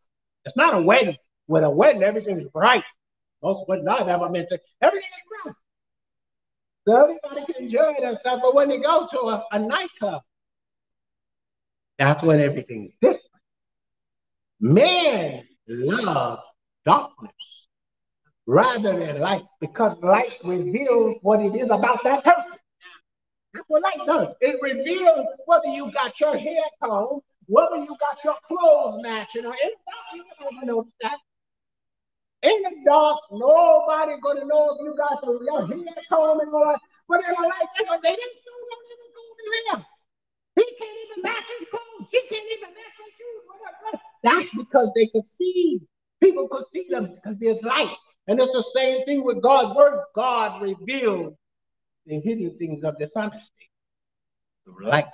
It's 0.45 0.57
not 0.57 0.75
a 0.75 0.83
wedding. 0.83 1.17
With 1.49 1.65
a 1.65 1.71
wedding, 1.71 2.03
everything 2.03 2.41
is 2.41 2.49
bright. 2.49 2.85
Most 3.43 3.69
what 3.69 3.87
I've 3.89 4.09
ever 4.09 4.29
mentioned, 4.29 4.61
everything 4.83 5.09
is 5.09 5.43
bright. 5.45 5.55
So 6.87 6.97
everybody 6.97 7.53
can 7.53 7.65
enjoy 7.65 7.95
stuff, 8.21 8.41
but 8.43 8.55
when 8.55 8.69
they 8.69 8.79
go 8.79 9.07
to 9.11 9.19
a, 9.19 9.45
a 9.53 9.59
nightclub, 9.59 10.23
that's 11.99 12.23
when 12.23 12.41
everything's 12.41 12.93
different. 13.01 13.21
Men 14.61 15.45
love 15.69 16.41
darkness 16.85 17.33
rather 18.47 18.99
than 18.99 19.21
light 19.21 19.45
because 19.61 19.97
light 20.03 20.33
reveals 20.45 21.19
what 21.23 21.41
it 21.41 21.55
is 21.55 21.71
about 21.71 22.03
that 22.05 22.25
person. 22.25 22.59
That's 23.55 23.65
what 23.69 23.83
light 23.83 24.07
does. 24.07 24.35
It 24.41 24.59
reveals 24.63 25.27
whether 25.47 25.67
you 25.67 25.91
got 25.93 26.19
your 26.21 26.37
hair 26.37 26.63
combed, 26.83 27.23
whether 27.47 27.77
you 27.77 27.97
got 28.01 28.23
your 28.25 28.37
clothes 28.45 29.01
matching, 29.03 29.45
or 29.45 29.55
anybody 29.55 30.57
you 30.61 30.67
know 30.67 30.87
that. 31.03 31.19
In 32.43 32.63
the 32.63 32.73
dark, 32.87 33.19
nobody 33.33 34.13
gonna 34.23 34.47
know 34.47 34.73
if 34.73 34.81
you 34.81 34.97
got 34.97 35.23
your 35.25 35.45
hair 35.45 35.69
combed 36.09 36.41
and 36.41 36.55
all 36.55 36.73
that. 36.73 36.81
But 37.07 37.21
in 37.21 37.35
the 37.37 37.43
light, 37.43 37.69
they, 37.77 37.85
they 37.85 38.17
didn't 38.17 38.41
know 38.47 38.59
what 38.65 38.79
they 38.89 38.97
were 38.97 39.13
going 39.17 39.83
to 39.83 39.87
He 40.57 40.67
can't 40.79 40.99
even 41.05 41.23
match 41.23 41.45
his 41.59 41.69
clothes. 41.69 42.09
He 42.11 42.21
can't 42.31 42.53
even 42.53 42.71
match 42.71 42.97
his 42.97 43.13
shoes. 43.19 43.43
Whatever. 43.47 44.03
That's 44.23 44.49
because 44.57 44.91
they 44.95 45.07
could 45.09 45.25
see. 45.37 45.81
People 46.23 46.49
could 46.49 46.65
see 46.73 46.87
them 46.89 47.15
because 47.15 47.39
there's 47.39 47.63
light. 47.63 47.95
And 48.27 48.41
it's 48.41 48.53
the 48.53 48.63
same 48.75 49.05
thing 49.05 49.25
with 49.25 49.43
God's 49.43 49.77
word. 49.77 50.05
God 50.15 50.63
reveals 50.63 51.35
the 52.07 52.21
hidden 52.21 52.57
things 52.59 52.85
of 52.85 52.99
dishonesty 52.99 53.71
through 54.65 54.89
light. 54.89 55.07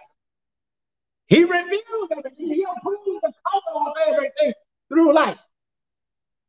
He 1.26 1.42
reveals 1.42 2.10
everything. 2.10 2.54
He 2.54 2.64
approves 2.64 3.20
the 3.22 3.32
cover 3.50 3.90
of 3.90 3.94
everything 4.08 4.52
through 4.88 5.14
light. 5.14 5.38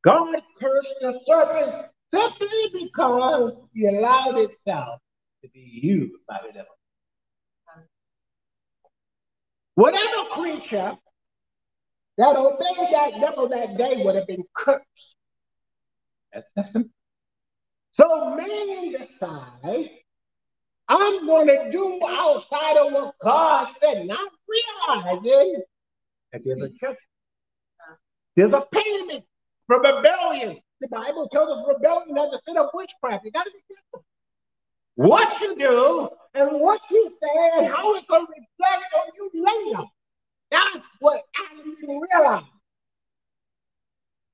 God 0.07 0.41
cursed 0.61 0.87
the 1.01 1.19
serpent 1.27 1.87
simply 2.13 2.85
because 2.85 3.53
he 3.73 3.87
allowed 3.87 4.37
itself 4.37 5.01
to 5.43 5.49
be 5.49 5.81
used 5.83 6.13
by 6.29 6.39
the 6.47 6.53
devil. 6.53 6.71
Whatever 9.75 10.29
creature 10.33 10.93
that 12.17 12.35
obeyed 12.37 12.93
that 12.93 13.19
devil 13.19 13.49
that 13.49 13.77
day 13.77 14.01
would 14.05 14.15
have 14.15 14.27
been 14.27 14.45
cursed. 14.55 14.81
That's, 16.33 16.47
that's 16.55 16.71
so 16.71 18.35
man 18.37 18.93
decide, 18.93 19.89
I'm 20.87 21.27
going 21.27 21.47
to 21.47 21.69
do 21.69 21.99
outside 22.07 22.77
of 22.77 22.93
what 22.93 23.15
God 23.21 23.67
said, 23.83 24.07
not 24.07 24.31
realizing 24.87 25.63
that 26.31 26.41
there's 26.45 26.61
a 26.61 26.69
church. 26.69 26.97
There's 28.35 28.53
a 28.53 28.65
payment 28.71 29.25
for 29.67 29.77
rebellion. 29.77 30.59
The 30.81 30.87
Bible 30.87 31.27
tells 31.29 31.49
us 31.49 31.65
rebellion 31.67 32.15
has 32.15 32.33
a 32.33 32.39
sin 32.45 32.57
of 32.57 32.67
witchcraft. 32.73 33.25
You 33.25 33.31
got 33.31 33.43
to 33.43 33.51
be 33.51 33.59
careful. 33.67 34.05
What 34.95 35.39
you 35.41 35.55
do 35.55 36.09
and 36.33 36.59
what 36.59 36.81
you 36.89 37.17
say 37.21 37.59
and 37.59 37.67
how 37.67 37.93
it 37.93 38.07
can 38.09 38.21
reflect 38.21 38.93
on 38.95 39.07
you 39.15 39.31
later. 39.33 39.83
That's 40.49 40.89
what 40.99 41.21
Adam 41.51 41.75
didn't 41.79 42.01
realize. 42.01 42.43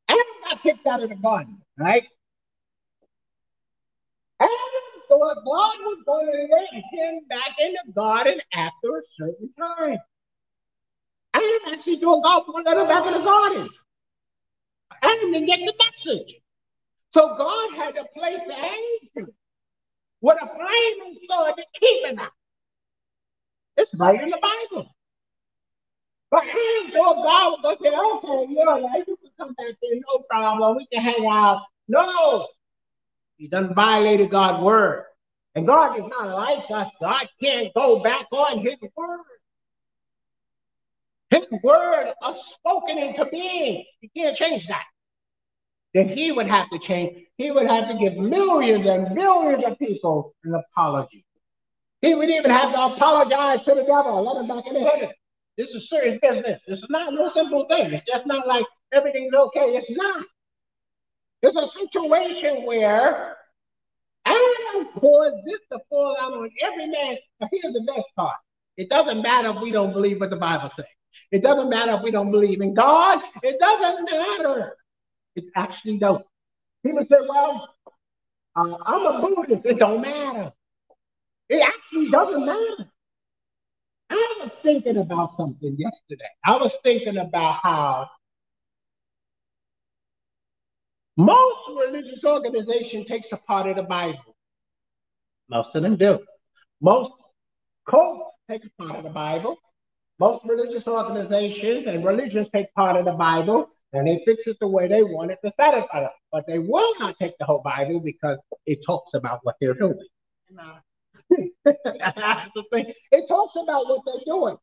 Adam 0.08 0.26
got 0.50 0.64
kicked 0.64 0.86
out 0.88 1.04
of 1.04 1.10
the 1.10 1.16
garden, 1.16 1.62
right? 1.78 2.04
Adam 4.40 4.50
thought 5.08 5.36
God 5.46 5.76
was 5.82 6.04
going 6.06 6.26
to 6.28 6.48
let 6.54 6.74
him 6.74 7.22
back 7.30 7.56
in 7.60 7.74
the 7.74 7.94
garden 7.94 8.40
after 8.54 8.98
a 8.98 9.02
certain 9.18 9.52
time. 9.58 9.98
Adam 11.34 11.74
actually 11.74 12.00
thought 12.00 12.24
God 12.24 12.44
was 12.48 12.54
going 12.54 12.66
to 12.66 12.72
let 12.72 12.82
him 12.82 12.88
back 12.88 13.06
in 13.08 13.14
the 13.14 13.26
garden. 13.26 13.70
Adam 15.02 15.32
didn't 15.32 15.48
get 15.48 15.60
the 15.60 15.74
message. 15.74 16.36
So 17.12 17.36
God 17.38 17.76
had 17.76 17.92
to 17.96 18.06
place 18.16 18.40
the 18.48 18.56
angel 18.56 19.34
with 20.22 20.38
a 20.42 20.48
flaming 20.48 21.18
sword 21.28 21.54
to 21.58 21.64
keep 21.80 22.06
him 22.06 22.20
out. 22.20 22.32
It's 23.78 23.94
right 23.96 24.22
in 24.22 24.30
the 24.30 24.40
Bible. 24.42 24.90
But 26.32 26.44
he 26.46 26.92
thought 26.94 27.18
oh, 27.18 27.24
God 27.24 27.52
was 27.52 27.60
going 27.62 27.78
to 27.78 27.84
say, 27.84 27.96
okay, 27.96 28.54
yeah, 28.54 29.04
you 29.06 29.18
can 29.18 29.32
come 29.38 29.54
back 29.54 29.76
there, 29.82 30.00
no 30.08 30.24
problem. 30.30 30.78
We 30.78 30.88
can 30.92 31.04
hang 31.04 31.28
out. 31.28 31.62
No. 31.88 32.48
He 33.38 33.48
done 33.48 33.74
violated 33.76 34.32
God's 34.32 34.64
word. 34.64 35.06
And 35.56 35.68
God 35.68 36.00
is 36.00 36.06
not 36.10 36.30
like 36.30 36.72
us. 36.72 36.92
God 37.00 37.28
can't 37.40 37.72
go 37.76 38.02
back 38.02 38.26
on 38.32 38.60
his 38.60 38.78
word. 38.96 39.20
His 41.34 41.48
word 41.64 42.14
is 42.30 42.46
spoken 42.46 43.00
into 43.00 43.26
being. 43.32 43.84
He 44.02 44.10
can't 44.16 44.38
change 44.38 44.68
that. 44.68 44.84
Then 45.96 46.10
he 46.10 46.32
would 46.32 46.46
have 46.46 46.70
to 46.70 46.78
change. 46.78 47.26
He 47.38 47.50
would 47.50 47.66
have 47.66 47.88
to 47.88 47.98
give 47.98 48.18
millions 48.18 48.86
and 48.86 49.16
millions 49.16 49.64
of 49.66 49.80
people 49.80 50.36
an 50.44 50.54
apology. 50.54 51.26
He 52.02 52.14
would 52.14 52.30
even 52.30 52.52
have 52.52 52.72
to 52.74 52.96
apologize 52.96 53.64
to 53.64 53.74
the 53.74 53.84
devil, 53.84 54.24
let 54.24 54.42
him 54.42 54.48
back 54.48 54.68
into 54.68 54.82
heaven. 54.82 55.10
This 55.58 55.70
is 55.70 55.90
serious 55.90 56.20
business. 56.22 56.62
This 56.68 56.80
is 56.80 56.88
not 56.90 57.14
no 57.14 57.30
simple 57.30 57.66
thing. 57.68 57.94
It's 57.94 58.06
just 58.06 58.28
not 58.28 58.48
like 58.48 58.66
everything's 58.92 59.34
okay. 59.34 59.76
It's 59.76 59.90
not. 59.90 60.26
It's 61.42 61.58
a 61.58 61.68
situation 61.80 62.66
where 62.66 63.38
Adam 64.26 64.88
caused 65.00 65.38
this 65.46 65.60
to 65.72 65.80
fall 65.90 66.16
out 66.20 66.34
on 66.34 66.50
every 66.62 66.88
man. 66.88 67.18
Now 67.40 67.50
here's 67.52 67.74
the 67.74 67.84
best 67.88 68.08
part. 68.16 68.36
It 68.78 68.90
doesn't 68.90 69.22
matter 69.22 69.50
if 69.50 69.62
we 69.62 69.72
don't 69.72 69.94
believe 69.94 70.20
what 70.20 70.30
the 70.30 70.38
Bible 70.38 70.70
says. 70.70 70.86
It 71.32 71.42
doesn't 71.42 71.70
matter 71.70 71.94
if 71.94 72.04
we 72.04 72.12
don't 72.12 72.32
believe 72.32 72.62
in 72.62 72.74
God. 72.74 73.22
It 73.42 73.60
doesn't 73.60 74.06
matter. 74.06 74.76
It 75.36 75.46
actually 75.56 75.98
don't. 75.98 76.24
People 76.86 77.04
say, 77.04 77.18
well, 77.28 77.70
uh, 78.56 78.78
I'm 78.86 79.06
a 79.06 79.22
Buddhist. 79.22 79.66
It 79.66 79.80
don't 79.80 80.02
matter. 80.02 80.52
It 81.50 81.62
actually 81.66 82.10
doesn't 82.12 82.46
matter. 82.46 82.90
I 84.10 84.36
was 84.42 84.52
thinking 84.62 84.98
about 84.98 85.36
something 85.38 85.76
yesterday. 85.78 86.30
I 86.46 86.58
was 86.58 86.74
thinking 86.84 87.18
about 87.18 87.60
how 87.64 88.10
most 91.18 91.60
religious 91.70 92.24
organization 92.24 93.06
takes 93.06 93.32
a 93.32 93.38
part 93.38 93.68
of 93.68 93.76
the 93.76 93.84
Bible. 93.84 94.36
Most 95.50 95.76
of 95.76 95.84
them 95.84 95.96
do. 95.96 96.20
Most 96.82 97.12
cults 97.90 98.32
take 98.50 98.62
a 98.66 98.84
part 98.84 98.98
of 98.98 99.04
the 99.04 99.10
Bible. 99.10 99.58
Most 100.20 100.46
religious 100.46 100.88
organizations 100.88 101.88
and 101.88 102.06
religions 102.06 102.48
take 102.54 102.74
part 102.74 102.96
of 102.96 103.06
the 103.06 103.12
Bible 103.12 103.70
and 103.94 104.08
they 104.08 104.22
fix 104.26 104.48
it 104.48 104.58
the 104.60 104.68
way 104.68 104.88
they 104.88 105.04
want 105.04 105.32
it 105.32 105.40
to 105.44 105.52
satisfy 105.60 106.02
them. 106.02 106.10
But 106.32 106.46
they 106.48 106.60
will 106.60 106.94
not 107.00 107.16
take 107.20 107.38
the 107.40 107.46
whole 107.46 107.62
Bible 107.62 108.00
because 108.00 108.38
it 108.66 108.84
talks 108.86 109.14
about 109.14 109.40
what 109.44 109.56
they're 109.62 109.74
doing. 109.74 110.00
It 111.66 113.28
talks 113.28 113.56
about 113.56 113.88
what 113.88 114.02
they're 114.06 114.24
doing. 114.26 114.58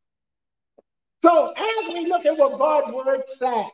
So 1.22 1.52
as 1.52 1.88
we 1.88 2.06
look 2.06 2.26
at 2.26 2.36
what 2.36 2.58
God's 2.58 2.92
word 2.92 3.22
said, 3.38 3.66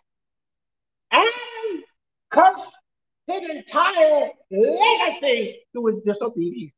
Adam 1.13 1.83
cursed 2.31 2.61
his 3.27 3.47
entire 3.47 4.31
legacy 4.51 5.61
through 5.73 5.87
his 5.87 6.03
disobedience. 6.05 6.73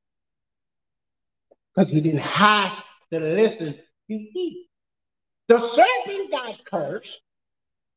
Because 1.74 1.90
he 1.90 2.00
didn't 2.00 2.20
have 2.20 2.72
to 3.12 3.18
listen 3.20 3.74
to 4.10 4.14
Eve. 4.14 4.67
The 5.48 5.58
serpent 5.76 6.30
got 6.30 6.64
cursed 6.66 7.20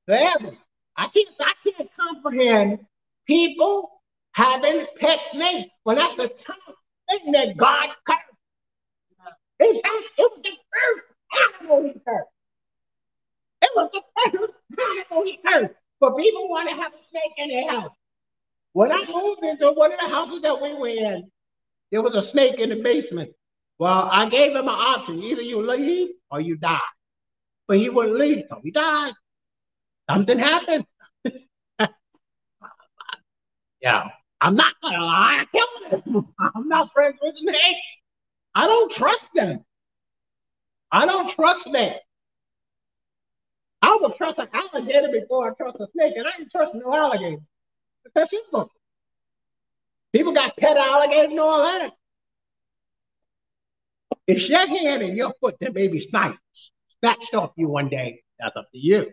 forever. 0.06 0.56
I 0.98 1.08
can't, 1.08 1.30
I 1.40 1.54
can't 1.64 1.90
comprehend 2.00 2.80
people 3.28 4.02
having 4.32 4.86
pet 5.00 5.20
snakes. 5.32 5.70
Well, 5.86 5.98
that's 5.98 6.18
a 6.20 6.30
tough 6.30 6.58
thing 7.10 7.32
that 7.34 7.58
God 7.58 7.90
cursed. 8.08 8.22
In 9.60 9.74
fact, 9.82 9.86
it 10.18 10.32
was 10.32 10.40
the 10.44 10.50
first 10.74 11.62
animal 11.62 11.84
he 11.84 11.94
cursed. 12.08 12.30
It 13.62 13.70
was 13.76 13.90
the 13.94 14.02
first 14.32 14.54
animal 14.80 15.26
he 15.26 15.40
cursed. 15.46 15.74
But 16.00 16.18
people 16.18 16.50
want 16.50 16.70
to 16.70 16.76
have 16.76 16.94
a 16.94 17.04
snake 17.10 17.34
in 17.38 17.50
their 17.50 17.70
house. 17.70 17.92
When 18.74 18.92
I 18.92 19.06
moved 19.08 19.44
into 19.44 19.72
one 19.74 19.92
of 19.92 20.00
the 20.02 20.10
houses 20.10 20.42
that 20.44 20.62
we 20.62 20.74
were 20.74 20.88
in, 20.88 21.30
there 21.92 22.02
was 22.02 22.16
a 22.16 22.24
snake 22.24 22.60
in 22.60 22.70
the 22.70 22.82
basement. 22.82 23.32
Well, 23.78 24.08
I 24.12 24.30
gave 24.30 24.52
him 24.52 24.64
an 24.64 24.70
option. 24.70 25.22
Either 25.22 25.42
you 25.42 25.62
leave 25.62 26.12
or 26.32 26.40
you 26.40 26.56
die. 26.56 26.80
But 27.68 27.78
he 27.78 27.90
wouldn't 27.90 28.18
leave, 28.18 28.46
so 28.48 28.60
he 28.64 28.72
died. 28.72 29.14
Something 30.10 30.40
happened. 30.40 30.86
yeah. 33.82 34.10
I'm 34.42 34.56
not 34.56 34.74
gonna 34.82 35.06
lie, 35.06 35.44
I 35.44 35.46
killed 35.52 36.04
him. 36.04 36.28
I'm 36.40 36.68
not 36.68 36.92
friends 36.94 37.18
with 37.22 37.36
snakes. 37.36 38.00
I 38.56 38.66
don't 38.68 38.92
trust 38.92 39.30
them. 39.34 39.64
I 40.92 41.06
don't 41.06 41.34
trust 41.36 41.68
them. 41.72 41.94
I 43.84 43.98
would 44.02 44.16
trust 44.16 44.40
an 44.40 44.48
alligator 44.54 45.10
before 45.12 45.50
I 45.50 45.54
trust 45.54 45.78
a 45.80 45.88
snake, 45.94 46.14
and 46.16 46.28
I 46.28 46.32
ain't 46.40 46.52
trust 46.52 46.74
no 46.76 46.94
alligator. 46.94 47.42
That's 48.14 48.30
simple. 48.32 48.70
People 50.12 50.34
got 50.34 50.56
pet 50.58 50.76
alligators 50.78 51.32
and 51.32 51.40
all 51.40 51.64
that. 51.64 51.92
If 54.28 54.50
your 54.50 54.68
hand 54.68 55.02
and 55.02 55.16
your 55.16 55.34
foot 55.40 55.56
that 55.62 55.74
baby 55.74 56.08
sniped, 56.10 56.38
snatched 57.02 57.34
off 57.34 57.52
you 57.56 57.68
one 57.68 57.90
day, 57.90 58.24
that's 58.40 58.56
up 58.56 58.72
to 58.72 58.78
you. 58.78 59.08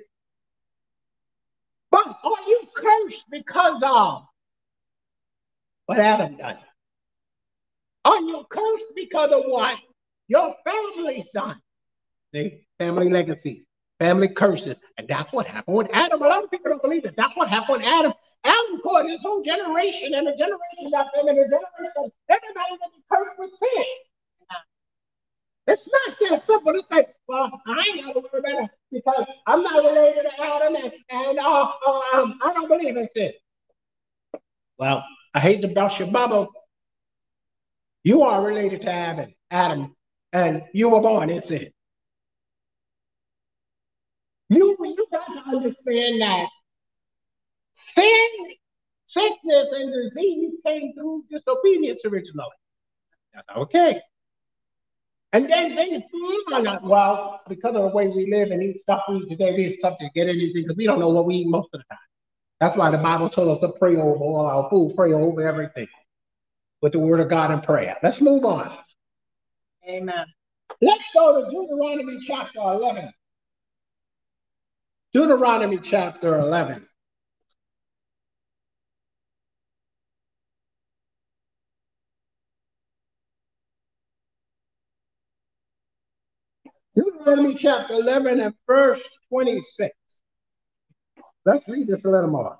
But 1.91 2.07
are 2.07 2.43
you 2.47 2.63
cursed 2.77 3.25
because 3.31 3.83
of 3.83 4.23
what 5.87 5.99
Adam 5.99 6.37
done? 6.37 6.59
Are 8.05 8.21
you 8.21 8.45
cursed 8.51 8.95
because 8.95 9.31
of 9.33 9.43
what 9.47 9.79
your 10.29 10.55
family's 10.65 11.27
done? 11.35 11.61
See, 12.35 12.61
family 12.79 13.11
legacies, 13.11 13.63
family 13.99 14.29
curses. 14.29 14.77
And 14.99 15.09
that's 15.09 15.33
what 15.33 15.47
happened 15.47 15.79
with 15.79 15.89
Adam. 15.95 16.21
A 16.23 16.27
lot 16.27 16.45
of 16.45 16.51
people 16.51 16.71
don't 16.71 16.83
believe 16.83 17.07
it. 17.07 17.15
That's 17.17 17.35
what 17.37 17.49
happened 17.49 17.79
with 17.79 17.87
Adam. 17.87 18.13
Adam 18.45 18.81
caught 18.83 19.09
his 19.09 19.21
whole 19.23 19.43
generation 19.43 20.13
and 20.13 20.27
the 20.27 20.33
generation 20.33 20.93
after 20.95 21.21
him 21.21 21.29
and 21.29 21.39
the 21.39 21.45
generation, 21.45 22.13
everybody 22.29 22.71
will 22.73 22.93
be 22.95 23.03
cursed 23.11 23.39
with 23.39 23.55
sin. 23.55 23.85
It's 25.69 25.83
not 25.87 26.17
that 26.31 26.47
simple. 26.47 26.73
It's 26.77 26.91
like, 26.91 27.09
well, 27.29 27.61
I 27.67 27.85
ain't 27.95 28.07
got 28.07 28.15
to 28.15 28.21
worry 28.21 28.39
about 28.41 28.65
it 28.65 28.71
because 28.91 29.27
I'm 29.47 29.63
not 29.63 29.85
related 29.85 30.23
to 30.23 30.43
Adam 30.43 30.75
and, 30.77 30.93
and 31.11 31.39
uh, 31.39 31.71
uh, 31.87 32.01
um, 32.15 32.39
I 32.43 32.55
don't 32.55 32.69
believe 32.69 32.97
in 32.97 33.07
sin. 33.15 33.33
Well, 34.79 35.05
I 35.35 35.41
hate 35.41 35.61
to 35.61 35.69
bust 35.69 35.99
your 35.99 36.09
bubble. 36.09 36.49
You 38.03 38.23
are 38.23 38.43
related 38.43 38.81
to 38.83 38.91
Adam, 38.91 39.35
Adam, 39.51 39.95
and 40.33 40.63
you 40.73 40.89
were 40.89 41.03
born 41.03 41.29
in 41.29 41.43
sin. 41.43 41.71
You, 44.49 44.75
you 44.81 45.07
got 45.13 45.27
to 45.27 45.51
understand 45.55 46.23
that 46.23 46.47
sin, 47.85 48.57
sickness, 49.09 49.67
and 49.73 49.93
disease 49.93 50.53
came 50.67 50.95
through 50.95 51.25
disobedience 51.31 52.01
originally. 52.07 52.49
That's 53.35 53.47
okay. 53.55 54.01
And 55.33 55.45
then 55.45 55.77
they 55.77 56.05
find 56.51 56.67
out, 56.67 56.83
well, 56.83 57.41
because 57.49 57.75
of 57.75 57.83
the 57.83 57.89
way 57.89 58.09
we 58.09 58.31
live 58.31 58.51
and 58.51 58.63
eat 58.63 58.81
stuff 58.81 59.03
we 59.09 59.19
eat 59.19 59.29
today, 59.29 59.55
we 59.55 59.65
have 59.65 59.75
something 59.81 60.09
to 60.09 60.13
get 60.19 60.29
anything 60.29 60.63
because 60.63 60.77
we 60.77 60.87
don't 60.87 61.01
know 61.01 61.11
what 61.11 61.27
we 61.27 61.37
eat 61.37 61.49
most 61.49 61.69
of 61.75 61.81
the 61.81 61.85
time. 61.91 61.99
That's 62.61 62.77
why 62.77 62.91
the 62.91 62.99
Bible 62.99 63.29
told 63.29 63.57
us 63.57 63.61
to 63.61 63.79
pray 63.79 63.97
over 63.97 64.17
all 64.25 64.47
our 64.47 64.71
food, 64.71 64.95
pray 64.97 65.13
over 65.13 65.47
everything 65.47 65.87
with 66.81 66.93
the 66.93 66.99
word 66.99 67.21
of 67.21 67.29
God 67.29 67.51
and 67.51 67.63
prayer. 67.63 67.97
Let's 68.03 68.21
move 68.21 68.45
on. 68.45 68.79
Amen. 69.87 70.27
Let's 70.81 71.05
go 71.15 71.45
to 71.45 71.51
Deuteronomy 71.51 72.21
chapter 72.27 72.61
11. 72.61 73.13
Deuteronomy 75.13 75.81
chapter 75.91 76.39
11. 76.41 76.87
Deuteronomy 87.29 87.55
chapter 87.55 87.93
11 87.93 88.41
and 88.41 88.55
verse 88.67 89.01
26. 89.29 89.95
Let's 91.45 91.69
read 91.69 91.87
this 91.89 92.03
a 92.07 92.09
little 92.09 92.31
more. 92.31 92.59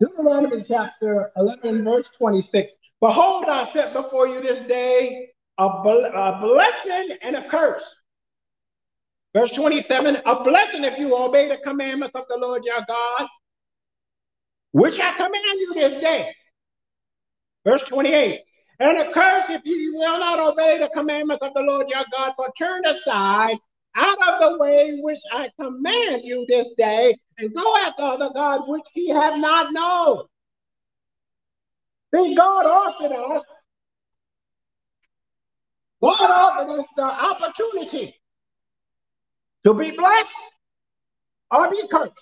Deuteronomy 0.00 0.64
chapter 0.66 1.32
11, 1.36 1.84
verse 1.84 2.06
26. 2.16 2.72
Behold, 3.02 3.44
I 3.44 3.64
set 3.64 3.92
before 3.92 4.26
you 4.26 4.40
this 4.40 4.60
day 4.60 5.28
a, 5.58 5.64
a 5.64 6.38
blessing 6.40 7.18
and 7.20 7.36
a 7.36 7.46
curse. 7.50 7.84
Verse 9.36 9.52
27 9.52 10.16
A 10.24 10.44
blessing 10.44 10.84
if 10.84 10.98
you 10.98 11.14
obey 11.14 11.46
the 11.46 11.58
commandments 11.62 12.14
of 12.14 12.24
the 12.30 12.38
Lord 12.38 12.64
your 12.64 12.80
God, 12.88 13.28
which 14.72 14.98
I 14.98 15.12
command 15.12 15.60
you 15.60 15.74
this 15.74 16.00
day. 16.00 16.34
Verse 17.66 17.82
28 17.90 18.40
And 18.80 18.98
a 18.98 19.12
curse 19.12 19.44
if 19.48 19.62
you 19.64 19.94
will 19.96 20.20
not 20.20 20.38
obey 20.38 20.78
the 20.78 20.88
commandments 20.94 21.44
of 21.44 21.52
the 21.54 21.62
Lord 21.62 21.88
your 21.88 22.04
God, 22.16 22.34
but 22.38 22.52
turn 22.56 22.86
aside 22.86 23.56
out 23.96 24.18
of 24.28 24.40
the 24.40 24.58
way 24.58 25.00
which 25.00 25.18
I 25.32 25.50
command 25.60 26.22
you 26.24 26.46
this 26.48 26.70
day, 26.76 27.16
and 27.38 27.52
go 27.52 27.76
after 27.78 28.02
other 28.02 28.30
gods 28.32 28.64
which 28.68 28.86
ye 28.94 29.08
have 29.08 29.38
not 29.38 29.72
known. 29.72 30.24
See, 32.14 32.34
God 32.36 32.66
offered 32.66 33.12
us, 33.12 33.44
God 36.00 36.30
offered 36.30 36.78
us 36.78 36.86
the 36.96 37.02
opportunity 37.02 38.14
to 39.64 39.74
be 39.74 39.90
blessed 39.90 40.34
or 41.50 41.70
be 41.70 41.82
cursed. 41.90 42.12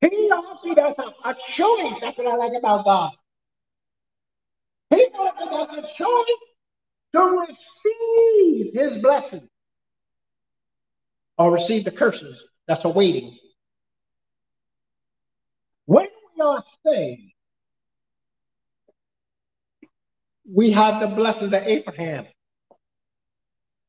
He 0.00 0.30
offered 0.30 0.78
us 0.78 0.94
a, 0.98 1.28
a 1.30 1.34
choice. 1.56 2.00
That's 2.00 2.16
what 2.16 2.28
I 2.28 2.36
like 2.36 2.52
about 2.56 2.84
God. 2.84 3.10
He 4.90 4.96
offered 4.96 5.72
us 5.72 5.78
a 5.78 6.02
choice 6.02 6.46
to 7.14 7.46
receive 7.46 8.72
his 8.74 9.02
blessing 9.02 9.48
or 11.36 11.52
receive 11.52 11.84
the 11.84 11.90
curses 11.90 12.36
that's 12.66 12.84
awaiting. 12.84 13.36
When 15.86 16.06
we 16.36 16.42
are 16.42 16.64
saved, 16.86 17.32
we 20.54 20.72
have 20.72 21.00
the 21.00 21.14
blessings 21.14 21.52
of 21.52 21.62
Abraham. 21.62 22.26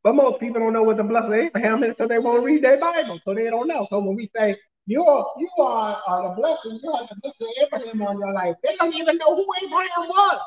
But 0.03 0.15
most 0.15 0.39
people 0.39 0.61
don't 0.61 0.73
know 0.73 0.83
what 0.83 0.97
the 0.97 1.03
blessing 1.03 1.33
of 1.33 1.39
Abraham 1.39 1.83
is, 1.83 1.95
so 1.97 2.07
they 2.07 2.19
won't 2.19 2.43
read 2.43 2.63
their 2.63 2.79
Bible, 2.79 3.19
so 3.25 3.33
they 3.33 3.49
don't 3.49 3.67
know. 3.67 3.87
So 3.89 3.99
when 3.99 4.15
we 4.15 4.29
say 4.35 4.55
you 4.85 5.03
are 5.05 5.25
you 5.37 5.49
are, 5.59 6.01
are 6.07 6.29
the 6.29 6.35
blessing, 6.41 6.79
you 6.81 6.93
have 6.93 7.09
the 7.09 7.15
blessing 7.21 7.53
of 7.61 7.67
Abraham 7.67 8.01
on 8.01 8.19
your 8.19 8.33
life, 8.33 8.55
they 8.63 8.75
don't 8.77 8.95
even 8.95 9.17
know 9.17 9.35
who 9.35 9.45
Abraham 9.63 10.07
was. 10.07 10.41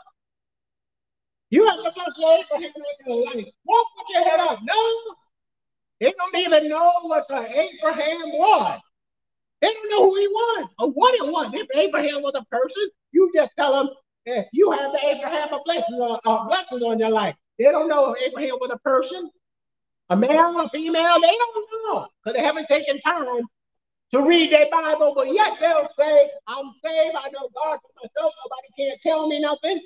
You 1.53 1.67
have 1.67 1.77
to 1.85 1.93
bless 1.95 2.17
your 2.17 2.33
Abraham 2.33 2.73
in 2.73 3.13
your 3.13 3.25
life. 3.27 3.53
Won't 3.67 3.89
put 3.95 4.07
your 4.09 4.25
head 4.25 4.41
up. 4.41 4.59
No. 4.63 5.15
They 6.01 6.11
don't 6.17 6.35
even 6.35 6.71
know 6.71 6.91
what 7.03 7.29
the 7.29 7.37
Abraham 7.37 8.33
was. 8.33 8.81
They 9.61 9.69
don't 9.69 9.91
know 9.91 10.09
who 10.09 10.19
he 10.19 10.29
was 10.29 10.69
or 10.79 10.91
what 10.93 11.15
it 11.15 11.27
was. 11.27 11.53
If 11.53 11.69
Abraham 11.77 12.23
was 12.23 12.33
a 12.37 12.45
person, 12.47 12.89
you 13.13 13.31
just 13.35 13.51
tell 13.59 13.77
them 13.77 13.95
eh, 14.27 14.45
you 14.55 14.71
have 14.73 14.93
the 14.93 15.07
Abraham 15.07 15.49
blessings 15.67 16.01
on, 16.01 16.19
on 16.25 16.99
your 16.99 17.11
life. 17.11 17.37
They 17.59 17.65
don't 17.65 17.87
know 17.87 18.15
if 18.15 18.33
Abraham 18.33 18.57
was 18.59 18.71
a 18.73 18.79
person, 18.79 19.31
a 20.09 20.17
male, 20.17 20.59
a 20.59 20.71
female. 20.73 21.21
They 21.21 21.37
don't 21.37 21.67
know 21.85 22.09
because 22.25 22.35
they 22.35 22.43
haven't 22.43 22.67
taken 22.67 22.99
time 23.01 23.45
to 24.13 24.23
read 24.23 24.51
their 24.51 24.71
Bible, 24.71 25.13
but 25.15 25.33
yet 25.35 25.59
they'll 25.61 25.87
say, 25.99 26.31
I'm 26.49 26.73
saved. 26.83 27.15
I 27.15 27.29
know 27.29 27.51
God 27.55 27.79
for 27.83 27.93
myself. 28.03 28.33
Nobody 28.43 28.69
can't 28.89 29.01
tell 29.03 29.29
me 29.29 29.39
nothing 29.39 29.83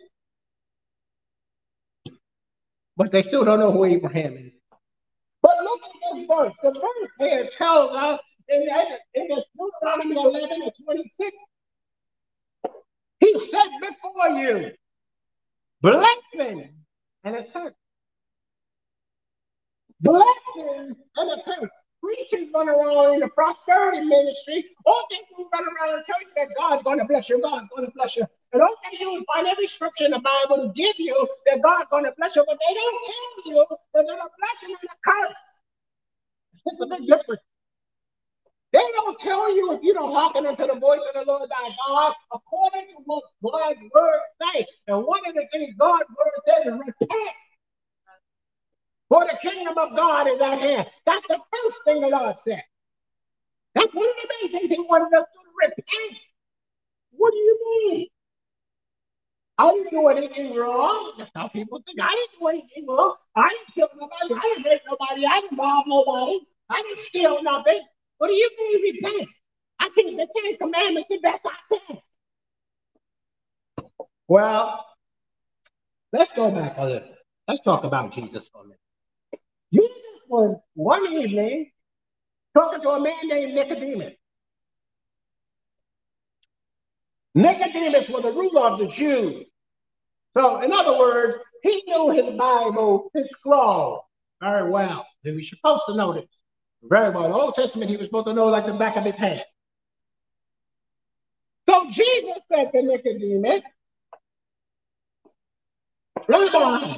but 2.96 3.12
they 3.12 3.22
still 3.24 3.44
don't 3.44 3.60
know 3.60 3.72
who 3.72 3.84
Abraham 3.84 4.36
is. 4.36 4.52
But 5.42 5.52
look 5.62 5.80
at 5.84 6.16
this 6.16 6.26
verse. 6.26 6.52
The 6.62 6.72
verse 6.72 7.10
here 7.18 7.48
tells 7.58 7.92
us 7.92 8.20
in, 8.48 8.66
in 9.14 9.28
this 9.28 9.44
Deuteronomy 9.58 10.16
11 10.16 10.62
and 10.62 10.72
26, 10.84 11.36
he 13.20 13.38
said 13.50 13.68
before 13.80 14.28
you, 14.38 14.70
blessing 15.82 16.70
and 17.24 17.36
a 17.36 17.44
curse. 17.52 17.72
Blessing 20.00 20.94
and 21.16 21.30
a 21.30 21.44
curse 21.44 21.70
preachers 22.06 22.48
run 22.54 22.68
around 22.68 23.14
in 23.14 23.20
the 23.20 23.28
prosperity 23.28 24.00
ministry. 24.00 24.64
All 24.84 25.06
they 25.10 25.18
do 25.34 25.48
run 25.52 25.64
around 25.66 25.96
and 25.96 26.04
tell 26.04 26.20
you 26.22 26.30
that 26.36 26.48
God's 26.56 26.82
going 26.82 26.98
to 26.98 27.04
bless 27.04 27.28
you, 27.28 27.42
God's 27.42 27.66
going 27.74 27.86
to 27.86 27.92
bless 27.94 28.16
you. 28.16 28.24
And 28.52 28.62
all 28.62 28.74
they 28.86 28.96
do 28.98 29.10
is 29.18 29.24
find 29.26 29.46
every 29.46 29.66
scripture 29.66 30.06
in 30.06 30.12
the 30.12 30.22
Bible 30.22 30.62
to 30.62 30.72
give 30.72 30.94
you 30.98 31.16
that 31.46 31.62
God's 31.62 31.90
going 31.90 32.04
to 32.04 32.14
bless 32.16 32.36
you, 32.36 32.44
but 32.46 32.58
they 32.62 32.74
don't 32.74 33.02
tell 33.02 33.52
you 33.52 33.66
that 33.94 34.04
there's 34.06 34.22
a 34.22 34.30
blessing 34.38 34.76
and 34.78 34.90
a 34.90 34.98
curse. 35.02 35.42
It's 36.66 36.80
a 36.80 36.86
big 36.86 37.06
difference. 37.06 37.42
They 38.72 38.86
don't 38.92 39.18
tell 39.20 39.54
you 39.54 39.72
if 39.72 39.80
you 39.82 39.94
don't 39.94 40.12
hearken 40.12 40.46
unto 40.46 40.66
the 40.66 40.78
voice 40.78 41.00
of 41.00 41.14
the 41.14 41.30
Lord 41.30 41.48
thy 41.48 41.70
God, 41.88 42.12
according 42.32 42.88
to 42.90 42.96
what 43.06 43.24
God's 43.42 43.80
word 43.94 44.20
say. 44.42 44.66
And 44.86 45.04
one 45.06 45.20
of 45.26 45.34
the 45.34 45.46
things 45.52 45.74
God's 45.78 46.04
word 46.10 46.38
says 46.44 46.66
is 46.66 46.78
repent 46.78 47.34
for 49.08 49.24
the 49.24 49.36
kingdom 49.42 49.74
of 49.78 49.96
God 49.96 50.26
is 50.26 50.40
at 50.40 50.58
hand. 50.58 50.86
That's 51.06 51.26
the 51.28 51.38
first 51.52 51.80
thing 51.84 52.00
the 52.00 52.08
Lord 52.08 52.38
said. 52.38 52.62
That's 53.74 53.92
one 53.94 54.08
of 54.08 54.14
the 54.16 54.28
main 54.42 54.52
things 54.52 54.70
he 54.70 54.80
wanted 54.88 55.16
us 55.16 55.26
to 55.32 55.40
repent. 55.62 56.18
What 57.12 57.30
do 57.30 57.36
you 57.36 57.58
mean? 57.64 58.06
I 59.58 59.72
didn't 59.72 59.90
do 59.90 60.06
anything 60.08 60.54
wrong. 60.54 61.12
That's 61.18 61.30
how 61.34 61.48
people 61.48 61.82
think. 61.86 61.98
I 62.00 62.08
didn't 62.14 62.40
do 62.40 62.48
anything 62.48 62.86
wrong. 62.86 63.14
I 63.36 63.48
didn't 63.48 63.74
kill 63.74 63.88
nobody. 63.94 64.34
I 64.34 64.54
didn't 64.54 64.70
rape 64.70 64.82
nobody. 64.88 65.26
I 65.26 65.40
didn't 65.40 65.58
rob 65.58 65.84
nobody. 65.86 66.40
I 66.68 66.82
didn't 66.82 66.98
steal 67.00 67.42
nothing. 67.42 67.80
What 68.18 68.28
do 68.28 68.34
you 68.34 68.50
mean 68.58 68.94
repent? 68.94 69.28
I 69.80 69.90
keep 69.94 70.16
the 70.16 70.26
Ten 70.26 70.56
Commandments 70.58 71.08
the 71.08 71.18
best 71.18 71.42
I 71.44 71.76
can. 71.76 71.98
Well, 74.28 74.84
let's 76.12 76.30
go 76.34 76.50
back 76.50 76.76
a 76.78 76.84
little. 76.84 77.08
Let's 77.48 77.62
talk 77.62 77.84
about 77.84 78.12
Jesus 78.12 78.48
for 78.52 78.62
a 78.62 78.64
minute. 78.64 78.80
Was 80.28 80.56
one 80.74 81.06
evening 81.06 81.70
talking 82.56 82.80
to 82.82 82.88
a 82.88 83.00
man 83.00 83.14
named 83.24 83.54
Nicodemus. 83.54 84.14
Nicodemus 87.34 88.08
was 88.08 88.22
the 88.22 88.32
ruler 88.32 88.72
of 88.72 88.78
the 88.78 88.88
Jews. 88.96 89.46
So, 90.36 90.60
in 90.60 90.72
other 90.72 90.98
words, 90.98 91.36
he 91.62 91.82
knew 91.86 92.10
his 92.10 92.36
Bible, 92.36 93.10
his 93.14 93.28
scroll, 93.30 94.04
very 94.40 94.70
well. 94.70 95.06
He 95.22 95.32
was 95.32 95.48
supposed 95.48 95.82
to 95.88 95.96
know 95.96 96.14
this 96.14 96.24
very 96.82 97.10
well. 97.10 97.28
The 97.28 97.34
Old 97.34 97.54
Testament, 97.54 97.90
he 97.90 97.96
was 97.96 98.06
supposed 98.06 98.26
to 98.26 98.34
know 98.34 98.46
like 98.46 98.66
the 98.66 98.74
back 98.74 98.96
of 98.96 99.04
his 99.04 99.16
hand. 99.16 99.42
So 101.68 101.86
Jesus 101.92 102.38
said 102.50 102.70
to 102.72 102.82
Nicodemus, 102.82 103.62
Rabbi, 106.28 106.96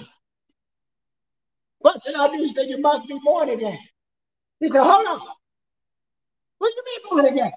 what 1.81 2.03
should 2.05 2.14
I 2.14 2.29
do? 2.29 2.43
He 2.43 2.53
said, 2.55 2.68
You 2.68 2.81
must 2.81 3.07
be 3.09 3.18
born 3.24 3.51
again. 3.51 3.79
He 4.61 4.68
said, 4.68 4.83
Hold 4.83 5.07
on. 5.07 5.20
What 6.59 6.68
do 6.68 6.74
you 6.74 6.85
mean 6.85 7.01
born 7.11 7.26
again? 7.33 7.53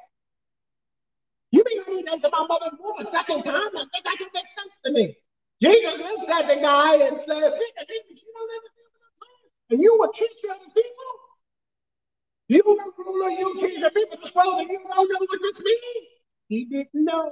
You 1.51 1.63
mean 1.65 1.83
I 1.85 2.15
need 2.15 2.21
to 2.21 2.29
my 2.31 2.45
mother's 2.47 2.79
womb 2.79 3.05
a 3.05 3.11
second 3.11 3.43
time? 3.43 3.75
I 3.75 3.83
think 3.91 4.03
that 4.05 4.15
can 4.17 4.27
make 4.33 4.45
sense 4.55 4.73
to 4.85 4.91
me. 4.93 5.17
Jesus 5.61 5.99
looks 5.99 6.27
at 6.29 6.47
the 6.47 6.61
guy 6.61 6.95
and 6.95 7.17
says, 7.17 7.27
Nicodemus, 7.27 8.21
you 8.21 8.31
don't. 8.33 8.73
And 9.69 9.81
you 9.81 9.97
were 9.99 10.09
teaching 10.13 10.49
other 10.49 10.71
people? 10.73 11.11
You 12.47 12.63
were 12.65 13.03
ruler, 13.03 13.29
you 13.29 13.55
teach 13.61 13.81
the 13.81 13.89
people 13.91 14.17
the 14.21 14.31
world, 14.35 14.61
and 14.61 14.69
you 14.69 14.79
don't 14.79 15.09
know 15.09 15.19
what 15.19 15.39
this 15.41 15.59
means? 15.59 16.07
He 16.47 16.65
didn't 16.65 17.05
know. 17.05 17.31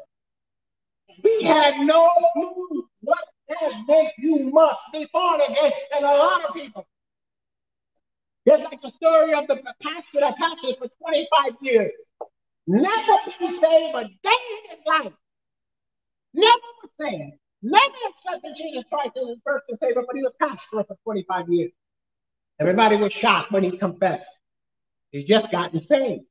He 1.07 1.43
had 1.43 1.73
no 1.79 2.09
clue 2.33 2.88
that 3.49 3.71
meant. 3.87 4.09
You 4.17 4.51
must 4.51 4.79
be 4.93 5.07
born 5.11 5.41
again. 5.41 5.71
And 5.95 6.05
a 6.05 6.13
lot 6.13 6.45
of 6.45 6.53
people, 6.53 6.87
just 8.47 8.63
like 8.63 8.81
the 8.81 8.91
story 8.97 9.33
of 9.33 9.47
the 9.47 9.57
pastor 9.81 10.19
that 10.21 10.35
pastored 10.37 10.77
for 10.77 10.87
25 11.01 11.53
years, 11.61 11.91
never 12.67 13.17
been 13.39 13.51
saved 13.51 13.95
a 13.95 14.03
day 14.03 14.41
in 14.63 14.69
his 14.69 14.79
life. 14.85 15.13
Never 16.33 16.69
was 16.83 16.91
saved. 16.99 17.33
Never 17.61 17.95
accepted 18.09 18.53
Jesus 18.57 18.83
Christ 18.89 19.17
as 19.21 19.27
his 19.27 19.37
personal 19.45 19.77
savior, 19.81 20.03
but 20.07 20.15
he 20.15 20.23
was 20.23 20.33
pastor 20.39 20.83
for 20.87 20.97
25 21.03 21.49
years. 21.49 21.71
Everybody 22.59 22.95
was 22.97 23.11
shocked 23.11 23.51
when 23.51 23.63
he 23.63 23.77
confessed. 23.77 24.25
He 25.11 25.23
just 25.23 25.51
gotten 25.51 25.85
saved. 25.87 26.23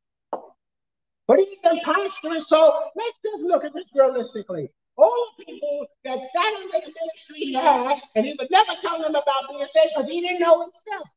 But 1.26 1.38
he's 1.40 1.58
been 1.62 1.80
pastoring, 1.84 2.42
so 2.48 2.72
let's 2.96 3.18
just 3.22 3.42
look 3.42 3.64
at 3.64 3.74
this 3.74 3.84
realistically. 3.94 4.70
All 4.98 5.30
the 5.38 5.44
people 5.44 5.86
that 6.04 6.18
sat 6.34 6.52
in 6.60 6.68
the 6.68 6.80
ministry 6.80 7.38
he 7.38 7.52
had, 7.54 8.00
and 8.16 8.26
he 8.26 8.34
would 8.36 8.50
never 8.50 8.72
tell 8.80 9.00
them 9.00 9.14
about 9.14 9.48
being 9.48 9.66
saved 9.72 9.92
because 9.94 10.10
he 10.10 10.20
didn't 10.20 10.40
know 10.40 10.60
himself. 10.60 11.08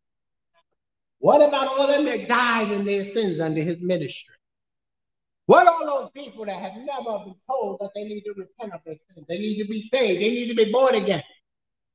What 1.17 1.41
about 1.41 1.67
all 1.67 1.87
them 1.87 2.05
that 2.05 2.27
died 2.27 2.71
in 2.71 2.85
their 2.85 3.03
sins 3.03 3.39
under 3.39 3.61
his 3.61 3.81
ministry? 3.81 4.35
What 5.47 5.67
all 5.67 5.85
those 5.85 6.11
people 6.11 6.45
that 6.45 6.61
have 6.61 6.73
never 6.75 7.25
been 7.25 7.35
told 7.47 7.79
that 7.79 7.89
they 7.95 8.03
need 8.03 8.21
to 8.21 8.33
repent 8.37 8.73
of 8.73 8.81
their 8.85 8.95
sins? 9.13 9.25
They 9.27 9.39
need 9.39 9.61
to 9.63 9.67
be 9.67 9.81
saved. 9.81 10.21
They 10.21 10.29
need 10.29 10.49
to 10.49 10.55
be 10.55 10.71
born 10.71 10.95
again. 10.95 11.23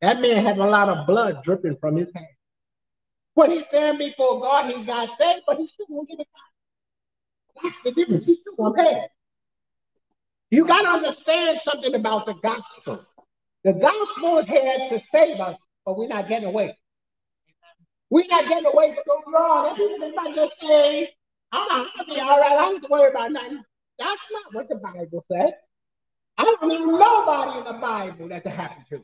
That 0.03 0.21
man 0.21 0.45
had 0.45 0.59
a 0.59 0.67
lot 0.67 0.89
of 0.89 1.07
blood 1.07 1.43
dripping 1.45 1.77
from 1.81 1.97
his 1.97 2.13
hand. 2.15 2.27
When 3.35 3.53
he 3.53 3.63
stand 3.63 3.99
before 3.99 4.41
God, 4.41 4.75
he 4.75 4.85
got 4.85 5.09
saved, 5.19 5.43
but 5.47 5.59
he 5.59 5.67
still 5.69 5.87
won't 5.89 6.09
give 6.09 6.19
it 6.19 6.27
back. 6.33 7.63
That's 7.63 7.77
the 7.85 7.93
difference. 7.93 8.27
He 8.27 8.39
still 8.41 8.55
won't 8.57 8.77
pay. 8.77 9.07
You 10.51 10.67
got 10.67 10.83
to 10.83 10.89
understand 10.89 11.59
something 11.61 11.95
about 11.95 12.27
the 12.27 12.35
gospel. 12.35 13.05
The 13.65 13.73
gospel 13.73 14.39
is 14.39 14.47
here 14.47 14.89
to 14.91 15.01
save 15.13 15.41
us, 15.41 15.57
but 15.85 15.99
we're 15.99 16.09
not 16.09 16.29
getting 16.29 16.49
away. 16.49 16.77
We're 18.11 18.27
not 18.29 18.49
getting 18.49 18.67
away 18.67 18.97
from 19.05 19.33
God. 19.33 19.73
Everybody 19.73 20.13
just 20.13 20.17
not 20.17 20.35
just 20.35 20.53
say, 20.61 21.15
I'm 21.53 21.69
gonna 21.69 22.15
be 22.15 22.21
all 22.21 22.39
right. 22.41 22.53
I 22.53 22.57
don't 22.57 22.75
have 22.75 22.83
to 22.83 22.89
worry 22.89 23.11
about 23.11 23.33
nothing. 23.33 23.63
That's 23.99 24.23
not 24.31 24.55
what 24.55 24.69
the 24.69 24.77
Bible 24.77 25.25
says. 25.31 25.53
I 26.39 26.45
don't 26.45 26.63
know 26.63 26.99
nobody 26.99 27.59
in 27.59 27.65
the 27.65 27.81
Bible 27.81 28.29
that 28.29 28.47
happened 28.47 28.85
to. 28.91 29.03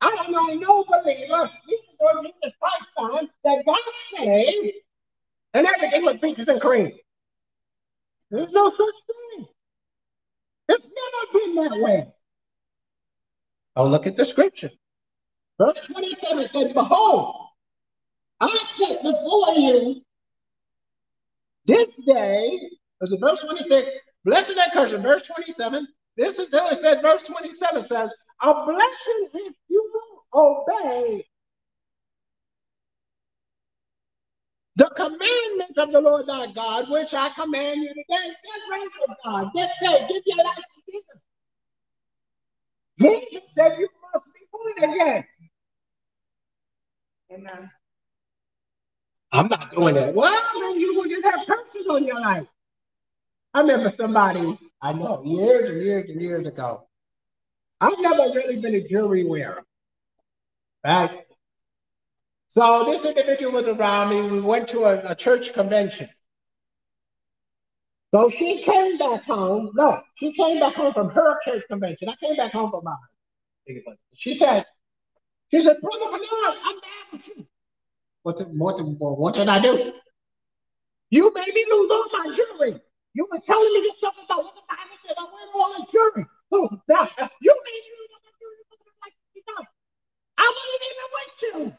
I 0.00 0.10
don't 0.16 0.32
know 0.32 0.46
no 0.54 0.84
believer, 0.84 1.50
even 1.68 1.96
though 2.00 2.22
Jesus 2.22 2.56
Christ 2.60 2.88
time, 2.98 3.28
that 3.44 3.64
God 3.64 3.78
saved 4.16 4.76
and 5.54 5.66
everything 5.66 6.02
was 6.04 6.16
peaches 6.20 6.48
and 6.48 6.60
cream. 6.60 6.92
There's 8.30 8.50
no 8.52 8.70
such 8.70 8.94
thing. 9.06 9.17
It's 10.68 10.84
never 10.84 11.32
been 11.32 11.54
that 11.56 11.80
way. 11.80 12.08
Oh, 13.76 13.86
look 13.86 14.06
at 14.06 14.16
the 14.16 14.26
scripture. 14.26 14.70
Verse 15.58 15.78
27 15.86 16.48
says, 16.52 16.72
Behold, 16.72 17.46
I 18.40 18.56
set 18.76 19.02
before 19.02 19.54
you 19.54 20.02
this 21.66 21.88
day, 22.06 22.58
was 23.00 23.12
it 23.12 23.20
verse 23.20 23.40
26? 23.40 23.96
Blessed 24.24 24.54
that 24.54 24.72
curse. 24.72 24.92
Verse 24.92 25.22
27. 25.22 25.86
This 26.16 26.38
is 26.38 26.48
it 26.52 26.78
says, 26.78 27.00
verse 27.02 27.22
27 27.22 27.84
says, 27.84 28.10
A 28.42 28.64
blessing 28.64 29.28
if 29.34 29.54
you 29.68 29.92
obey 30.34 31.24
the 34.78 34.88
commandment 34.96 35.76
of 35.76 35.90
the 35.90 36.00
Lord 36.00 36.26
thy 36.28 36.46
God, 36.54 36.88
which 36.88 37.12
I 37.12 37.30
command 37.34 37.82
you 37.82 37.88
today. 37.88 38.04
Get 38.08 38.60
right 38.70 38.88
with 39.00 39.18
God. 39.24 39.50
Get 39.52 39.70
saved. 39.80 40.08
Give 40.08 40.22
your 40.24 40.44
life 40.44 40.56
to 40.56 40.92
Jesus. 40.92 41.20
Jesus 43.00 43.50
said 43.56 43.76
you 43.78 43.88
must 44.14 44.26
be 44.26 44.40
born 44.52 44.90
again. 44.92 45.24
Amen. 47.32 47.70
I'm 49.32 49.48
not 49.48 49.74
doing 49.74 49.96
that. 49.96 50.14
Well, 50.14 50.42
then 50.60 50.78
you 50.80 50.94
will 50.94 51.08
just 51.08 51.24
have 51.24 51.44
curses 51.46 51.86
on 51.90 52.04
your 52.04 52.20
life. 52.20 52.46
I 53.54 53.60
remember 53.60 53.92
somebody 53.98 54.58
I 54.80 54.92
know 54.92 55.22
years 55.24 55.70
and 55.70 55.82
years 55.82 56.08
and 56.08 56.20
years 56.20 56.46
ago. 56.46 56.86
I've 57.80 57.98
never 57.98 58.32
really 58.32 58.60
been 58.60 58.76
a 58.76 58.88
jewelry 58.88 59.24
wearer. 59.24 59.64
Right? 60.84 61.24
So 62.50 62.84
this 62.86 63.04
individual 63.04 63.52
was 63.52 63.68
around 63.68 64.10
me. 64.10 64.30
We 64.30 64.40
went 64.40 64.68
to 64.68 64.80
a, 64.80 65.10
a 65.10 65.14
church 65.14 65.52
convention. 65.52 66.08
So 68.14 68.30
she 68.30 68.62
came 68.62 68.96
back 68.96 69.24
home. 69.24 69.70
No, 69.74 70.00
she 70.14 70.32
came 70.32 70.58
back 70.60 70.74
home 70.74 70.94
from 70.94 71.10
her 71.10 71.36
church 71.44 71.62
convention. 71.68 72.08
I 72.08 72.16
came 72.16 72.36
back 72.36 72.52
home 72.52 72.70
from 72.70 72.84
mine. 72.84 72.96
She 74.16 74.34
said, 74.34 74.64
she 75.50 75.62
said, 75.62 75.76
Brother 75.82 76.06
Bernard, 76.06 76.56
I'm 76.64 76.76
mad 76.76 77.12
with 77.12 77.28
you. 77.28 77.46
What, 78.22 78.38
the, 78.38 78.44
what, 78.44 78.76
the, 78.78 78.84
what 78.84 79.34
did 79.34 79.48
I 79.48 79.60
do? 79.60 79.92
You 81.10 81.30
made 81.34 81.54
me 81.54 81.66
lose 81.70 81.90
all 81.90 82.04
my 82.12 82.36
jewelry. 82.36 82.80
You 83.14 83.26
were 83.30 83.40
telling 83.44 83.72
me 83.74 83.80
this 83.88 83.98
stuff 83.98 84.14
about 84.24 84.44
what 84.44 84.54
the 84.54 84.64
Bible 84.68 84.96
said. 85.06 85.16
I 85.18 85.24
went 85.24 85.52
all 85.54 85.74
the 85.78 85.86
jewelry. 85.92 86.24
So 86.48 86.68
now 86.88 87.08
you 87.40 87.52
made 87.52 87.82
me 87.84 87.92
lose 87.96 88.12
all 88.12 88.24
my 88.24 88.32
jewelry. 88.40 89.68
I 90.38 90.46
wasn't 90.48 90.84
even 90.88 91.08
with 91.12 91.42
you. 91.42 91.78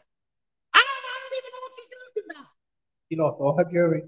I 0.74 0.78
don't, 0.78 1.04
I 1.10 1.14
don't 1.18 1.34
even 1.38 1.50
know 1.50 1.62
what 1.66 1.74
you're 1.74 1.90
talking 1.90 2.26
about. 2.30 2.50
You 3.10 3.18
know, 3.18 3.28
all 3.28 3.56
her 3.58 3.64
jewelry. 3.70 4.04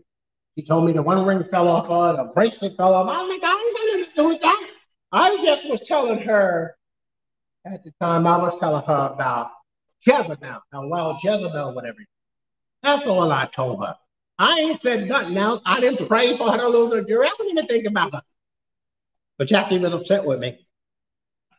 She 0.57 0.65
told 0.65 0.87
me 0.87 0.93
the 0.93 1.03
one 1.03 1.27
ring 1.27 1.45
fell 1.51 1.69
off 1.69 1.89
her, 1.89 2.25
the 2.25 2.33
bracelet 2.33 2.77
fell 2.77 2.95
off. 2.95 3.09
I'm 3.09 3.29
like, 3.29 3.43
I 3.43 3.53
ain't 3.53 3.77
got 3.77 3.87
nothing 3.87 4.05
to 4.05 4.23
do 4.23 4.29
with 4.29 4.43
that. 4.43 4.67
I 5.13 5.37
just 5.45 5.69
was 5.69 5.81
telling 5.87 6.21
her 6.21 6.77
at 7.65 7.85
the 7.85 7.93
time, 8.01 8.27
I 8.27 8.39
was 8.39 8.57
telling 8.61 8.85
her 8.85 9.13
about 9.15 9.51
Jezebel, 10.07 10.63
well, 10.91 11.19
Jezebel, 11.23 11.75
whatever. 11.75 11.99
That's 12.83 13.03
all 13.07 13.31
I 13.31 13.49
told 13.55 13.81
her. 13.81 13.95
I 14.39 14.59
ain't 14.59 14.81
said 14.83 15.07
nothing 15.09 15.37
else. 15.37 15.63
I 15.65 15.81
didn't 15.81 16.09
pray 16.09 16.37
for 16.37 16.51
her 16.51 16.59
to 16.59 16.69
lose 16.69 16.93
her 16.93 17.05
jewelry. 17.05 17.27
I 17.27 17.35
didn't 17.39 17.53
even 17.53 17.67
think 17.67 17.87
about 17.87 18.13
her. 18.15 18.23
But 19.39 19.49
Jackie 19.49 19.79
was 19.79 19.93
upset 19.93 20.25
with 20.25 20.41
me. 20.41 20.67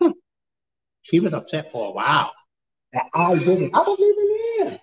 she 1.01 1.19
was 1.19 1.33
upset 1.33 1.71
for 1.71 1.87
a 1.87 1.91
while 1.91 2.31
that 2.91 3.05
I 3.13 3.35
didn't. 3.35 3.73
I 3.73 3.79
wasn't 3.79 4.01
even 4.01 4.27
here. 4.69 4.79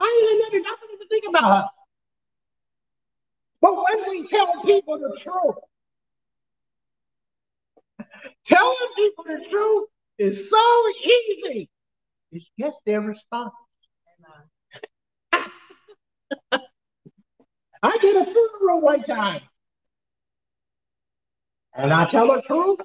I 0.00 0.38
ain't 0.40 0.54
even, 0.54 0.66
I 0.66 0.76
didn't 0.80 0.94
even 0.94 1.08
think 1.08 1.24
about 1.28 1.62
her. 1.62 1.68
But 3.66 3.74
when 3.74 4.10
we 4.10 4.28
tell 4.28 4.62
people 4.64 4.96
the 4.96 5.18
truth, 5.24 5.56
telling 8.46 8.76
people 8.94 9.24
the 9.24 9.44
truth 9.50 9.88
is 10.18 10.48
so 10.48 10.88
easy. 11.04 11.68
It's 12.30 12.48
just 12.60 12.76
their 12.86 13.00
response. 13.00 13.54
I 17.82 17.98
did 18.00 18.14
a 18.16 18.24
funeral 18.24 18.82
one 18.82 19.02
time. 19.02 19.40
And 21.74 21.92
I 21.92 22.06
tell 22.06 22.28
the 22.28 22.42
truth, 22.46 22.78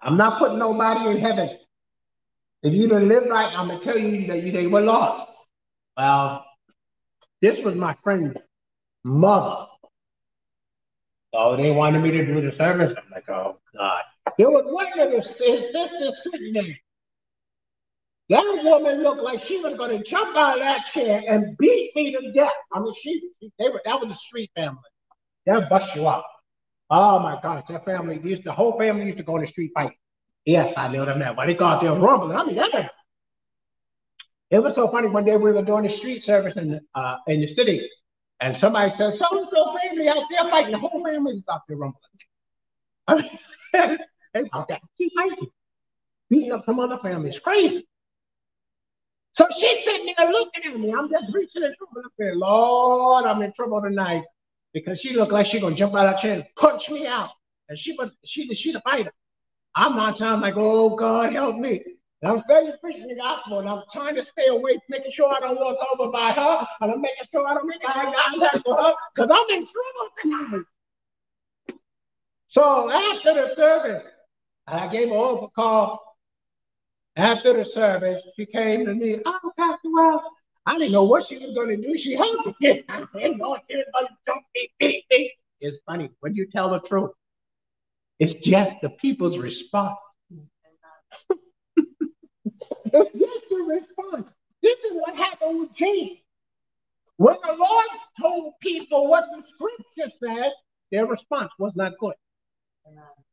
I'm 0.00 0.16
not 0.16 0.38
putting 0.38 0.60
nobody 0.60 1.10
in 1.10 1.18
heaven. 1.18 1.58
If 2.62 2.72
you 2.72 2.86
didn't 2.86 3.08
live 3.08 3.24
right, 3.28 3.52
I'm 3.52 3.66
gonna 3.66 3.82
tell 3.82 3.98
you 3.98 4.28
that 4.28 4.44
you 4.44 4.52
they 4.52 4.68
were 4.68 4.82
lost. 4.82 5.28
Well, 5.96 6.46
this 7.42 7.60
was 7.64 7.74
my 7.74 7.96
friend's 8.04 8.36
mother. 9.04 9.66
So 11.34 11.56
they 11.56 11.70
wanted 11.70 12.02
me 12.02 12.10
to 12.10 12.26
do 12.26 12.40
the 12.40 12.56
service. 12.56 12.94
I'm 12.96 13.10
like, 13.12 13.28
oh 13.28 13.58
God. 13.76 14.02
There 14.38 14.50
was 14.50 14.64
one 14.66 14.86
of 14.98 15.12
his 15.12 15.24
sitting 15.36 16.52
there. 16.52 16.78
That 18.30 18.60
woman 18.62 19.02
looked 19.02 19.22
like 19.22 19.40
she 19.48 19.56
was 19.58 19.76
going 19.76 19.90
to 19.90 20.08
jump 20.08 20.36
out 20.36 20.58
of 20.58 20.60
that 20.60 20.86
chair 20.94 21.22
and 21.28 21.56
beat 21.58 21.90
me 21.96 22.12
to 22.12 22.32
death. 22.32 22.50
I 22.72 22.80
mean, 22.80 22.94
she, 23.00 23.20
they 23.58 23.68
were, 23.68 23.82
that 23.84 24.00
was 24.00 24.10
a 24.10 24.14
street 24.14 24.50
family. 24.54 24.78
They'll 25.46 25.68
bust 25.68 25.94
you 25.96 26.06
up. 26.06 26.24
Oh 26.90 27.18
my 27.18 27.40
gosh, 27.42 27.64
that 27.68 27.84
family, 27.84 28.20
used, 28.22 28.44
the 28.44 28.52
whole 28.52 28.78
family 28.78 29.06
used 29.06 29.18
to 29.18 29.24
go 29.24 29.36
in 29.36 29.42
the 29.42 29.48
street 29.48 29.72
fight. 29.74 29.92
Yes, 30.44 30.72
I 30.76 30.88
know 30.88 31.04
them 31.04 31.18
that. 31.20 31.36
But 31.36 31.46
they 31.46 31.54
go 31.54 31.64
out 31.64 31.82
there 31.82 31.92
rumbling. 31.92 32.36
I 32.36 32.44
mean, 32.44 32.56
that, 32.56 32.90
it 34.50 34.58
was 34.58 34.74
so 34.74 34.88
funny 34.90 35.08
one 35.08 35.24
day 35.24 35.36
we 35.36 35.52
were 35.52 35.64
doing 35.64 35.84
the 35.84 35.96
street 35.98 36.24
service 36.24 36.54
in 36.56 36.80
uh, 36.94 37.16
in 37.28 37.40
the 37.40 37.48
city, 37.48 37.88
and 38.40 38.56
somebody 38.56 38.90
said, 38.90 39.14
so 39.18 39.38
and 39.38 39.48
so 39.50 39.76
family 39.82 40.08
out 40.08 40.24
there 40.30 40.50
fighting. 40.50 40.72
The 40.72 40.78
whole 40.78 41.04
family 41.04 41.42
out 41.50 41.62
there 41.68 41.76
rumbling. 41.76 42.00
they 44.34 44.42
thought 44.52 44.68
that 44.68 44.80
she's 44.96 45.12
fighting, 45.14 45.48
Beating 46.30 46.52
up 46.52 46.64
some 46.64 46.78
other 46.78 46.98
families, 46.98 47.38
crazy. 47.38 47.86
So 49.32 49.46
she's 49.58 49.84
sitting 49.84 50.14
there 50.16 50.30
looking 50.30 50.62
at 50.72 50.78
me. 50.78 50.92
I'm 50.92 51.08
just 51.10 51.24
reaching 51.32 51.62
in 51.62 51.74
trouble. 51.76 52.02
I 52.04 52.08
said, 52.16 52.36
Lord, 52.36 53.24
I'm 53.26 53.42
in 53.42 53.52
trouble 53.52 53.82
tonight. 53.82 54.24
Because 54.72 55.00
she 55.00 55.14
looked 55.14 55.32
like 55.32 55.46
she's 55.46 55.60
gonna 55.60 55.74
jump 55.74 55.94
out 55.94 56.06
of 56.06 56.14
her 56.14 56.18
chair 56.20 56.34
and 56.36 56.46
punch 56.56 56.90
me 56.90 57.06
out. 57.06 57.30
And 57.68 57.78
she 57.78 57.92
was 57.92 58.10
she 58.24 58.52
she 58.54 58.72
the 58.72 58.80
fighter. 58.80 59.12
I'm 59.74 59.96
not 59.96 60.16
trying 60.16 60.40
like, 60.40 60.54
oh 60.56 60.96
God, 60.96 61.32
help 61.32 61.56
me. 61.56 61.82
And 62.22 62.32
I'm 62.32 62.40
studying 62.44 62.74
preaching 62.82 63.06
the 63.06 63.16
gospel, 63.16 63.60
and 63.60 63.68
I'm 63.68 63.82
trying 63.92 64.14
to 64.16 64.22
stay 64.22 64.48
away, 64.48 64.78
making 64.90 65.12
sure 65.12 65.32
I 65.32 65.40
don't 65.40 65.58
walk 65.58 65.78
over 65.94 66.12
by 66.12 66.32
her, 66.32 66.66
and 66.82 66.92
I'm 66.92 67.00
making 67.00 67.24
sure 67.32 67.46
I 67.46 67.54
don't 67.54 67.66
make 67.66 67.80
eye 67.86 68.12
contact 68.30 68.62
with 68.66 68.76
her, 68.76 68.92
because 69.14 69.30
I'm 69.30 69.56
in 69.56 69.66
trouble 69.66 70.10
tonight. 70.20 70.64
So 72.48 72.90
after 72.90 73.32
the 73.32 73.54
service, 73.56 74.10
I 74.66 74.88
gave 74.88 75.08
her 75.08 75.14
over 75.14 75.48
call. 75.48 76.18
After 77.16 77.54
the 77.54 77.64
service, 77.64 78.22
she 78.36 78.44
came 78.44 78.84
to 78.84 78.94
me. 78.94 79.20
Oh, 79.24 79.52
Pastor 79.58 79.88
Wells, 79.90 80.22
I 80.66 80.78
didn't 80.78 80.92
know 80.92 81.04
what 81.04 81.26
she 81.26 81.38
was 81.38 81.54
going 81.54 81.68
to 81.68 81.76
do. 81.76 81.96
She 81.96 82.14
hugged 82.14 82.54
me. 82.60 82.84
I 82.88 83.06
didn't 83.14 83.38
know 83.38 83.56
she 83.68 83.76
was 83.76 83.86
going 83.94 84.06
to 84.06 84.16
jump 84.26 84.42
me, 84.54 84.68
beat 84.78 85.04
me. 85.10 85.32
It's 85.60 85.78
funny 85.86 86.10
when 86.20 86.34
you 86.34 86.46
tell 86.50 86.70
the 86.70 86.80
truth. 86.80 87.12
It's 88.18 88.34
just 88.34 88.70
the 88.82 88.90
people's 88.90 89.38
response. 89.38 89.96
It's 92.86 93.18
just 93.18 93.44
the 93.48 93.56
response. 93.56 94.32
This 94.62 94.78
is 94.84 94.92
what 94.94 95.14
happened 95.16 95.60
with 95.60 95.74
Jesus. 95.74 96.18
When 97.16 97.36
the 97.42 97.54
Lord 97.54 97.86
told 98.20 98.54
people 98.60 99.08
what 99.08 99.24
the 99.34 99.42
scripture 99.42 100.10
said, 100.18 100.52
their 100.90 101.06
response 101.06 101.52
was 101.58 101.76
not 101.76 101.92
good. 101.98 102.14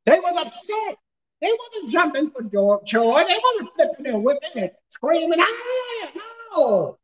They 0.06 0.20
was 0.20 0.46
upset. 0.46 0.98
They 1.42 1.52
wasn't 1.52 1.92
jumping 1.92 2.32
for 2.32 2.44
joy. 2.84 3.24
They 3.28 3.38
wasn't 3.44 3.74
flipping 3.76 4.04
their 4.04 4.18
whipping 4.18 4.64
and 4.64 4.72
screaming, 4.90 5.40
ah, 5.40 6.12
no. 6.56 6.98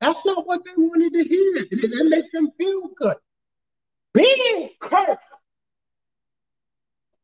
That's 0.00 0.18
not 0.24 0.46
what 0.46 0.62
they 0.64 0.70
wanted 0.76 1.12
to 1.12 1.28
hear. 1.28 1.56
It 1.56 1.70
didn't 1.70 2.10
make 2.10 2.30
them 2.32 2.50
feel 2.58 2.82
good. 2.96 3.16
Being 4.14 4.70
cursed 4.80 5.20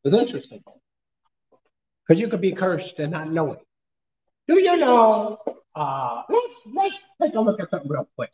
is 0.05 0.13
interesting. 0.13 0.63
Because 2.09 2.19
you 2.19 2.27
could 2.27 2.41
be 2.41 2.53
cursed 2.53 2.97
and 2.97 3.11
not 3.11 3.31
know 3.31 3.51
it. 3.51 3.59
Do 4.47 4.59
you 4.59 4.77
know? 4.77 5.37
Uh, 5.75 6.23
let's, 6.27 6.47
let's 6.75 6.95
take 7.21 7.35
a 7.35 7.39
look 7.39 7.59
at 7.59 7.69
something 7.69 7.87
real 7.87 8.09
quick. 8.15 8.31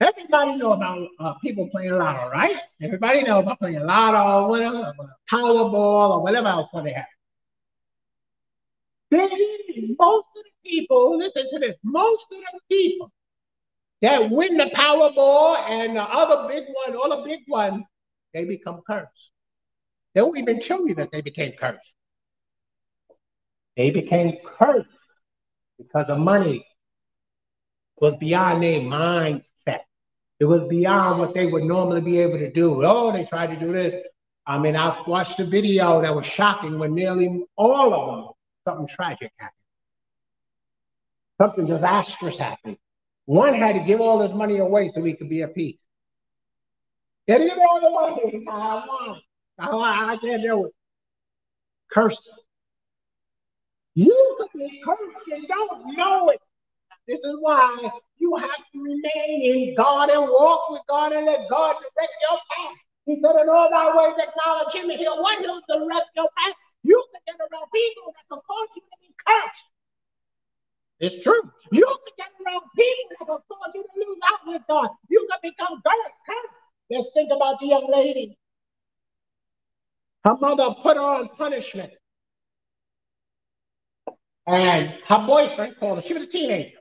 Everybody 0.00 0.56
know 0.56 0.72
about 0.72 1.06
uh, 1.20 1.34
people 1.34 1.68
playing 1.70 1.92
lotto, 1.92 2.30
right? 2.30 2.56
Everybody 2.82 3.22
know 3.22 3.38
about 3.38 3.60
playing 3.60 3.86
lotto, 3.86 4.48
whatever, 4.48 4.92
Powerball, 5.32 6.16
or 6.16 6.22
whatever 6.24 6.48
else 6.48 6.66
what 6.72 6.82
they 6.82 6.94
have. 6.94 7.04
They, 9.12 9.28
most 9.96 10.26
of 10.36 10.44
the 10.44 10.68
people, 10.68 11.16
listen 11.16 11.44
to 11.52 11.60
this, 11.60 11.76
most 11.84 12.24
of 12.24 12.38
the 12.54 12.60
people 12.68 13.12
that 14.00 14.30
win 14.30 14.56
the 14.56 14.72
Powerball 14.74 15.58
and 15.70 15.96
the 15.96 16.02
other 16.02 16.48
big 16.48 16.64
one, 16.84 16.96
all 16.96 17.20
the 17.20 17.24
big 17.24 17.42
ones, 17.46 17.84
they 18.34 18.44
become 18.44 18.80
cursed. 18.84 19.12
They 20.12 20.22
won't 20.22 20.38
even 20.38 20.60
tell 20.66 20.88
you 20.88 20.96
that 20.96 21.10
they 21.12 21.20
became 21.20 21.52
cursed. 21.52 21.78
They 23.76 23.90
became 23.90 24.36
cursed 24.58 24.88
because 25.78 26.06
the 26.08 26.16
money 26.16 26.66
was 28.00 28.14
beyond 28.20 28.62
their 28.62 28.80
mindset. 28.80 29.42
It 30.40 30.44
was 30.44 30.68
beyond 30.68 31.20
what 31.20 31.34
they 31.34 31.46
would 31.46 31.62
normally 31.64 32.00
be 32.00 32.18
able 32.18 32.38
to 32.38 32.52
do. 32.52 32.84
Oh, 32.84 33.12
they 33.12 33.24
tried 33.24 33.54
to 33.54 33.60
do 33.60 33.72
this. 33.72 34.02
I 34.46 34.58
mean, 34.58 34.74
I 34.74 35.00
watched 35.06 35.38
a 35.38 35.46
video 35.46 36.02
that 36.02 36.14
was 36.14 36.26
shocking 36.26 36.78
when 36.78 36.94
nearly 36.94 37.44
all 37.56 37.94
of 37.94 38.24
them, 38.24 38.32
something 38.64 38.88
tragic 38.94 39.30
happened. 39.36 39.56
Something 41.40 41.66
disastrous 41.66 42.38
happened. 42.38 42.76
One 43.26 43.54
had 43.54 43.74
to 43.74 43.84
give 43.86 44.00
all 44.00 44.20
his 44.20 44.32
money 44.32 44.58
away 44.58 44.90
so 44.94 45.02
he 45.02 45.14
could 45.14 45.28
be 45.28 45.42
at 45.42 45.54
peace. 45.54 45.78
Get 47.28 47.38
give 47.38 47.50
all 47.50 47.80
the 47.80 47.90
money. 47.90 48.44
I 48.50 48.84
want. 48.86 49.22
I, 49.58 49.66
I 49.66 50.16
can't 50.20 50.42
do 50.42 50.66
it. 50.66 50.72
Curse. 51.92 52.16
You 53.94 54.36
could 54.38 54.58
be 54.58 54.80
cursed 54.84 55.28
and 55.32 55.46
don't 55.48 55.96
know 55.96 56.30
it. 56.30 56.40
This 57.06 57.20
is 57.20 57.36
why 57.40 57.90
you 58.18 58.36
have 58.36 58.62
to 58.72 58.82
remain 58.82 59.42
in 59.42 59.74
God 59.76 60.08
and 60.08 60.22
walk 60.22 60.70
with 60.70 60.82
God 60.88 61.12
and 61.12 61.26
let 61.26 61.48
God 61.50 61.76
direct 61.76 62.14
your 62.30 62.38
path. 62.38 62.76
He 63.04 63.16
said, 63.20 63.34
in 63.36 63.48
all 63.50 63.68
thy 63.68 63.90
ways 63.96 64.14
acknowledge 64.16 64.74
him 64.74 64.88
and 64.88 64.98
he'll 64.98 65.20
one 65.20 65.38
he'll 65.40 65.60
direct 65.68 66.08
your 66.14 66.28
path. 66.38 66.54
You 66.84 67.04
can 67.12 67.20
get 67.26 67.36
around 67.42 67.66
people 67.74 68.14
that 68.14 68.24
can 68.30 68.40
cause 68.46 68.68
you 68.76 68.82
to 68.82 68.96
be 69.02 69.14
cursed. 69.26 69.66
It's 71.00 71.24
true. 71.24 71.42
You 71.72 71.84
can 71.84 72.14
get 72.16 72.30
around 72.46 72.62
people 72.78 73.06
that 73.10 73.26
can 73.26 73.42
cause 73.50 73.72
you 73.74 73.82
to 73.82 74.08
lose 74.08 74.18
out 74.30 74.40
with 74.46 74.62
God. 74.68 74.88
You 75.10 75.26
can 75.28 75.50
become 75.50 75.82
cursed. 75.82 76.18
cursed. 76.24 76.54
Let's 76.90 77.10
think 77.14 77.32
about 77.34 77.58
the 77.58 77.66
young 77.66 77.90
lady. 77.90 78.38
Her 80.24 80.36
mother 80.36 80.74
put 80.82 80.96
her 80.96 81.02
on 81.02 81.28
punishment. 81.36 81.92
And 84.46 84.90
her 85.08 85.26
boyfriend 85.26 85.76
called 85.78 85.98
her. 85.98 86.04
She 86.06 86.14
was 86.14 86.24
a 86.24 86.32
teenager. 86.32 86.78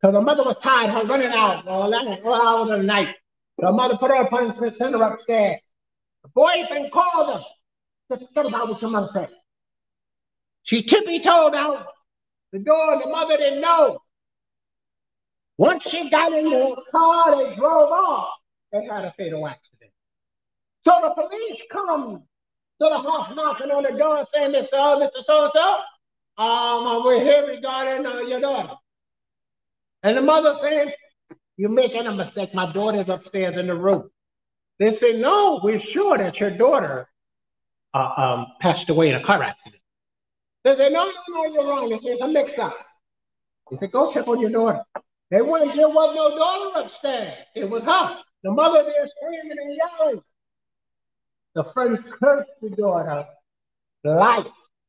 Because 0.00 0.14
her 0.14 0.22
mother 0.22 0.42
was 0.42 0.56
tired, 0.62 0.90
her 0.90 1.04
running 1.04 1.28
out 1.28 1.66
all, 1.68 1.90
that, 1.90 2.22
all 2.24 2.34
hours 2.34 2.70
of 2.70 2.78
the 2.78 2.84
night. 2.84 3.14
Her 3.60 3.72
mother 3.72 3.96
put 3.96 4.10
her 4.10 4.16
on 4.16 4.28
punishment, 4.28 4.76
sent 4.76 4.94
her 4.94 5.02
upstairs. 5.02 5.60
The 6.24 6.30
boyfriend 6.34 6.90
called 6.92 7.36
her. 7.36 7.44
Said, 8.10 8.26
forget 8.26 8.46
about 8.46 8.68
what 8.68 8.82
your 8.82 8.90
mother 8.90 9.08
said. 9.12 9.28
She 10.64 10.82
tippy-toed 10.82 11.54
out 11.54 11.86
the 12.52 12.58
door, 12.58 12.94
and 12.94 13.02
the 13.02 13.08
mother 13.08 13.36
didn't 13.36 13.60
know. 13.60 13.98
Once 15.58 15.82
she 15.90 16.08
got 16.10 16.32
in 16.32 16.44
the 16.50 16.76
car, 16.90 17.36
they 17.36 17.54
drove 17.56 17.90
off. 17.90 18.28
They 18.72 18.84
had 18.84 19.04
a 19.04 19.14
fatal 19.16 19.46
accident. 19.46 19.92
So 20.86 20.92
the 21.02 21.14
police 21.14 21.60
come 21.70 22.22
to 22.82 22.88
the 22.90 23.10
house 23.10 23.30
knocking 23.34 23.70
on 23.70 23.84
the 23.84 23.96
door 23.96 24.26
saying, 24.34 24.50
Mr. 24.50 24.74
Uh, 24.74 24.98
Mr. 24.98 25.22
So-and-so, 25.22 26.42
um, 26.42 27.04
we're 27.04 27.22
here 27.22 27.46
regarding 27.46 28.04
uh, 28.06 28.20
your 28.20 28.40
daughter. 28.40 28.74
And 30.02 30.16
the 30.16 30.22
mother 30.22 30.56
says, 30.62 30.88
you're 31.56 31.70
making 31.70 32.06
a 32.06 32.14
mistake. 32.14 32.52
My 32.54 32.72
daughter's 32.72 33.08
upstairs 33.08 33.56
in 33.56 33.68
the 33.68 33.74
room. 33.74 34.10
They 34.80 34.96
say, 35.00 35.12
no, 35.14 35.60
we're 35.62 35.80
sure 35.92 36.18
that 36.18 36.36
your 36.36 36.56
daughter 36.56 37.08
uh, 37.94 38.10
um, 38.16 38.46
passed 38.60 38.90
away 38.90 39.10
in 39.10 39.14
a 39.14 39.24
car 39.24 39.42
accident. 39.42 39.80
They 40.64 40.72
say, 40.72 40.88
no, 40.90 41.04
no, 41.04 41.12
no, 41.28 41.54
you're 41.54 41.66
wrong. 41.68 42.00
It's 42.02 42.22
a 42.22 42.28
mix-up. 42.28 42.74
He 43.70 43.76
said, 43.76 43.92
go 43.92 44.12
check 44.12 44.26
on 44.26 44.40
your 44.40 44.50
daughter. 44.50 44.82
They 45.30 45.40
went, 45.40 45.76
there 45.76 45.88
was 45.88 46.14
no 46.16 46.36
daughter 46.36 46.86
upstairs. 46.86 47.38
It 47.54 47.70
was 47.70 47.84
her. 47.84 48.16
The 48.42 48.50
mother 48.50 48.82
there 48.82 49.08
screaming 49.16 49.56
and 49.58 49.76
yelling. 49.76 50.22
The 51.54 51.64
friend 51.64 51.98
cursed 52.18 52.50
the 52.62 52.70
daughter 52.70 53.26
life 54.04 54.46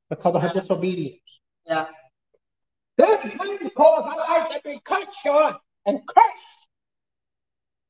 because 0.10 0.36
of 0.36 0.42
her 0.42 0.62
disobedience. 0.62 1.22
Yeah. 1.66 1.88
Then 2.98 3.18
friend 3.38 3.72
caused 3.76 4.08
her 4.08 4.18
life 4.18 4.50
to 4.54 4.70
be 4.70 4.80
cut 4.88 5.08
short 5.26 5.56
and 5.86 6.00
cursed 6.08 6.68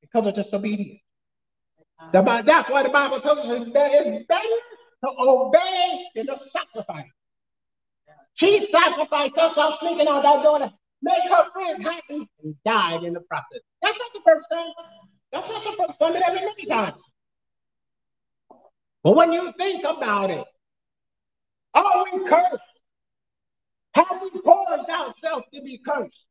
because 0.02 0.28
of 0.28 0.36
disobedience. 0.36 1.02
The, 2.12 2.44
that's 2.46 2.70
why 2.70 2.84
the 2.84 2.90
Bible 2.90 3.22
tells 3.22 3.40
us 3.40 3.68
that 3.74 3.90
it's 3.94 4.28
better 4.28 4.44
to 5.04 5.10
obey 5.20 6.06
than 6.16 6.26
to 6.28 6.38
sacrifice. 6.50 7.08
She 8.36 8.68
sacrificed 8.72 9.38
herself 9.38 9.76
thinking 9.80 10.08
of 10.08 10.24
that 10.24 10.44
daughter, 10.44 10.72
make 11.02 11.24
her 11.30 11.52
friends 11.54 11.84
happy, 11.84 12.28
and 12.44 12.56
died 12.66 13.04
in 13.04 13.14
the 13.14 13.22
process. 13.22 13.62
That's 13.82 13.98
not 13.98 14.14
the 14.14 14.22
first 14.26 14.46
time. 14.52 14.66
That's 15.32 15.48
not 15.48 15.64
the 15.64 15.84
first 15.86 16.00
time. 16.00 16.16
It 16.16 16.24
happened 16.24 16.46
many 16.46 16.66
times. 16.68 17.02
But 19.04 19.16
when 19.16 19.32
you 19.34 19.52
think 19.58 19.84
about 19.84 20.32
it, 20.32 20.46
are 21.74 22.04
we 22.06 22.30
cursed? 22.30 22.64
Have 23.96 24.22
we 24.22 24.42
caused 24.42 24.90
ourselves 24.90 25.46
to 25.54 25.62
be 25.62 25.80
cursed? 25.86 26.26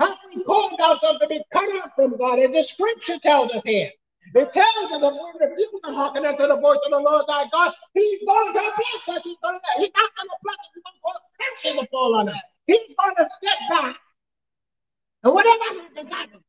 Have 0.00 0.16
we 0.34 0.42
caused 0.44 0.80
ourselves 0.80 1.20
to 1.20 1.28
be 1.28 1.42
cut 1.52 1.68
off 1.82 1.92
from 1.94 2.16
God? 2.16 2.38
As 2.38 2.52
the 2.52 2.62
scripture 2.62 3.18
tells 3.18 3.52
us 3.52 3.62
here. 3.64 3.90
It 4.34 4.52
tells 4.52 4.92
us 4.92 5.00
that 5.00 5.00
the 5.00 5.54
people 5.56 5.80
are 5.84 5.94
hearken 5.94 6.26
unto 6.26 6.46
the 6.46 6.56
voice 6.60 6.78
of 6.84 6.90
the 6.90 6.98
Lord 6.98 7.24
thy 7.26 7.44
God, 7.50 7.72
He's 7.94 8.22
going 8.24 8.52
to 8.52 8.60
bless 8.60 9.16
us. 9.16 9.22
He's, 9.24 9.36
going 9.42 9.58
to, 9.58 9.80
he's 9.80 9.90
not 9.96 10.10
going 10.14 10.28
to 10.28 10.38
bless 10.42 10.56
us. 10.56 10.70
He's 10.74 10.82
going 11.02 11.16
to 11.16 11.20
curses 11.40 11.80
to 11.80 11.86
fall 11.90 12.14
on 12.14 12.28
us. 12.28 12.40
He's 12.66 12.94
going 12.94 13.16
to 13.16 13.26
step 13.26 13.58
back. 13.68 13.96
And 15.24 15.34
whatever 15.34 15.64
happens, 15.70 16.10
happens. 16.10 16.42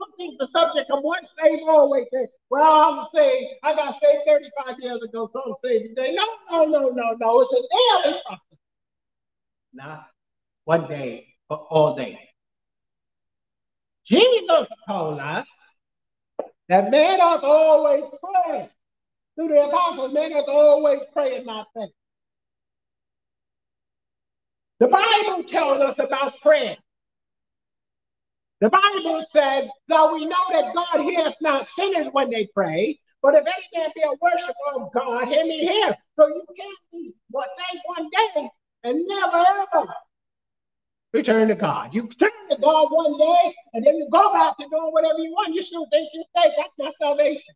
People 0.00 0.14
think 0.16 0.38
the 0.38 0.48
subject 0.52 0.90
of 0.90 1.02
once 1.02 1.26
saved, 1.42 1.62
always 1.68 2.06
saved. 2.12 2.30
Well, 2.48 2.62
I'm 2.62 3.06
saved. 3.14 3.50
I 3.62 3.74
got 3.74 3.92
saved 4.00 4.22
35 4.26 4.76
years 4.80 5.02
ago, 5.02 5.28
so 5.30 5.42
I'm 5.46 5.54
saved 5.62 5.94
today. 5.94 6.14
No, 6.14 6.24
no, 6.50 6.64
no, 6.64 6.88
no, 6.88 7.16
no. 7.20 7.40
It's 7.40 7.52
a 7.52 8.06
daily 8.06 8.18
process. 8.24 8.58
Not 9.74 10.06
one 10.64 10.88
day, 10.88 11.26
but 11.48 11.66
all 11.68 11.94
day. 11.94 12.18
Jesus 14.06 14.66
told 14.88 15.20
us 15.20 15.46
that 16.68 16.90
man 16.90 17.18
to 17.18 17.46
always 17.46 18.04
pray 18.22 18.70
through 19.34 19.48
the 19.48 19.66
apostles, 19.66 20.14
man, 20.14 20.32
us 20.32 20.44
always 20.48 21.00
pray 21.12 21.36
and 21.36 21.46
not 21.46 21.66
faint. 21.74 21.92
The 24.78 24.86
Bible 24.86 25.44
tells 25.52 25.82
us 25.82 25.96
about 25.98 26.40
prayer. 26.40 26.76
The 28.60 28.68
Bible 28.68 29.24
says, 29.32 29.68
"Now 29.88 30.12
we 30.12 30.26
know 30.26 30.44
that 30.52 30.74
God 30.74 31.02
hears 31.02 31.34
not 31.40 31.66
sinners 31.68 32.08
when 32.12 32.30
they 32.30 32.46
pray, 32.54 33.00
but 33.22 33.34
if 33.34 33.46
any 33.46 33.80
man 33.82 33.90
be 33.94 34.02
a 34.02 34.12
worshiper 34.20 34.82
of 34.82 34.92
God, 34.92 35.28
hear 35.28 35.44
me 35.44 35.60
here. 35.60 35.96
So 36.16 36.26
you 36.26 36.44
can't 36.56 36.78
be 36.92 37.14
what 37.30 37.48
say 37.56 37.80
one 37.86 38.08
day 38.10 38.50
and 38.84 39.06
never 39.06 39.36
ever 39.36 39.94
return 41.12 41.48
to 41.48 41.54
God. 41.54 41.94
You 41.94 42.08
turn 42.18 42.30
to 42.50 42.56
God 42.56 42.88
one 42.90 43.18
day 43.18 43.54
and 43.74 43.86
then 43.86 43.96
you 43.96 44.08
go 44.10 44.32
back 44.32 44.56
to 44.58 44.66
doing 44.70 44.92
whatever 44.92 45.18
you 45.18 45.30
want. 45.32 45.54
You 45.54 45.62
still 45.64 45.86
think 45.90 46.08
you 46.12 46.24
say 46.36 46.52
that's 46.56 46.72
not 46.78 46.94
salvation. 46.94 47.54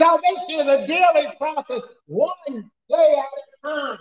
Salvation 0.00 0.60
is 0.60 0.72
a 0.72 0.86
daily 0.86 1.34
process, 1.38 1.82
one 2.06 2.70
day 2.88 3.16
at 3.18 3.68
a 3.68 3.68
time. 3.68 3.98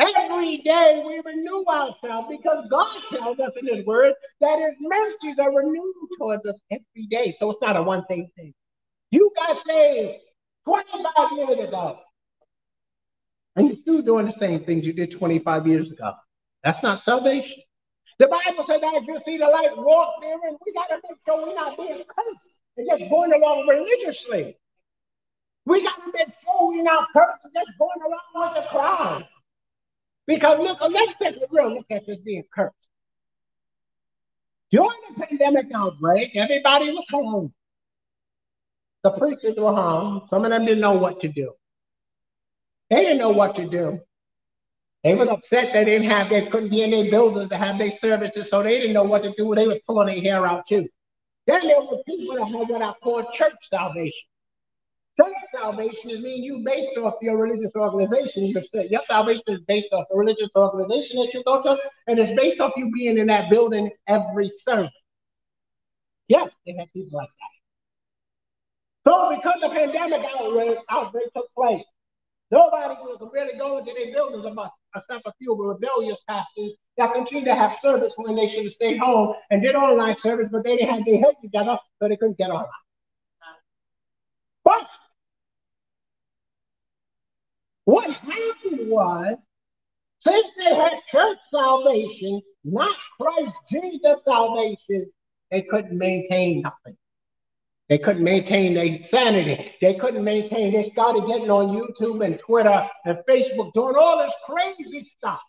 Every 0.00 0.62
day 0.64 1.02
we 1.06 1.20
renew 1.24 1.62
ourselves 1.68 2.28
because 2.30 2.66
God 2.70 2.90
tells 3.12 3.38
us 3.38 3.52
in 3.60 3.76
His 3.76 3.84
Word 3.84 4.14
that 4.40 4.58
His 4.58 4.74
mercies 4.80 5.38
are 5.38 5.54
renewed 5.54 6.08
towards 6.18 6.46
us 6.46 6.54
every 6.70 7.06
day. 7.10 7.36
So 7.38 7.50
it's 7.50 7.60
not 7.60 7.76
a 7.76 7.82
one 7.82 8.04
thing 8.06 8.30
thing. 8.34 8.54
You 9.10 9.30
got 9.36 9.58
saved 9.66 10.22
25 10.64 11.32
years 11.36 11.68
ago, 11.68 11.98
and 13.56 13.68
you're 13.68 13.76
still 13.82 14.00
doing 14.00 14.26
the 14.26 14.34
same 14.34 14.64
things 14.64 14.86
you 14.86 14.94
did 14.94 15.10
25 15.10 15.66
years 15.66 15.90
ago. 15.90 16.12
That's 16.64 16.82
not 16.82 17.02
salvation. 17.02 17.58
The 18.18 18.26
Bible 18.26 18.64
says 18.68 18.80
that 18.80 18.94
if 18.94 19.06
you 19.06 19.18
see 19.26 19.36
the 19.36 19.46
light, 19.46 19.76
walk 19.76 20.14
there, 20.22 20.38
and 20.48 20.56
we 20.64 20.72
got 20.72 20.86
to 20.88 20.96
make 20.96 21.18
sure 21.26 21.46
we're 21.46 21.54
not 21.54 21.76
being 21.76 22.02
cursed 22.16 22.48
and 22.76 22.88
just 22.88 23.10
going 23.10 23.32
along 23.32 23.66
religiously. 23.66 24.56
We 25.66 25.82
got 25.82 25.96
to 26.04 26.12
make 26.14 26.28
sure 26.42 26.68
we're 26.68 26.82
not 26.82 27.08
cursed 27.12 27.38
and 27.44 27.52
just 27.52 27.78
going 27.78 28.00
along 28.06 28.54
with 28.54 28.62
the 28.62 28.68
crowd. 28.70 29.26
Because 30.30 30.60
look, 30.60 30.78
let's 30.80 31.12
take 31.20 31.42
a 31.42 31.46
real 31.50 31.74
look 31.74 31.86
at 31.90 32.06
this 32.06 32.20
being 32.24 32.44
cursed. 32.54 32.72
During 34.70 34.96
the 35.08 35.26
pandemic 35.26 35.66
outbreak, 35.74 36.30
everybody 36.36 36.92
was 36.92 37.04
home. 37.10 37.52
The 39.02 39.10
preachers 39.10 39.56
were 39.58 39.74
home. 39.74 40.28
Some 40.30 40.44
of 40.44 40.52
them 40.52 40.66
didn't 40.66 40.82
know 40.82 40.92
what 40.92 41.20
to 41.22 41.28
do. 41.32 41.54
They 42.90 43.02
didn't 43.02 43.18
know 43.18 43.30
what 43.30 43.56
to 43.56 43.68
do. 43.68 43.98
They 45.02 45.16
were 45.16 45.28
upset 45.28 45.70
they 45.72 45.84
didn't 45.84 46.08
have, 46.08 46.30
they 46.30 46.46
couldn't 46.46 46.70
be 46.70 46.82
in 46.84 46.92
their 46.92 47.10
buildings 47.10 47.50
to 47.50 47.56
have 47.56 47.78
their 47.78 47.90
services, 48.00 48.50
so 48.50 48.62
they 48.62 48.78
didn't 48.78 48.92
know 48.92 49.02
what 49.02 49.22
to 49.22 49.34
do. 49.36 49.52
They 49.56 49.66
were 49.66 49.80
pulling 49.84 50.14
their 50.14 50.22
hair 50.22 50.46
out 50.46 50.64
too. 50.68 50.88
Then 51.48 51.66
there 51.66 51.80
were 51.80 52.04
people 52.06 52.36
that 52.36 52.44
had 52.46 52.68
what 52.68 52.82
I 52.82 52.92
call 53.02 53.24
church 53.32 53.54
salvation. 53.68 54.28
Church 55.20 55.34
salvation 55.52 56.10
is 56.10 56.20
mean 56.22 56.42
you 56.42 56.62
based 56.64 56.96
off 56.96 57.14
your 57.20 57.36
religious 57.36 57.72
organization. 57.74 58.46
Your, 58.46 58.62
your 58.84 59.02
salvation 59.02 59.42
is 59.48 59.60
based 59.66 59.92
off 59.92 60.06
the 60.10 60.16
religious 60.16 60.48
organization 60.56 61.18
that 61.18 61.34
you 61.34 61.42
go 61.44 61.62
to, 61.62 61.76
and 62.06 62.18
it's 62.18 62.32
based 62.40 62.60
off 62.60 62.72
you 62.76 62.90
being 62.92 63.18
in 63.18 63.26
that 63.26 63.50
building 63.50 63.90
every 64.06 64.48
service. 64.48 64.90
Yes, 66.28 66.48
they 66.64 66.72
had 66.72 66.86
people 66.92 67.18
like 67.18 67.28
that. 67.28 69.10
So 69.10 69.34
because 69.36 69.56
the 69.60 69.68
pandemic 69.68 70.20
outbreak, 70.38 70.78
outbreak 70.88 71.32
took 71.34 71.52
place, 71.54 71.84
nobody 72.50 72.94
was 73.00 73.18
really 73.32 73.58
going 73.58 73.84
to 73.84 73.92
their 73.92 74.12
buildings 74.12 74.46
about 74.46 74.70
except 74.96 75.26
a 75.26 75.32
few 75.38 75.54
rebellious 75.54 76.18
pastors 76.28 76.72
that 76.96 77.12
continued 77.12 77.46
to 77.46 77.54
have 77.54 77.76
service 77.82 78.14
when 78.16 78.36
they 78.36 78.48
should 78.48 78.64
have 78.64 78.72
stayed 78.72 78.98
home 78.98 79.34
and 79.50 79.62
did 79.62 79.74
online 79.74 80.16
service, 80.16 80.48
but 80.50 80.64
they 80.64 80.76
didn't 80.76 80.94
have 80.94 81.04
their 81.04 81.18
head 81.18 81.34
together, 81.42 81.78
so 82.00 82.08
they 82.08 82.16
couldn't 82.16 82.38
get 82.38 82.50
online. 82.50 82.68
But 84.64 84.86
what 87.90 88.10
happened 88.10 88.88
was, 88.88 89.36
since 90.26 90.46
they 90.56 90.74
had 90.74 90.92
church 91.10 91.38
salvation, 91.52 92.40
not 92.62 92.94
Christ 93.20 93.56
Jesus 93.68 94.22
salvation, 94.24 95.10
they 95.50 95.62
couldn't 95.62 95.98
maintain 95.98 96.62
nothing. 96.62 96.96
They 97.88 97.98
couldn't 97.98 98.22
maintain 98.22 98.74
their 98.74 99.02
sanity. 99.02 99.72
They 99.80 99.94
couldn't 99.94 100.22
maintain. 100.22 100.72
They 100.72 100.90
started 100.92 101.26
getting 101.26 101.50
on 101.50 101.76
YouTube 101.76 102.24
and 102.24 102.38
Twitter 102.38 102.88
and 103.04 103.18
Facebook 103.28 103.72
doing 103.72 103.96
all 103.98 104.18
this 104.18 104.34
crazy 104.46 105.02
stuff 105.02 105.40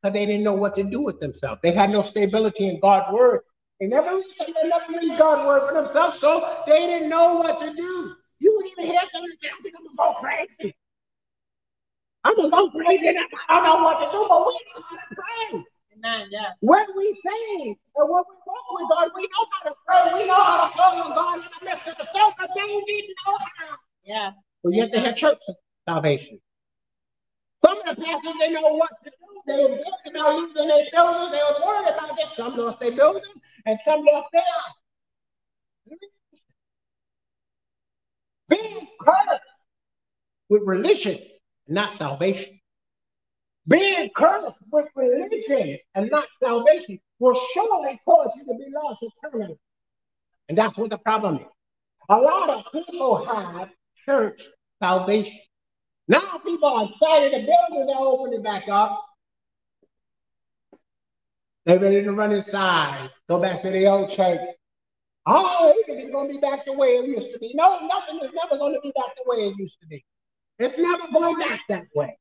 because 0.00 0.14
they 0.14 0.26
didn't 0.26 0.44
know 0.44 0.54
what 0.54 0.76
to 0.76 0.84
do 0.84 1.00
with 1.02 1.18
themselves. 1.18 1.60
They 1.64 1.72
had 1.72 1.90
no 1.90 2.02
stability 2.02 2.68
in 2.68 2.78
God's 2.78 3.12
word. 3.12 3.40
They 3.80 3.86
never 3.86 4.20
they 4.38 4.52
never 4.68 4.92
read 4.92 5.18
God's 5.18 5.44
word 5.44 5.68
for 5.68 5.74
themselves, 5.74 6.20
so 6.20 6.62
they 6.68 6.86
didn't 6.86 7.08
know 7.08 7.34
what 7.34 7.60
to 7.60 7.74
do. 7.74 8.14
You 8.38 8.54
would 8.56 8.66
even 8.66 8.86
hear 8.92 9.02
somebody 9.10 9.32
say, 9.42 9.48
I'm 9.48 9.72
gonna 9.72 9.96
go 9.96 10.20
crazy. 10.20 10.76
I'm 12.24 12.36
gonna 12.36 12.50
go 12.50 12.70
crazy 12.70 13.08
I 13.48 13.60
don't 13.60 13.64
know 13.64 13.84
what 13.84 13.98
to 14.00 14.10
do, 14.10 14.26
but 14.28 14.46
we 14.46 14.52
know 14.54 14.82
how 14.82 14.96
to 14.96 15.14
pray. 15.14 15.64
Amen. 15.96 16.28
Yes. 16.30 16.52
When 16.60 16.86
we 16.96 17.14
sing 17.22 17.76
and 17.96 18.08
when 18.08 18.24
we 18.28 18.36
walk 18.46 18.66
with 18.70 18.88
God, 18.90 19.10
we 19.14 19.22
know 19.22 19.46
how 19.52 19.68
to 19.68 19.74
pray. 19.86 20.22
We 20.22 20.26
know 20.26 20.42
how 20.42 20.66
to 20.66 20.72
call 20.74 21.02
on 21.02 21.14
God 21.14 21.38
in 21.38 21.44
the 21.60 21.64
midst 21.70 21.86
of 21.88 21.96
the 21.98 22.04
storm, 22.06 22.32
but 22.38 22.50
they 22.54 22.62
didn't 22.62 22.84
need 22.86 23.02
to 23.02 23.14
know 23.26 23.38
how. 23.38 23.76
Yes. 24.04 24.34
But 24.62 24.74
yet 24.74 24.90
they 24.92 25.00
had 25.00 25.16
church 25.16 25.38
salvation. 25.86 26.40
Some 27.64 27.78
of 27.78 27.96
the 27.96 28.02
pastors 28.02 28.34
they 28.40 28.50
know 28.50 28.74
what 28.74 28.90
to 29.04 29.10
do. 29.10 29.16
They 29.46 29.56
were 29.56 29.68
worried 29.68 30.10
about 30.10 30.34
losing 30.34 30.68
their 30.68 30.86
building. 30.92 31.30
They 31.30 31.38
were 31.38 31.66
worried 31.66 31.88
about 31.88 32.16
this. 32.16 32.34
Some 32.36 32.56
lost 32.56 32.80
their 32.80 32.92
building 32.92 33.22
and 33.66 33.78
some 33.84 34.00
lost 34.00 34.28
theirs. 34.32 34.44
Being 38.48 38.88
cursed 39.00 39.42
with 40.48 40.62
religion, 40.64 41.18
not 41.68 41.94
salvation. 41.94 42.60
Being 43.66 44.10
cursed 44.14 44.56
with 44.70 44.86
religion 44.94 45.78
and 45.94 46.10
not 46.10 46.24
salvation 46.42 46.98
will 47.18 47.40
surely 47.54 48.00
cause 48.04 48.30
you 48.36 48.44
to 48.44 48.58
be 48.58 48.70
lost 48.74 49.02
eternally. 49.02 49.58
And 50.48 50.58
that's 50.58 50.76
what 50.76 50.90
the 50.90 50.98
problem 50.98 51.36
is. 51.36 51.46
A 52.10 52.16
lot 52.16 52.50
of 52.50 52.72
people 52.72 53.24
have 53.24 53.70
church 54.04 54.40
salvation. 54.78 55.38
Now 56.06 56.38
people 56.44 56.68
are 56.68 56.90
excited 56.90 57.32
the 57.32 57.46
buildings 57.46 57.90
are 57.94 58.06
opening 58.06 58.42
back 58.42 58.68
up. 58.68 59.02
They're 61.64 61.78
ready 61.78 62.02
to 62.02 62.12
run 62.12 62.32
inside, 62.32 63.08
go 63.26 63.40
back 63.40 63.62
to 63.62 63.70
the 63.70 63.86
old 63.86 64.10
church. 64.10 64.40
Oh, 65.26 65.72
it's 65.74 66.10
going 66.12 66.28
to 66.28 66.34
be 66.34 66.40
back 66.40 66.66
the 66.66 66.74
way 66.74 66.88
it 66.88 67.06
used 67.06 67.32
to 67.32 67.38
be. 67.38 67.52
No, 67.54 67.80
nothing 67.86 68.20
is 68.22 68.30
never 68.34 68.58
going 68.58 68.74
to 68.74 68.80
be 68.82 68.92
back 68.94 69.16
the 69.16 69.24
way 69.24 69.48
it 69.48 69.56
used 69.56 69.80
to 69.80 69.86
be. 69.86 70.04
It's 70.58 70.78
never 70.78 71.04
going 71.12 71.38
back 71.38 71.60
that 71.68 71.84
way. 71.94 72.16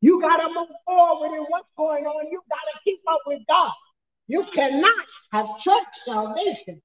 You 0.00 0.20
got 0.20 0.36
to 0.38 0.48
move 0.48 0.68
forward 0.84 1.36
in 1.36 1.44
what's 1.48 1.68
going 1.76 2.04
on. 2.06 2.30
You 2.30 2.42
got 2.48 2.58
to 2.74 2.80
keep 2.84 3.00
up 3.10 3.20
with 3.26 3.40
God. 3.48 3.72
You 4.26 4.44
cannot 4.54 5.04
have 5.32 5.46
church 5.60 5.86
salvation. 6.04 6.80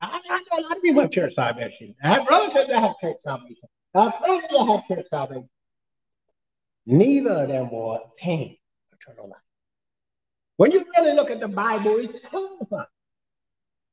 I, 0.00 0.06
I 0.06 0.38
know 0.38 0.58
a 0.58 0.60
lot 0.62 0.76
of 0.76 0.82
people 0.82 1.02
have 1.02 1.10
church 1.12 1.32
salvation. 1.34 1.94
I 2.02 2.14
have 2.14 2.26
relatives 2.28 2.68
that 2.68 2.80
have 2.80 2.92
church 3.00 3.16
salvation. 3.22 3.68
I 3.94 4.04
have 4.04 4.14
friends 4.18 4.44
that 4.50 4.66
have 4.66 4.86
church 4.86 5.06
salvation. 5.08 5.48
Neither 6.86 7.30
of 7.30 7.48
them 7.48 7.70
will 7.70 7.94
obtain 8.04 8.56
eternal 8.92 9.28
life. 9.28 9.40
When 10.56 10.72
you 10.72 10.84
really 10.96 11.14
look 11.14 11.30
at 11.30 11.40
the 11.40 11.48
Bible, 11.48 11.96
it 11.98 12.10
tells 12.30 12.60
us 12.72 12.86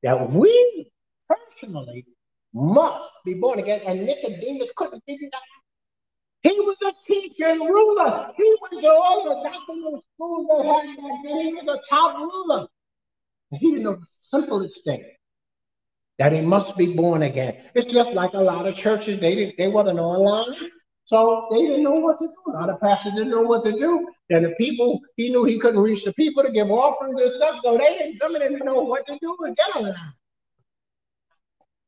that 0.02 0.30
we 0.30 0.90
personally 1.28 2.06
must 2.52 3.10
be 3.24 3.34
born 3.34 3.58
again, 3.58 3.80
and 3.86 4.06
Nicodemus 4.06 4.70
couldn't 4.76 5.02
figure 5.04 5.28
that 5.32 5.36
out. 5.36 5.63
He 6.44 6.50
was 6.50 6.76
a 6.82 6.92
teacher 7.10 7.46
and 7.46 7.60
ruler. 7.60 8.30
He 8.36 8.42
was 8.42 8.58
went 8.70 8.82
to 8.82 8.88
all 8.90 9.24
the 9.24 9.48
doctrinal 9.48 10.04
schools 10.14 10.46
they 10.50 10.68
had 10.68 10.96
back 10.96 11.18
then. 11.24 11.40
He 11.40 11.54
was 11.54 11.80
a 11.80 11.94
top 11.94 12.18
ruler. 12.18 12.68
And 13.50 13.60
he 13.60 13.70
didn't 13.70 13.84
know 13.84 13.96
the 13.96 14.06
simplest 14.30 14.74
thing 14.84 15.04
that 16.18 16.32
he 16.32 16.42
must 16.42 16.76
be 16.76 16.94
born 16.94 17.22
again. 17.22 17.56
It's 17.74 17.90
just 17.90 18.14
like 18.14 18.34
a 18.34 18.40
lot 18.40 18.66
of 18.68 18.76
churches, 18.76 19.20
they 19.20 19.34
didn't, 19.34 19.54
they 19.56 19.68
wasn't 19.68 19.98
online. 19.98 20.54
So 21.06 21.48
they 21.50 21.62
didn't 21.62 21.82
know 21.82 21.96
what 21.96 22.18
to 22.18 22.26
do. 22.26 22.52
A 22.52 22.52
lot 22.52 22.68
of 22.68 22.78
pastors 22.80 23.14
didn't 23.14 23.30
know 23.30 23.42
what 23.42 23.64
to 23.64 23.72
do. 23.72 24.06
And 24.30 24.44
the 24.44 24.54
people, 24.56 25.00
he 25.16 25.30
knew 25.30 25.44
he 25.44 25.58
couldn't 25.58 25.80
reach 25.80 26.04
the 26.04 26.12
people 26.12 26.42
to 26.42 26.52
give 26.52 26.70
offerings 26.70 27.20
and 27.20 27.32
stuff. 27.32 27.60
So 27.62 27.78
they 27.78 27.98
didn't, 27.98 28.18
some 28.18 28.34
of 28.34 28.42
them 28.42 28.52
didn't 28.52 28.66
know 28.66 28.82
what 28.82 29.06
to 29.06 29.18
do 29.20 29.36
and 29.40 29.56
get 29.56 29.76
online. 29.76 30.12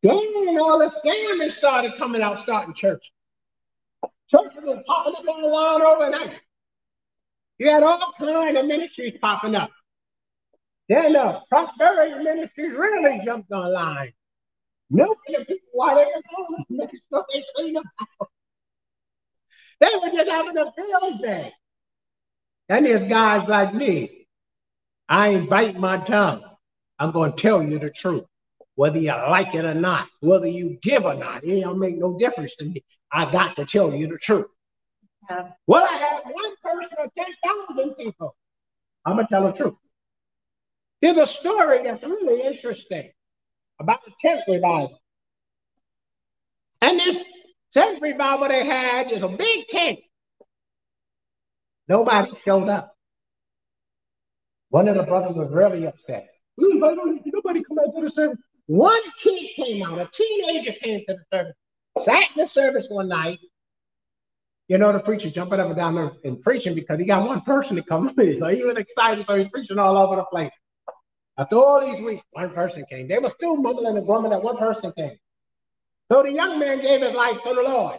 Then 0.02 0.59
all 0.61 0.78
the 0.78 0.86
scammers 0.86 1.52
started 1.52 1.92
coming 1.98 2.22
out, 2.22 2.38
starting 2.38 2.74
churches. 2.74 3.11
Churches 4.31 4.59
were 4.64 4.83
popping 4.87 5.14
up 5.16 5.27
online 5.27 5.83
overnight. 5.83 6.41
You 7.59 7.70
had 7.70 7.83
all 7.83 8.12
kinds 8.18 8.59
of 8.59 8.66
ministries 8.66 9.14
popping 9.20 9.55
up. 9.55 9.70
Then 10.89 11.12
the 11.14 11.41
prosperity 11.51 12.22
ministries 12.22 12.72
really 12.77 13.20
jumped 13.24 13.51
online. 13.51 14.12
Milking 14.91 15.16
the 15.39 15.45
people 15.45 15.68
while 15.72 15.97
they 15.97 16.05
were 16.05 16.87
they 16.89 17.45
clean 17.57 17.77
up 17.77 17.85
They 19.81 19.91
were 20.01 20.11
just 20.12 20.31
having 20.31 20.57
a 20.57 20.72
field 20.72 21.22
day. 21.22 21.53
And 22.68 22.87
there's 22.87 23.09
guys 23.09 23.49
like 23.49 23.74
me. 23.74 24.27
I 25.09 25.29
ain't 25.29 25.51
biting 25.51 25.81
my 25.81 26.05
tongue. 26.07 26.43
I'm 26.99 27.12
going 27.12 27.33
to 27.33 27.41
tell 27.41 27.62
you 27.62 27.79
the 27.79 27.91
truth. 28.01 28.24
Whether 28.77 28.99
you 28.99 29.11
like 29.11 29.55
it 29.55 29.64
or 29.64 29.74
not, 29.74 30.09
whether 30.20 30.47
you 30.47 30.79
give 30.83 31.05
or 31.05 31.14
not. 31.14 31.45
It 31.45 31.62
don't 31.62 31.79
make 31.79 31.99
no 31.99 32.16
difference 32.18 32.55
to 32.59 32.66
me. 32.66 32.85
I 33.12 33.31
got 33.31 33.57
to 33.57 33.64
tell 33.64 33.93
you 33.93 34.07
the 34.07 34.18
truth. 34.18 34.47
Yeah. 35.29 35.49
Well, 35.66 35.85
I 35.85 35.97
have 35.97 36.22
one 36.24 36.55
person 36.62 36.97
or 36.99 37.09
10,000 37.77 37.95
people. 37.95 38.37
I'm 39.05 39.16
going 39.16 39.27
to 39.27 39.33
tell 39.33 39.45
the 39.45 39.53
truth. 39.53 39.74
There's 41.03 41.16
a 41.16 41.27
story 41.27 41.83
that's 41.85 42.03
really 42.03 42.47
interesting 42.47 43.11
about 43.81 44.01
the 44.05 44.12
tent 44.22 44.41
revival. 44.49 45.01
And 46.83 47.01
this 47.01 47.18
tent 47.72 48.01
revival 48.01 48.49
they 48.49 48.64
had 48.66 49.11
is 49.11 49.22
a 49.22 49.29
big 49.29 49.66
tent. 49.70 49.99
Nobody 51.89 52.31
showed 52.45 52.68
up. 52.68 52.95
One 54.70 54.89
of 54.89 54.97
the 54.97 55.05
brothers 55.05 55.37
was 55.37 55.51
really 55.51 55.87
upset. 55.87 56.29
Nobody 56.59 57.62
come 57.64 57.79
out 57.79 57.95
to 57.95 58.03
the 58.03 58.11
service. 58.14 58.39
One 58.67 59.01
kid 59.23 59.49
came 59.57 59.83
out, 59.85 59.99
a 59.99 60.09
teenager 60.12 60.73
came 60.83 61.01
to 61.07 61.14
the 61.14 61.25
service, 61.33 61.55
sat 62.05 62.37
in 62.37 62.45
the 62.45 62.49
service 62.49 62.87
one 62.89 63.09
night. 63.09 63.39
You 64.69 64.79
know, 64.79 64.93
the 64.93 64.99
preacher 64.99 65.31
jumping 65.31 65.61
up 65.61 65.69
and 65.69 65.77
down 65.77 65.95
there 65.95 66.11
and 66.25 66.43
preaching 66.43 66.75
because 66.75 66.99
he 66.99 67.05
got 67.05 67.27
one 67.27 67.43
person 67.43 67.77
to 67.77 67.83
come. 67.83 68.12
So 68.17 68.49
he 68.49 68.64
was 68.64 68.77
excited, 68.77 69.25
so 69.27 69.37
he's 69.37 69.49
preaching 69.51 69.79
all 69.79 69.97
over 69.97 70.17
the 70.17 70.25
place. 70.25 70.51
After 71.39 71.57
all 71.57 71.81
these 71.81 72.03
weeks, 72.03 72.25
one 72.33 72.51
person 72.51 72.85
came. 72.91 73.07
They 73.07 73.19
were 73.19 73.31
still 73.31 73.57
mumbling 73.57 73.97
and 73.97 74.07
grumbling 74.07 74.31
that 74.31 74.43
one 74.43 74.57
person 74.57 74.93
came. 74.97 75.17
So 76.11 76.23
the 76.23 76.33
young 76.33 76.59
man 76.59 76.83
gave 76.83 77.03
his 77.03 77.14
life 77.14 77.37
to 77.45 77.55
the 77.55 77.62
Lord. 77.62 77.99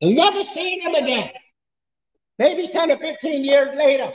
And 0.00 0.16
never 0.16 0.40
seen 0.54 0.80
him 0.80 0.94
again. 0.94 1.30
Maybe 2.38 2.70
10 2.72 2.90
or 2.90 2.98
15 2.98 3.44
years 3.44 3.68
later, 3.76 4.12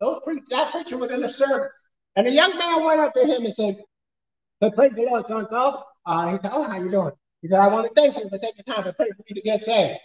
those 0.00 0.20
preachers, 0.24 0.48
that 0.50 0.72
preacher 0.72 0.98
was 0.98 1.10
in 1.12 1.20
the 1.20 1.30
service. 1.30 1.70
And 2.16 2.26
the 2.26 2.32
young 2.32 2.58
man 2.58 2.84
went 2.84 3.00
up 3.00 3.14
to 3.14 3.20
him 3.20 3.44
and 3.44 3.54
said, 3.54 3.78
said 4.62 4.74
Praise 4.74 4.92
the 4.94 5.02
Lord, 5.02 5.26
son. 5.26 5.46
So 5.50 5.82
uh, 6.06 6.30
he 6.32 6.38
said, 6.42 6.50
Oh, 6.52 6.62
how 6.64 6.78
you 6.78 6.90
doing? 6.90 7.12
He 7.42 7.48
said, 7.48 7.60
I 7.60 7.68
want 7.68 7.88
to 7.88 7.94
thank 7.94 8.16
you 8.16 8.28
for 8.28 8.38
taking 8.38 8.64
time 8.64 8.84
to 8.84 8.92
pray 8.92 9.08
for 9.10 9.24
me 9.28 9.34
to 9.34 9.42
get 9.42 9.60
saved. 9.62 9.98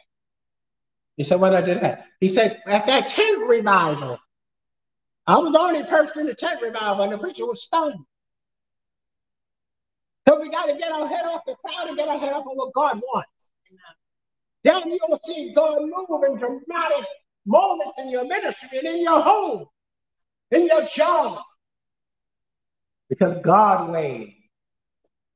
He 1.16 1.24
said, 1.24 1.40
When 1.40 1.54
I 1.54 1.62
did 1.62 1.82
that, 1.82 2.06
he 2.20 2.30
said, 2.30 2.62
At 2.66 2.88
that 2.88 3.10
tent 3.10 3.48
revival, 3.48 4.20
I 5.28 5.38
was 5.38 5.52
the 5.52 5.60
only 5.60 5.84
person 5.84 6.22
in 6.22 6.26
the 6.28 6.36
tent 6.36 6.62
revival, 6.62 7.04
and 7.04 7.14
the 7.14 7.18
preacher 7.18 7.46
was 7.46 7.64
stoned. 7.64 8.06
So 10.28 10.42
we 10.42 10.50
got 10.52 10.66
to 10.66 10.74
get 10.74 10.92
our 10.92 11.08
head 11.08 11.26
off 11.26 11.42
the 11.46 11.56
crowd 11.66 11.88
and 11.88 11.98
get 11.98 12.08
our 12.08 12.20
head 12.20 12.34
off 12.34 12.46
on 12.46 12.58
what 12.58 12.74
God 12.74 12.98
wants. 12.98 13.50
Then 14.64 14.82
you'll 14.86 15.20
see 15.26 15.54
God 15.56 15.80
move 15.82 16.24
in 16.28 16.38
dramatic 16.38 17.06
moments 17.46 17.94
in 18.00 18.10
your 18.10 18.26
ministry 18.26 18.80
and 18.80 18.88
in 18.88 19.04
your 19.04 19.22
home, 19.22 19.66
in 20.52 20.66
your 20.66 20.86
job. 20.88 21.42
Because 23.10 23.38
God 23.44 23.92
ways 23.92 24.34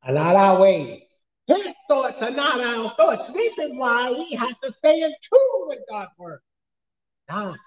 not 0.09 0.35
our 0.35 0.59
ways. 0.59 1.01
His 1.47 1.73
thoughts 1.87 2.21
are 2.21 2.31
not 2.31 2.61
our 2.61 2.93
thoughts. 2.95 3.31
This 3.33 3.53
is 3.65 3.71
why 3.73 4.11
we 4.11 4.37
have 4.39 4.59
to 4.61 4.71
stay 4.71 5.01
in 5.01 5.13
tune 5.29 5.67
with 5.67 5.79
God's 5.89 6.11
word. 6.17 6.39
Not 7.29 7.57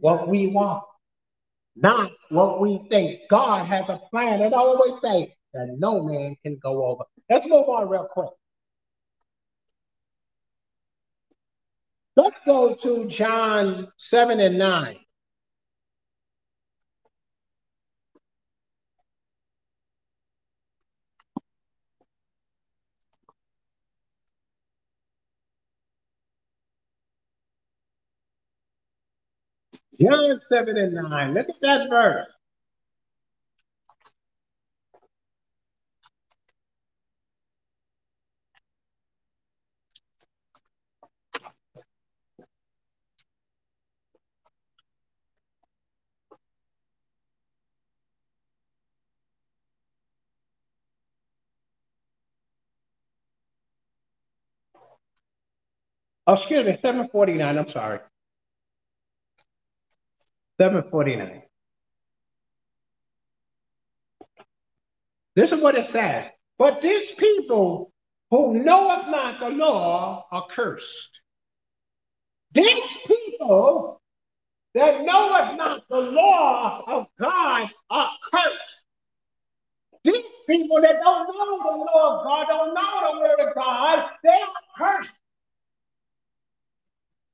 what 0.00 0.28
we 0.28 0.48
want, 0.48 0.84
not 1.74 2.10
what 2.30 2.60
we 2.60 2.86
think. 2.90 3.20
God 3.30 3.66
has 3.66 3.84
a 3.88 4.00
plan, 4.10 4.42
and 4.42 4.54
I 4.54 4.58
always 4.58 5.00
say 5.00 5.34
that 5.54 5.76
no 5.78 6.02
man 6.02 6.36
can 6.42 6.58
go 6.62 6.84
over. 6.86 7.04
Let's 7.30 7.46
move 7.46 7.68
on 7.68 7.88
real 7.88 8.08
quick. 8.10 8.30
Let's 12.16 12.36
go 12.46 12.76
to 12.82 13.08
John 13.08 13.88
7 13.98 14.40
and 14.40 14.58
9. 14.58 14.96
John 30.00 30.40
7 30.50 30.76
and 30.76 30.94
9. 30.94 31.34
Look 31.34 31.48
at 31.48 31.54
that 31.62 31.88
verse. 31.90 32.26
Oh, 56.26 56.34
excuse 56.34 56.66
me, 56.66 56.78
749. 56.82 57.58
I'm 57.58 57.68
sorry. 57.70 58.00
749. 60.58 61.42
This 65.34 65.50
is 65.50 65.62
what 65.62 65.74
it 65.74 65.86
says. 65.92 66.24
But 66.58 66.80
these 66.80 67.08
people 67.18 67.92
who 68.30 68.54
knoweth 68.54 69.08
not 69.08 69.40
the 69.40 69.50
law 69.50 70.26
are 70.32 70.46
cursed. 70.50 71.20
These 72.54 72.80
people 73.06 74.00
that 74.74 75.02
knoweth 75.02 75.56
not 75.58 75.82
the 75.90 75.96
law 75.96 76.82
of 76.86 77.06
God 77.20 77.68
are 77.90 78.10
cursed. 78.32 78.62
These 80.04 80.24
people 80.46 80.80
that 80.80 81.00
don't 81.02 81.26
know 81.26 81.58
the 81.58 81.76
law 81.78 82.18
of 82.18 82.24
God, 82.24 82.46
don't 82.48 82.74
know 82.74 83.12
the 83.12 83.20
word 83.20 83.48
of 83.48 83.54
God, 83.54 84.08
they 84.22 84.30
are 84.30 84.98
cursed. 84.98 85.10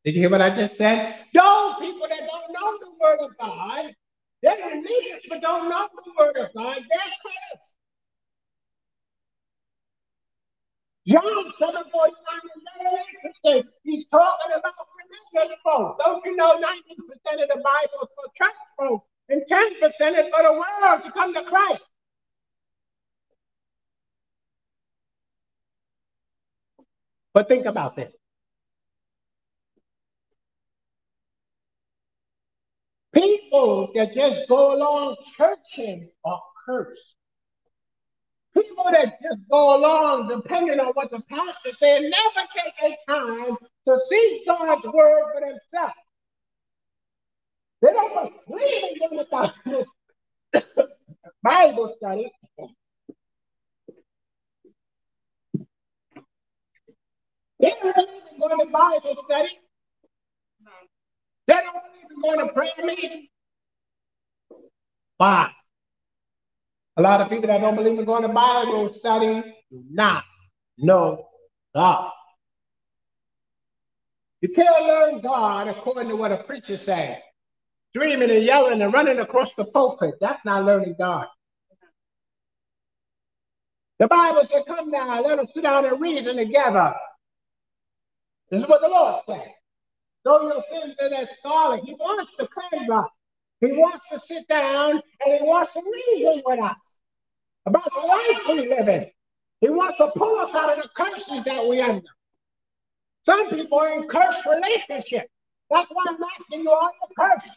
Did 0.04 0.14
you 0.16 0.22
hear 0.22 0.30
what 0.30 0.42
I 0.42 0.54
just 0.54 0.76
said? 0.76 1.14
Those 1.32 1.74
people 1.78 2.08
that 2.08 2.18
don't 2.26 2.52
know 2.52 2.78
the 2.78 2.90
word 3.00 3.20
of 3.20 3.38
God, 3.38 3.94
they're 4.42 4.56
religious 4.68 5.20
but 5.28 5.40
don't 5.40 5.68
know 5.68 5.88
the 5.94 6.12
word 6.18 6.36
of 6.36 6.52
God, 6.54 6.78
they're 6.88 7.12
cursed. 7.22 7.62
John 11.06 11.22
7 11.58 11.84
49 11.92 12.12
is 12.56 12.62
very 12.78 13.04
interesting. 13.14 13.72
He's 13.84 14.06
talking 14.06 14.52
about 14.56 14.74
religious 15.34 15.58
folk. 15.62 15.98
Don't 16.04 16.24
you 16.24 16.36
know 16.36 16.56
90% 16.56 17.42
of 17.42 17.48
the 17.48 17.62
Bible 17.62 18.02
is 18.02 18.08
for 18.14 18.32
church 18.36 18.54
folk 18.76 19.04
and 19.28 19.42
10% 19.42 19.82
is 19.82 20.32
for 20.34 20.42
the 20.42 20.52
world 20.52 21.02
to 21.04 21.12
come 21.12 21.34
to 21.34 21.44
Christ? 21.44 21.82
But 27.34 27.48
think 27.48 27.66
about 27.66 27.96
this. 27.96 28.12
People 33.14 33.90
that 33.94 34.14
just 34.14 34.48
go 34.48 34.74
along 34.76 35.16
churching 35.36 36.08
are 36.24 36.42
cursed. 36.66 37.16
People 38.54 38.84
that 38.92 39.14
just 39.22 39.40
go 39.50 39.76
along 39.76 40.28
depending 40.28 40.80
on 40.80 40.88
what 40.94 41.10
the 41.10 41.20
pastor 41.28 41.72
said, 41.78 42.02
never 42.02 42.48
take 42.54 42.74
a 42.82 43.10
time 43.10 43.56
to 43.86 43.98
see 44.08 44.42
God's 44.46 44.84
word 44.86 45.24
for 45.34 45.40
themselves. 45.40 45.94
They 47.82 47.92
don't 47.92 48.32
believe 48.48 48.98
in 49.10 49.16
the 49.18 49.86
Bible 51.42 51.94
study. 51.98 52.30
They 57.60 57.72
don't 57.82 57.94
believe 57.94 58.22
in 58.32 58.38
going 58.40 58.58
to 58.58 58.72
Bible 58.72 59.16
study. 59.24 59.48
They 61.46 61.54
don't 61.54 61.72
believe 61.72 62.10
in 62.10 62.11
going 62.22 62.46
to 62.46 62.52
prayer 62.52 62.70
meeting. 62.84 63.28
Why? 65.18 65.48
A 66.96 67.02
lot 67.02 67.20
of 67.20 67.28
people 67.28 67.46
that 67.48 67.60
don't 67.60 67.76
believe 67.76 67.98
in 67.98 68.04
going 68.04 68.22
to 68.22 68.28
Bible 68.28 68.94
study 68.98 69.42
do 69.70 69.84
not 69.90 70.24
know 70.78 71.26
God. 71.74 72.12
You 74.40 74.48
can't 74.54 74.86
learn 74.86 75.20
God 75.22 75.68
according 75.68 76.08
to 76.08 76.16
what 76.16 76.32
a 76.32 76.38
preacher 76.38 76.76
says. 76.76 77.18
Screaming 77.94 78.30
and 78.30 78.44
yelling 78.44 78.82
and 78.82 78.92
running 78.92 79.20
across 79.20 79.48
the 79.56 79.64
pulpit. 79.64 80.14
That's 80.20 80.44
not 80.44 80.64
learning 80.64 80.96
God. 80.98 81.26
The 83.98 84.08
Bible 84.08 84.42
said, 84.50 84.62
Come 84.66 84.90
now, 84.90 85.22
let 85.22 85.38
us 85.38 85.46
sit 85.54 85.62
down 85.62 85.84
and 85.84 86.00
reason 86.00 86.36
together. 86.36 86.94
This 88.50 88.62
is 88.62 88.68
what 88.68 88.80
the 88.80 88.88
Lord 88.88 89.22
said. 89.28 89.52
Though 90.24 90.42
your 90.42 90.62
sins 90.70 90.94
are 91.00 91.14
as 91.20 91.28
scarlet, 91.38 91.84
He 91.84 91.94
wants 91.94 92.32
to 92.38 92.46
cleanse 92.46 92.88
us. 92.88 93.08
He 93.60 93.72
wants 93.72 94.08
to 94.10 94.18
sit 94.18 94.46
down 94.48 94.92
and 94.92 95.38
He 95.38 95.42
wants 95.42 95.72
to 95.72 95.82
reason 95.82 96.42
with 96.44 96.60
us 96.60 96.76
about 97.66 97.88
the 97.94 98.06
life 98.06 98.42
we 98.48 98.68
live 98.68 98.88
in. 98.88 99.10
He 99.60 99.70
wants 99.70 99.96
to 99.98 100.10
pull 100.16 100.38
us 100.38 100.54
out 100.54 100.76
of 100.76 100.82
the 100.82 100.88
curses 100.96 101.44
that 101.44 101.66
we 101.66 101.80
under. 101.80 102.02
Some 103.24 103.50
people 103.50 103.78
are 103.78 103.92
in 103.92 104.08
cursed 104.08 104.44
relationships. 104.46 105.30
That's 105.70 105.88
why 105.90 106.04
I'm 106.08 106.18
asking 106.22 106.62
you 106.62 106.70
all 106.70 106.90
the 107.08 107.14
curse. 107.14 107.48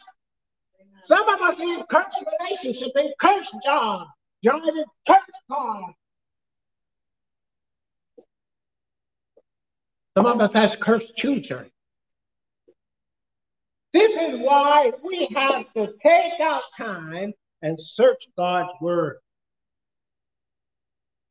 Some 1.06 1.28
of 1.28 1.40
us 1.40 1.60
are 1.60 1.62
in 1.62 1.84
cursed 1.90 2.24
relationships, 2.40 2.92
in 2.96 3.12
cursed 3.20 3.50
jobs, 3.64 4.10
driving 4.42 4.84
cursed 5.06 5.30
God. 5.50 5.92
Some 10.16 10.26
of 10.26 10.40
us 10.40 10.50
has 10.54 10.70
cursed 10.80 11.14
children. 11.16 11.70
This 13.96 14.10
is 14.10 14.40
why 14.42 14.92
we 15.02 15.26
have 15.34 15.72
to 15.72 15.94
take 16.02 16.38
out 16.38 16.64
time 16.76 17.32
and 17.62 17.80
search 17.80 18.28
God's 18.36 18.68
word. 18.82 19.16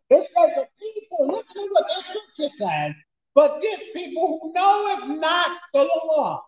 It 0.10 0.28
says 0.36 0.50
the 0.56 0.66
people, 0.80 1.28
look 1.28 1.46
at 1.48 1.70
what 1.70 1.86
the 1.88 2.04
scripture 2.10 2.56
says, 2.58 2.96
but 3.36 3.62
this 3.62 3.82
people 3.94 4.40
who 4.42 4.54
know 4.54 4.98
it 4.98 5.20
not 5.20 5.60
the 5.76 5.88
law 6.08 6.44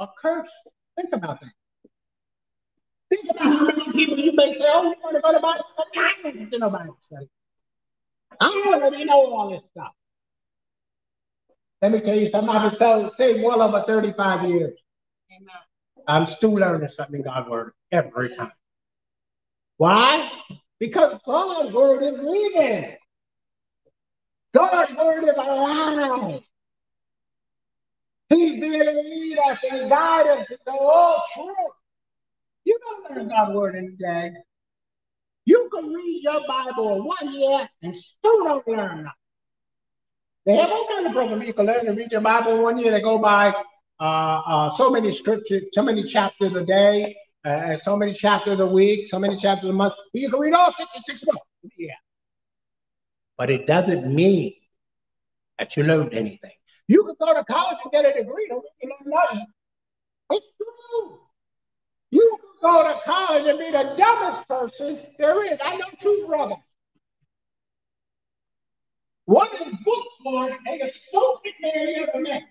are 0.00 0.12
cursed. 0.20 0.50
Think 0.96 1.10
about 1.12 1.40
that. 1.40 1.52
Think 3.08 3.26
about 3.30 3.40
how 3.40 3.64
many 3.66 3.92
people 3.92 4.18
you 4.18 4.32
may 4.34 4.54
say, 4.54 4.66
oh, 4.66 4.82
you 4.82 4.96
want 5.04 5.14
to 5.14 5.22
go 5.22 5.32
to 5.32 5.38
Bible 5.38 5.64
study? 5.74 5.90
I 5.96 6.22
don't 6.22 6.34
listen 6.34 6.50
to 6.50 6.58
no 6.58 6.70
Bible 6.70 6.96
study. 7.00 7.30
I 8.40 8.72
already 8.74 9.04
know 9.04 9.32
all 9.32 9.50
this 9.52 9.62
stuff. 9.70 9.92
Let 11.80 11.92
me 11.92 12.00
tell 12.00 12.16
you 12.16 12.28
something. 12.28 12.50
I've 12.50 12.76
been 12.76 13.10
saying 13.20 13.44
well 13.44 13.62
over 13.62 13.84
35 13.86 14.48
years. 14.48 14.76
I'm 16.06 16.26
still 16.26 16.54
learning 16.54 16.88
something 16.88 17.16
in 17.16 17.22
God's 17.22 17.48
word 17.48 17.72
every 17.92 18.34
time. 18.36 18.52
Why? 19.76 20.30
Because 20.78 21.20
God's 21.24 21.72
word 21.72 22.02
is 22.02 22.18
living. 22.18 22.96
God's 24.52 24.92
word 24.96 25.24
is 25.24 25.34
alive. 25.36 26.42
He's 28.28 28.60
to 28.60 28.66
lead 28.66 29.38
us 29.50 29.58
and 29.70 29.90
guide 29.90 30.26
us 30.26 30.46
into 30.50 30.70
all 30.70 31.22
truth. 31.34 31.74
You 32.64 32.78
don't 32.80 33.16
learn 33.16 33.28
God's 33.28 33.54
word 33.54 33.74
in 33.74 33.96
day. 33.96 34.32
You 35.44 35.68
can 35.72 35.92
read 35.92 36.20
your 36.22 36.40
Bible 36.46 36.96
in 36.96 37.04
one 37.04 37.34
year 37.34 37.68
and 37.82 37.96
still 37.96 38.44
don't 38.44 38.68
learn 38.68 39.04
nothing. 39.04 39.12
They 40.46 40.56
have 40.56 40.70
all 40.70 40.86
kinds 40.88 41.06
of 41.06 41.12
programs 41.12 41.46
you 41.46 41.54
can 41.54 41.66
learn 41.66 41.84
to 41.86 41.92
read 41.92 42.12
your 42.12 42.20
Bible 42.20 42.62
one 42.62 42.78
year. 42.78 42.92
They 42.92 43.00
go 43.00 43.18
by 43.18 43.52
so 44.00 44.90
many 44.90 45.12
scriptures, 45.12 45.64
so 45.72 45.82
many 45.82 46.04
chapters 46.04 46.54
a 46.54 46.64
day, 46.64 47.16
uh, 47.44 47.76
so 47.76 47.96
many 47.96 48.14
chapters 48.14 48.60
a 48.60 48.66
week, 48.66 49.08
so 49.08 49.18
many 49.18 49.36
chapters 49.36 49.70
a 49.70 49.72
month. 49.72 49.94
You 50.12 50.30
can 50.30 50.40
read 50.40 50.54
all 50.54 50.72
66 50.72 51.24
books. 51.24 51.38
Yeah. 51.76 51.92
But 53.36 53.50
it 53.50 53.66
doesn't 53.66 54.14
mean 54.14 54.54
that 55.58 55.76
you 55.76 55.82
learned 55.84 56.14
anything. 56.14 56.52
You 56.88 57.04
can 57.04 57.14
go 57.18 57.34
to 57.34 57.44
college 57.44 57.78
and 57.84 57.92
get 57.92 58.04
a 58.04 58.12
degree, 58.12 58.46
don't 58.48 58.64
you 58.82 58.88
learn 58.88 59.12
nothing. 59.12 59.46
It's 60.30 60.46
true. 60.56 61.18
You 62.10 62.38
can 62.40 62.50
go 62.62 62.82
to 62.82 63.00
college 63.04 63.46
and 63.46 63.58
be 63.58 63.70
the 63.70 63.94
dumbest 63.96 64.48
person 64.48 65.06
there 65.18 65.52
is. 65.52 65.58
I 65.64 65.76
know 65.76 65.86
two 66.00 66.24
brothers. 66.26 66.58
One 69.26 69.48
is 69.48 69.74
book 69.84 70.04
smart 70.20 70.52
and 70.66 70.80
the 70.80 70.90
stupid 71.08 71.52
man 71.62 71.88
you 71.88 72.06
ever 72.08 72.20
met. 72.20 72.42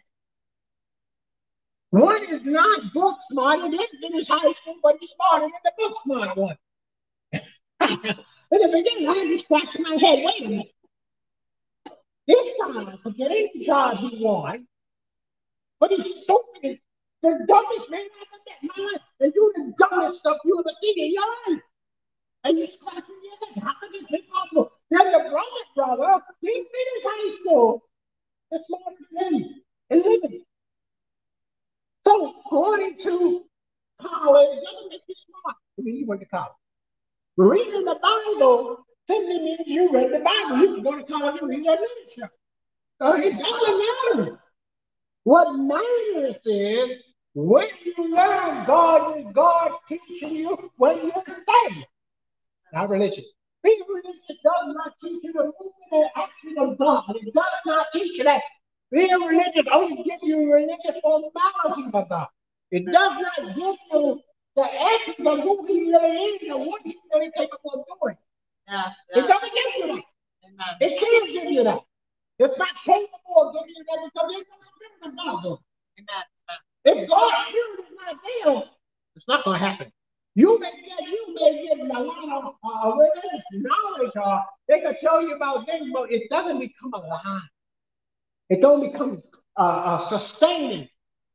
One 1.91 2.23
is 2.33 2.41
not 2.43 2.93
book 2.93 3.17
smart, 3.31 3.61
he 3.63 3.69
didn't 3.69 3.99
finish 3.99 4.27
high 4.27 4.53
school, 4.61 4.75
but 4.83 4.97
he's 4.99 5.09
smarter 5.09 5.45
than 5.45 5.51
the 5.63 5.71
book 5.77 5.95
smart 6.03 6.37
one. 6.37 6.57
In 8.51 8.59
the 8.61 8.67
beginning, 8.67 9.09
I 9.09 9.25
just 9.27 9.45
scratched 9.45 9.79
my 9.79 9.95
head. 9.95 10.23
Wait 10.23 10.45
a 10.45 10.49
minute. 10.49 10.71
This 12.27 12.53
guy 12.61 12.95
could 13.03 13.17
get 13.17 13.31
any 13.31 13.65
job 13.65 13.97
he 13.97 14.23
wants, 14.23 14.67
but 15.79 15.89
he's 15.89 16.23
stupid. 16.23 16.79
The 17.23 17.45
dumbest 17.47 17.89
man 17.89 18.01
I've 18.01 18.27
ever 18.27 18.39
met 18.45 18.57
in 18.61 18.69
my 18.69 18.91
life. 18.91 19.01
And 19.19 19.33
you 19.33 19.53
the 19.55 19.73
dumbest 19.79 20.19
stuff 20.19 20.37
you 20.45 20.59
ever 20.59 20.73
seen 20.79 20.93
in 20.97 21.13
your 21.13 21.55
life. 21.55 21.63
And 22.43 22.57
you're 22.57 22.67
scratching 22.67 23.15
your 23.23 23.47
head. 23.47 23.63
How 23.63 23.73
could 23.79 23.93
this 23.93 24.07
be 24.09 24.23
possible? 24.31 24.71
Then 24.91 25.11
the 25.11 25.29
brother, 25.29 25.63
brother, 25.75 26.23
he 26.41 26.49
finished 26.49 27.05
high 27.05 27.35
school. 27.41 27.83
It's 28.51 28.65
more 28.69 28.93
than 29.11 29.33
him 29.33 29.55
and 29.89 30.03
living. 30.03 30.45
So 32.09 32.33
going 32.49 32.97
to 33.03 33.43
college 34.01 34.59
doesn't 34.63 34.89
make 34.89 35.01
you 35.07 35.15
smart. 35.27 35.55
I 35.77 35.81
mean, 35.83 35.95
you 35.97 36.07
went 36.07 36.21
to 36.21 36.27
college. 36.27 36.53
Reading 37.37 37.85
the 37.85 37.99
Bible 38.01 38.83
simply 39.07 39.37
means 39.37 39.59
you 39.67 39.93
read 39.93 40.11
the 40.11 40.19
Bible. 40.19 40.57
You 40.57 40.73
can 40.73 40.83
go 40.83 40.97
to 40.97 41.03
college 41.03 41.39
and 41.39 41.49
read 41.49 41.63
your 41.63 41.77
literature. 41.77 42.31
So 42.99 43.15
it 43.15 43.37
doesn't 43.37 44.17
matter. 44.17 44.39
What 45.23 45.53
matters 45.53 46.35
is 46.45 47.03
when 47.35 47.67
you 47.85 48.15
learn 48.15 48.65
God 48.65 49.19
is 49.19 49.25
God 49.31 49.73
teaching 49.87 50.35
you 50.35 50.71
when 50.77 50.97
you're 50.97 51.23
saved. 51.27 51.85
Not 52.73 52.89
religious. 52.89 53.25
Being 53.61 53.83
religious 53.87 54.37
does 54.43 54.75
not 54.75 54.93
teach 55.03 55.23
you 55.23 55.33
the 55.33 55.43
movement 55.43 55.83
and 55.91 56.09
action 56.15 56.55
of 56.57 56.75
God. 56.79 57.03
It 57.09 57.35
does 57.35 57.45
not 57.67 57.85
teach 57.93 58.17
you 58.17 58.23
that. 58.23 58.41
Being 58.91 59.21
religious 59.21 59.67
only 59.71 60.03
gives 60.03 60.23
you 60.23 60.51
religious 60.51 60.99
formalities 61.01 61.91
of 61.93 62.09
God. 62.09 62.27
It 62.71 62.85
does 62.85 63.17
not 63.21 63.55
give 63.55 63.77
you 63.91 64.21
the 64.55 64.63
essence 64.63 65.27
of 65.27 65.39
who 65.39 65.65
he 65.67 65.91
really 65.91 66.17
is 66.17 66.49
and 66.49 66.65
what 66.65 66.81
he's 66.83 66.95
really 67.13 67.31
capable 67.37 67.73
of 67.73 67.99
doing. 68.01 68.17
Yes, 68.67 68.95
yes. 69.15 69.23
It 69.23 69.27
doesn't 69.27 69.53
give 69.53 69.73
you 69.77 69.87
that. 69.95 70.03
Amen. 70.45 70.75
It 70.81 70.99
can't 70.99 71.33
give 71.33 71.51
you 71.51 71.63
that. 71.63 71.81
It's 72.39 72.57
not 72.57 72.69
capable 72.85 73.35
of 73.37 73.53
giving 73.53 73.75
you 73.75 73.83
that 73.89 73.99
because 74.05 74.31
there's 74.33 74.45
no 74.49 74.57
spirit 74.59 75.11
of 75.11 75.17
God 75.17 75.43
there. 75.43 75.57
Amen. 75.99 76.25
If 76.85 77.09
God's 77.09 77.35
spirit 77.47 77.79
is 77.79 77.95
not 77.95 78.15
there, 78.23 78.63
it's 79.15 79.27
not 79.27 79.43
going 79.43 79.59
to 79.59 79.65
happen. 79.65 79.91
You 80.35 80.59
may 80.59 80.71
get, 80.71 81.07
you 81.07 81.35
may 81.35 81.67
get 81.67 81.79
a 81.79 81.99
lot 81.99 82.23
of 82.23 82.55
uh, 82.63 82.95
religious 82.95 83.45
knowledge, 83.51 84.11
or 84.15 84.43
they 84.67 84.79
can 84.81 84.95
tell 84.99 85.21
you 85.21 85.35
about 85.35 85.65
things, 85.65 85.89
but 85.93 86.11
it 86.11 86.29
doesn't 86.29 86.59
become 86.59 86.93
alive. 86.93 87.41
It 88.49 88.61
don't 88.61 88.91
become 88.91 89.21
uh, 89.57 89.61
uh, 89.61 90.09
sustaining 90.09 90.89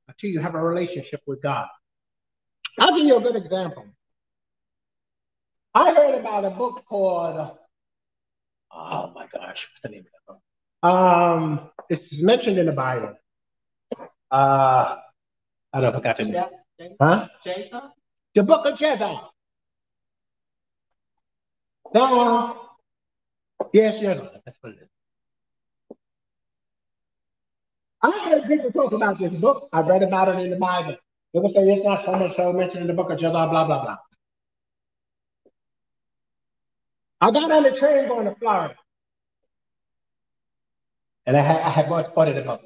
until 0.09 0.31
you 0.31 0.41
have 0.41 0.55
a 0.55 0.63
relationship 0.63 1.21
with 1.27 1.43
God. 1.43 1.67
I'll 2.79 2.95
give 2.97 3.07
you 3.07 3.17
a 3.17 3.21
good 3.21 3.37
example. 3.37 3.85
I 5.75 5.93
heard 5.93 6.19
about 6.19 6.45
a 6.45 6.51
book 6.51 6.85
called, 6.89 7.57
oh 8.73 9.13
my 9.15 9.27
gosh, 9.27 9.69
what's 9.71 9.81
the 9.83 9.89
name 9.89 10.01
of 10.01 10.07
that 10.07 10.27
book? 10.27 10.41
Um, 10.91 11.71
it's 11.89 12.05
mentioned 12.23 12.59
in 12.59 12.67
the 12.67 12.73
Bible. 12.73 13.15
Uh, 14.31 14.97
I 15.73 15.81
don't 15.81 15.95
forgot 15.95 16.17
the 16.19 16.25
name. 16.25 16.97
Huh? 17.01 17.29
Jasher? 17.45 17.81
The 18.35 18.43
book 18.43 18.67
of 18.67 18.79
Jasher. 18.79 19.15
No. 21.95 22.57
Yes, 23.73 23.95
yes. 24.01 24.21
That's 24.45 24.59
what 24.61 24.73
it 24.73 24.83
is. 24.83 24.89
I 28.05 28.29
heard 28.31 28.47
people 28.47 28.71
talk 28.71 28.93
about 28.93 29.19
this 29.19 29.33
book. 29.33 29.69
I 29.73 29.81
read 29.81 30.03
about 30.03 30.29
it 30.29 30.39
in 30.39 30.51
the 30.51 30.57
Bible. 30.57 30.97
Would 31.33 31.51
say 31.53 31.63
it's 31.63 31.85
not 31.85 32.05
so 32.05 32.13
much 32.13 32.37
so 32.37 32.53
mentioned 32.53 32.83
in 32.83 32.87
the 32.87 32.93
book 32.93 33.11
of 33.11 33.19
Jasher, 33.19 33.33
blah, 33.33 33.49
blah, 33.49 33.65
blah. 33.65 33.97
I 37.21 37.31
got 37.31 37.51
on 37.51 37.63
the 37.63 37.71
train 37.71 38.07
going 38.07 38.27
to 38.27 38.35
Florida. 38.37 38.75
And 41.27 41.37
I 41.37 41.41
had, 41.41 41.61
I 41.63 41.71
had 41.71 41.89
bought, 41.89 42.15
bought 42.15 42.29
it 42.29 42.37
a 42.37 42.43
book. 42.43 42.61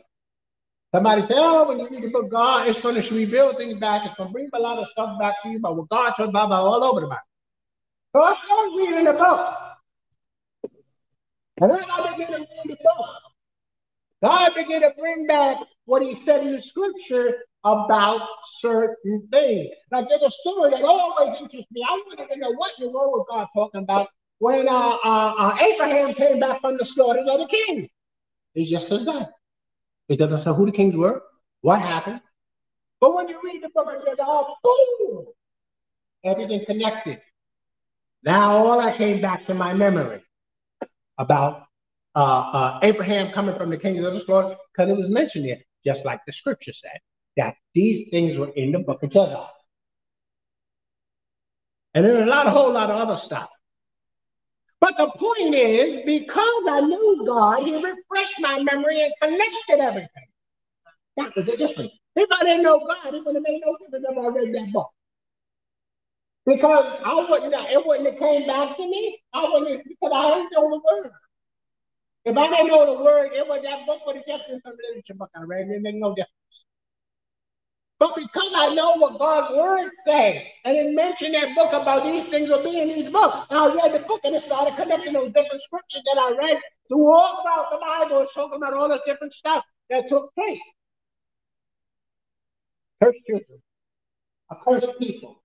Somebody 0.93 1.22
said, 1.28 1.36
oh, 1.36 1.68
when 1.68 1.78
you 1.78 1.89
read 1.89 2.03
the 2.03 2.11
book, 2.11 2.30
God, 2.30 2.66
it's 2.66 2.80
going 2.80 3.01
to 3.01 3.14
rebuild 3.14 3.57
things 3.59 3.78
back. 3.78 4.03
It's 4.05 4.16
going 4.16 4.30
to 4.30 4.32
bring 4.32 4.51
a 4.53 4.59
lot 4.59 4.78
of 4.78 4.89
stuff 4.89 5.18
back 5.20 5.34
to 5.45 5.51
you 5.51 5.61
But 5.61 5.76
what 5.76 5.89
God 5.89 6.14
blah, 6.16 6.30
blah, 6.30 6.61
all 6.61 6.82
over 6.82 7.01
the 7.01 7.07
Bible. 7.07 7.20
So 8.12 8.22
I 8.22 8.34
started 8.45 8.76
reading 8.76 9.05
the 9.05 9.12
book. 9.12 9.55
And 11.61 11.70
then 11.70 11.84
I 11.89 12.16
began 12.16 12.32
to 12.32 12.39
read 12.39 12.49
the 12.64 12.76
book. 12.82 13.28
God 14.23 14.51
began 14.57 14.83
to 14.83 14.91
bring 14.99 15.27
back 15.27 15.59
what 15.85 16.03
he 16.03 16.21
said 16.25 16.43
in 16.43 16.53
the 16.53 16.61
scripture 16.61 17.39
about 17.64 18.29
certain 18.61 19.29
things. 19.31 19.71
Like 19.93 20.07
there's 20.09 20.23
a 20.23 20.31
story 20.41 20.71
that 20.71 20.83
always 20.83 21.41
interests 21.41 21.71
me. 21.71 21.85
I 21.89 21.93
wanted 22.07 22.33
to 22.33 22.41
know 22.41 22.53
what 22.53 22.73
in 22.79 22.87
the 22.87 22.93
world 22.93 23.12
was 23.12 23.27
God 23.31 23.47
talking 23.55 23.83
about 23.83 24.09
when 24.39 24.69
uh, 24.69 24.97
uh, 25.05 25.35
uh, 25.39 25.57
Abraham 25.61 26.14
came 26.14 26.41
back 26.41 26.61
from 26.61 26.77
the 26.77 26.87
slaughter 26.87 27.21
of 27.21 27.41
the 27.41 27.47
king. 27.47 27.89
He 28.55 28.64
just 28.71 28.89
says 28.89 29.05
that. 29.07 29.31
It 30.09 30.19
doesn't 30.19 30.41
say 30.41 30.53
who 30.53 30.66
the 30.66 30.73
kings 30.73 30.97
were, 30.97 31.23
what 31.61 31.81
happened. 31.81 32.21
But 33.01 33.14
when 33.14 33.29
you 33.29 33.41
read 33.43 33.62
the 33.62 33.69
book 33.69 33.87
of 33.87 34.05
Judah, 34.05 34.43
boom, 34.62 35.27
everything 36.25 36.64
connected. 36.66 37.21
Now 38.25 38.57
all 38.57 38.81
that 38.81 38.99
came 38.99 39.21
back 39.21 39.47
to 39.47 39.55
my 39.55 39.75
memory 39.75 40.23
about 41.19 41.68
uh, 42.19 42.21
uh, 42.21 42.81
Abraham 42.83 43.33
coming 43.33 43.57
from 43.57 43.71
the 43.71 43.77
kingdom 43.77 44.05
of 44.05 44.12
the 44.12 44.25
slaughter, 44.27 44.57
because 44.73 44.91
it 44.91 44.97
was 44.97 45.09
mentioned 45.09 45.45
here, 45.45 45.61
just 45.87 46.05
like 46.05 46.21
the 46.27 46.33
scripture 46.33 46.73
said, 46.73 46.99
that 47.37 47.55
these 47.75 48.09
things 48.11 48.37
were 48.37 48.51
in 48.57 48.73
the 48.73 48.81
book 48.81 49.01
of 49.05 49.11
Judah. 49.11 49.47
And 51.95 52.05
then 52.05 52.16
a 52.16 52.27
lot, 52.27 52.49
a 52.49 52.51
whole 52.51 52.73
lot 52.73 52.91
of 52.91 52.97
other 52.97 53.16
stuff. 53.16 53.49
But 54.81 54.95
the 54.99 55.11
point 55.16 55.55
is, 55.55 56.03
because 56.05 56.64
I 56.69 56.81
knew 56.81 57.23
God, 57.25 57.62
He 57.62 57.75
refreshed 57.75 58.41
my 58.41 58.62
memory 58.64 59.01
and 59.01 59.12
connected 59.23 59.81
everything. 59.81 60.29
That 61.19 61.37
was 61.37 61.47
the 61.47 61.57
difference. 61.57 61.93
If 62.16 62.29
I 62.33 62.45
didn't 62.45 62.64
know 62.64 62.81
God, 62.81 63.14
it 63.14 63.25
would 63.25 63.37
have 63.37 63.45
made 63.47 63.61
no 63.64 63.77
difference 63.79 64.07
if 64.09 64.19
I 64.19 64.27
read 64.27 64.55
that 64.55 64.73
book. 64.73 64.91
Because 66.47 67.01
I 67.05 67.14
wouldn't, 67.31 67.53
it 67.53 67.87
wouldn't 67.87 68.11
have 68.11 68.19
came 68.19 68.47
back 68.47 68.77
to 68.77 68.83
me. 68.83 69.21
I 69.35 69.49
wouldn't, 69.53 69.85
because 69.85 70.12
I 70.12 70.35
didn't 70.35 70.53
know 70.53 70.71
the 70.71 70.79
word. 70.79 71.12
If 72.29 72.37
I 72.37 72.47
don't 72.51 72.68
know 72.68 72.85
the 72.85 73.03
word, 73.03 73.33
it 73.33 73.49
was 73.49 73.62
that 73.64 73.87
book 73.87 74.05
would 74.05 74.16
kept 74.16 74.51
in 74.51 74.61
some 74.61 74.74
literature 74.76 75.14
book 75.14 75.31
I 75.35 75.45
read, 75.45 75.66
it 75.70 75.81
made 75.81 75.95
no 75.95 76.11
difference. 76.11 76.66
But 77.99 78.11
because 78.14 78.53
I 78.55 78.74
know 78.74 78.97
what 78.99 79.18
God's 79.18 79.57
word 79.57 79.91
says, 80.07 80.45
and 80.66 80.76
it 80.76 80.95
mentioned 80.95 81.35
that 81.35 81.55
book 81.55 81.72
about 81.72 82.05
these 82.05 82.29
things 82.29 82.51
will 82.51 82.62
be 82.62 82.81
in 82.81 82.89
these 82.89 83.09
books, 83.09 83.47
and 83.49 83.59
I 83.59 83.74
read 83.74 83.95
the 83.95 84.07
book 84.07 84.20
and 84.24 84.35
it 84.35 84.43
started 84.43 84.76
connecting 84.76 85.14
those 85.14 85.33
different 85.33 85.62
scriptures 85.62 86.03
that 86.05 86.20
I 86.20 86.37
read 86.37 86.59
through 86.89 87.11
all 87.11 87.41
about 87.41 87.70
the 87.70 87.79
Bible, 87.79 88.26
talking 88.35 88.59
about 88.59 88.74
all 88.74 88.91
this 88.91 89.01
different 89.07 89.33
stuff 89.33 89.64
that 89.89 90.07
took 90.09 90.31
place. 90.35 90.61
Cursed 93.03 93.18
children, 93.26 93.62
a 94.51 94.57
cursed 94.62 94.99
people 94.99 95.43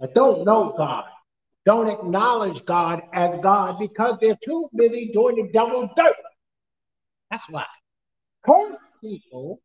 that 0.00 0.14
don't 0.14 0.46
know 0.46 0.72
God, 0.78 1.04
don't 1.64 1.88
acknowledge 1.88 2.64
God 2.66 3.02
as 3.14 3.38
God 3.42 3.78
because 3.78 4.18
they're 4.20 4.38
too 4.44 4.68
busy 4.74 5.10
doing 5.12 5.36
the 5.36 5.52
devil's 5.52 5.90
dirt. 5.96 6.16
That's 7.30 7.44
why. 7.48 7.66
Cursed 8.44 8.78
people 9.00 9.60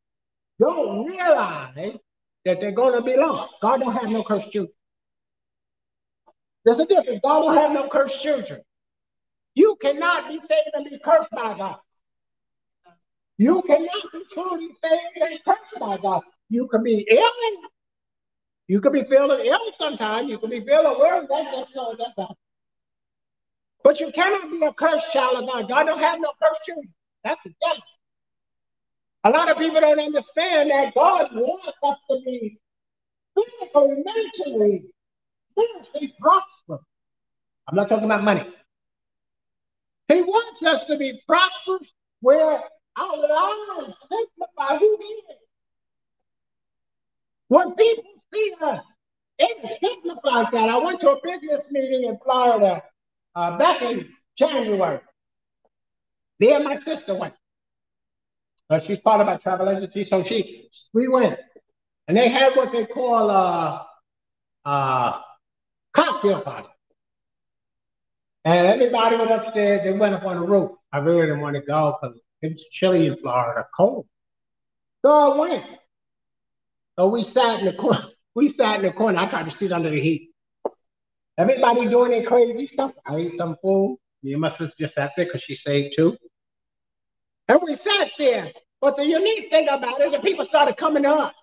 don't 0.59 1.05
realize 1.05 1.97
that 2.45 2.57
they're 2.61 2.71
going 2.71 2.93
to 2.99 3.05
be 3.05 3.17
lost. 3.17 3.53
God 3.61 3.79
don't 3.79 3.93
have 3.93 4.09
no 4.09 4.23
cursed 4.23 4.51
children. 4.51 4.73
There's 6.65 6.79
a 6.79 6.85
difference. 6.85 7.19
God 7.23 7.41
don't 7.41 7.57
have 7.57 7.71
no 7.71 7.89
cursed 7.89 8.15
children. 8.23 8.61
You 9.55 9.75
cannot 9.81 10.29
be 10.29 10.39
saved 10.47 10.69
and 10.73 10.85
be 10.85 10.99
cursed 11.03 11.31
by 11.31 11.57
God. 11.57 11.77
You 13.37 13.63
cannot 13.65 14.11
be 14.11 14.21
truly 14.33 14.67
saved 14.81 15.17
and 15.21 15.39
cursed 15.45 15.79
by 15.79 15.97
God. 15.97 16.21
You 16.49 16.67
can 16.67 16.83
be 16.83 17.07
ill. 17.09 17.69
You 18.67 18.81
can 18.81 18.91
be 18.91 19.03
feeling 19.09 19.45
ill 19.45 19.71
sometimes. 19.79 20.29
You 20.29 20.39
can 20.39 20.49
be 20.49 20.61
feeling 20.61 20.99
worried. 20.99 21.27
That's, 21.29 21.73
that's 21.97 22.13
all. 22.17 22.37
But 23.83 23.99
you 23.99 24.11
cannot 24.13 24.51
be 24.51 24.65
a 24.65 24.73
cursed 24.73 25.05
child 25.13 25.43
of 25.43 25.49
God. 25.49 25.69
God 25.69 25.83
don't 25.85 26.03
have 26.03 26.19
no 26.19 26.31
cursed 26.41 26.65
children. 26.65 26.93
That's 27.23 27.41
the 27.45 27.53
devil. 27.61 27.83
A 29.23 29.29
lot 29.29 29.49
of 29.49 29.57
people 29.57 29.79
don't 29.81 29.99
understand 29.99 30.71
that 30.71 30.93
God 30.93 31.29
wants 31.33 31.67
us 31.83 31.97
to 32.11 32.21
be 32.25 32.59
physically, 33.35 34.03
mentally, 34.03 34.85
spiritually 35.51 36.13
prosperous. 36.19 36.85
I'm 37.67 37.75
not 37.75 37.89
talking 37.89 38.05
about 38.05 38.23
money. 38.23 38.43
He 40.07 40.21
wants 40.21 40.61
us 40.63 40.83
to 40.85 40.97
be 40.97 41.21
prosperous 41.27 41.89
where 42.21 42.61
our 42.97 43.17
lives 43.17 43.97
signify 44.01 44.77
who 44.77 44.97
He 45.01 45.05
is. 45.07 45.37
When 47.49 47.75
people 47.75 48.03
see 48.33 48.53
us, 48.61 48.81
it 49.39 49.79
signifies 49.81 50.47
that. 50.51 50.69
I 50.69 50.77
went 50.77 51.01
to 51.01 51.09
a 51.09 51.15
business 51.23 51.61
meeting 51.71 52.05
in 52.09 52.17
Florida 52.23 52.83
uh, 53.35 53.57
back 53.57 53.81
in 53.81 54.09
January. 54.37 54.99
Me 56.39 56.53
and 56.53 56.63
my 56.63 56.77
sister 56.77 57.15
went. 57.15 57.33
Uh, 58.69 58.79
she's 58.85 58.99
part 58.99 59.21
of 59.21 59.27
my 59.27 59.37
travel 59.37 59.69
agency, 59.69 60.07
so 60.09 60.23
she 60.27 60.69
we 60.93 61.07
went, 61.07 61.39
and 62.07 62.17
they 62.17 62.29
had 62.29 62.55
what 62.55 62.71
they 62.71 62.85
call 62.85 63.29
a, 63.29 63.85
a 64.65 65.21
cocktail 65.93 66.41
party. 66.41 66.67
And 68.43 68.67
everybody 68.67 69.17
went 69.17 69.31
upstairs. 69.31 69.81
They 69.83 69.93
went 69.93 70.15
up 70.15 70.23
on 70.23 70.39
the 70.39 70.45
roof. 70.45 70.71
I 70.91 70.99
really 70.99 71.21
didn't 71.21 71.41
want 71.41 71.55
to 71.55 71.61
go 71.61 71.97
because 72.01 72.23
it 72.41 72.53
was 72.53 72.65
chilly 72.71 73.07
in 73.07 73.17
Florida, 73.17 73.65
cold. 73.75 74.07
So 75.05 75.11
I 75.11 75.37
went. 75.37 75.65
So 76.97 77.07
we 77.07 77.31
sat 77.35 77.59
in 77.59 77.65
the 77.65 77.73
corner. 77.79 78.07
We 78.37 78.53
sat 78.55 78.75
in 78.75 78.81
the 78.83 78.91
corner. 78.91 79.17
I 79.17 79.27
tried 79.31 79.45
to 79.45 79.51
sit 79.51 79.71
under 79.71 79.89
the 79.89 79.99
heat. 79.99 80.29
Everybody 81.39 81.89
doing 81.89 82.11
their 82.11 82.23
crazy 82.23 82.67
stuff. 82.67 82.91
I 83.03 83.15
ate 83.15 83.31
some 83.35 83.55
food. 83.63 83.97
Me 84.21 84.33
and 84.33 84.41
my 84.41 84.49
sister 84.49 84.75
just 84.79 84.93
sat 84.93 85.13
there 85.17 85.25
because 85.25 85.41
she 85.41 85.55
saved 85.55 85.95
too. 85.95 86.15
And 87.47 87.59
we 87.63 87.77
sat 87.77 88.11
there. 88.19 88.51
But 88.79 88.95
the 88.95 89.05
unique 89.05 89.49
thing 89.49 89.67
about 89.67 89.99
it 90.01 90.03
is 90.03 90.11
the 90.11 90.19
people 90.19 90.45
started 90.49 90.77
coming 90.77 91.01
to 91.01 91.09
us. 91.09 91.33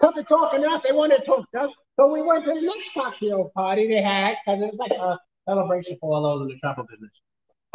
Coming 0.00 0.24
talking 0.24 0.62
to 0.62 0.66
us, 0.66 0.82
they 0.82 0.94
wanted 0.94 1.18
to 1.18 1.24
talk 1.26 1.50
to 1.52 1.60
us. 1.60 1.70
So 1.96 2.10
we 2.10 2.22
went 2.22 2.46
to 2.46 2.54
the 2.54 2.62
next 2.62 2.94
cocktail 2.94 3.52
party 3.54 3.86
they 3.86 4.00
had, 4.00 4.36
because 4.46 4.62
it 4.62 4.72
was 4.72 4.76
like 4.78 4.92
a 4.92 5.18
celebration 5.46 5.98
for 6.00 6.16
all 6.16 6.22
those 6.22 6.40
in 6.40 6.54
the 6.54 6.58
travel 6.58 6.86
business. 6.90 7.12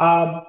Um, 0.00 0.42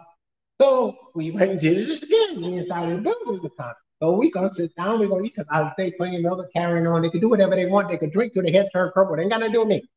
so 0.59 0.97
we 1.13 1.29
went 1.29 1.51
and 1.51 1.61
did 1.61 1.77
it 1.77 2.01
again. 2.01 2.41
To 2.41 3.03
do 3.03 3.35
it 3.35 3.43
this 3.43 3.51
time. 3.59 3.75
So 4.01 4.13
we 4.13 4.31
gonna 4.31 4.51
sit 4.51 4.75
down, 4.75 4.99
we 4.99 5.07
gonna 5.07 5.23
eat 5.23 5.35
because 5.35 5.47
I 5.51 5.71
stay 5.73 5.91
playing 5.91 6.15
another 6.15 6.49
carrying 6.55 6.87
on. 6.87 7.03
They 7.03 7.11
can 7.11 7.21
do 7.21 7.29
whatever 7.29 7.55
they 7.55 7.67
want. 7.67 7.89
They 7.89 7.97
can 7.97 8.09
drink 8.09 8.33
till 8.33 8.41
their 8.41 8.51
head 8.51 8.69
turn 8.73 8.91
purple. 8.93 9.15
They 9.15 9.21
ain't 9.21 9.31
got 9.31 9.41
nothing 9.41 9.53
to 9.53 9.57
do 9.57 9.59
with 9.59 9.69
me. 9.69 9.89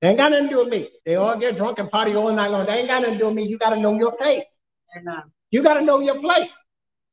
They 0.00 0.08
ain't 0.08 0.16
got 0.16 0.30
nothing 0.30 0.48
to 0.48 0.50
do 0.50 0.58
with 0.60 0.68
me. 0.68 0.88
They 1.04 1.16
all 1.16 1.38
get 1.38 1.56
drunk 1.58 1.78
and 1.78 1.90
party 1.90 2.14
all 2.14 2.32
night 2.32 2.50
long. 2.50 2.64
They 2.64 2.72
ain't 2.72 2.88
got 2.88 3.02
nothing 3.02 3.14
to 3.14 3.18
do 3.18 3.26
with 3.26 3.34
me. 3.34 3.42
You 3.46 3.58
gotta 3.58 3.78
know 3.78 3.92
your 3.98 4.16
place. 4.16 4.44
You 5.50 5.62
gotta 5.62 5.82
know 5.82 6.00
your 6.00 6.18
place. 6.18 6.50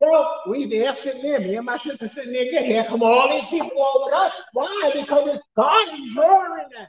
So 0.01 0.28
we 0.49 0.69
there 0.69 0.95
sitting 0.95 1.24
there, 1.24 1.39
me 1.41 1.55
and 1.57 1.65
my 1.65 1.78
sister 1.78 2.07
sitting 2.07 2.32
there 2.32 2.47
again. 2.47 2.65
Here 2.65 2.86
come 2.88 3.03
all 3.03 3.30
these 3.30 3.49
people 3.49 3.78
all 3.78 4.05
with 4.05 4.13
us. 4.13 4.32
Why? 4.53 4.91
Because 4.93 5.28
it's 5.28 5.43
God 5.57 5.88
drawing 6.13 6.69
them. 6.69 6.88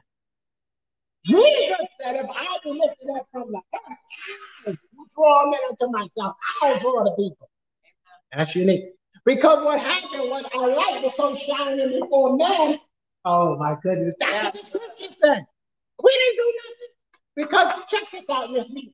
Jesus 1.25 1.89
said, 2.01 2.17
if 2.17 2.27
I 2.31 2.59
be 2.63 2.71
lifted 2.71 3.09
up 3.17 3.27
from 3.33 3.51
the 3.51 3.61
earth, 4.69 4.79
you 4.93 5.07
draw 5.15 5.51
men 5.51 5.61
unto 5.71 5.91
myself. 5.91 6.37
I'll 6.63 6.79
draw 6.79 7.03
the 7.05 7.11
people. 7.13 7.49
That's 8.33 8.55
unique. 8.55 8.95
Because 9.25 9.65
what 9.65 9.81
happened 9.81 10.31
when 10.31 10.45
our 10.47 10.69
light 10.69 11.03
was 11.03 11.15
so 11.17 11.35
shining 11.35 12.01
before 12.01 12.37
men, 12.37 12.79
oh 13.25 13.57
my 13.57 13.75
goodness, 13.83 14.15
that's 14.19 14.45
what 14.45 14.53
the 14.53 14.67
scripture 14.67 15.11
said. 15.11 15.45
We 16.03 16.11
didn't 16.13 16.37
do 16.37 16.53
nothing. 16.57 16.85
Because 17.37 17.73
check 17.91 18.11
this 18.13 18.29
out, 18.31 18.51
Miss 18.51 18.69
Me. 18.71 18.93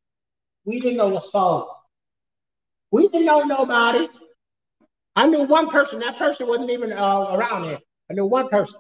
We 0.65 0.81
didn't 0.81 0.99
know 0.99 1.11
the 1.11 1.21
soul. 1.21 1.75
We 2.91 3.09
didn't 3.09 3.27
know 3.27 3.41
nobody. 3.41 4.09
I 5.17 5.27
knew 5.27 5.43
one 5.43 5.71
person. 5.71 6.01
That 6.01 6.17
person 6.19 6.47
wasn't 6.47 6.71
even 6.71 6.93
uh, 6.93 7.27
around 7.33 7.65
here. 7.65 7.79
I 8.11 8.15
knew 8.15 8.27
one 8.27 8.49
person. 8.49 8.79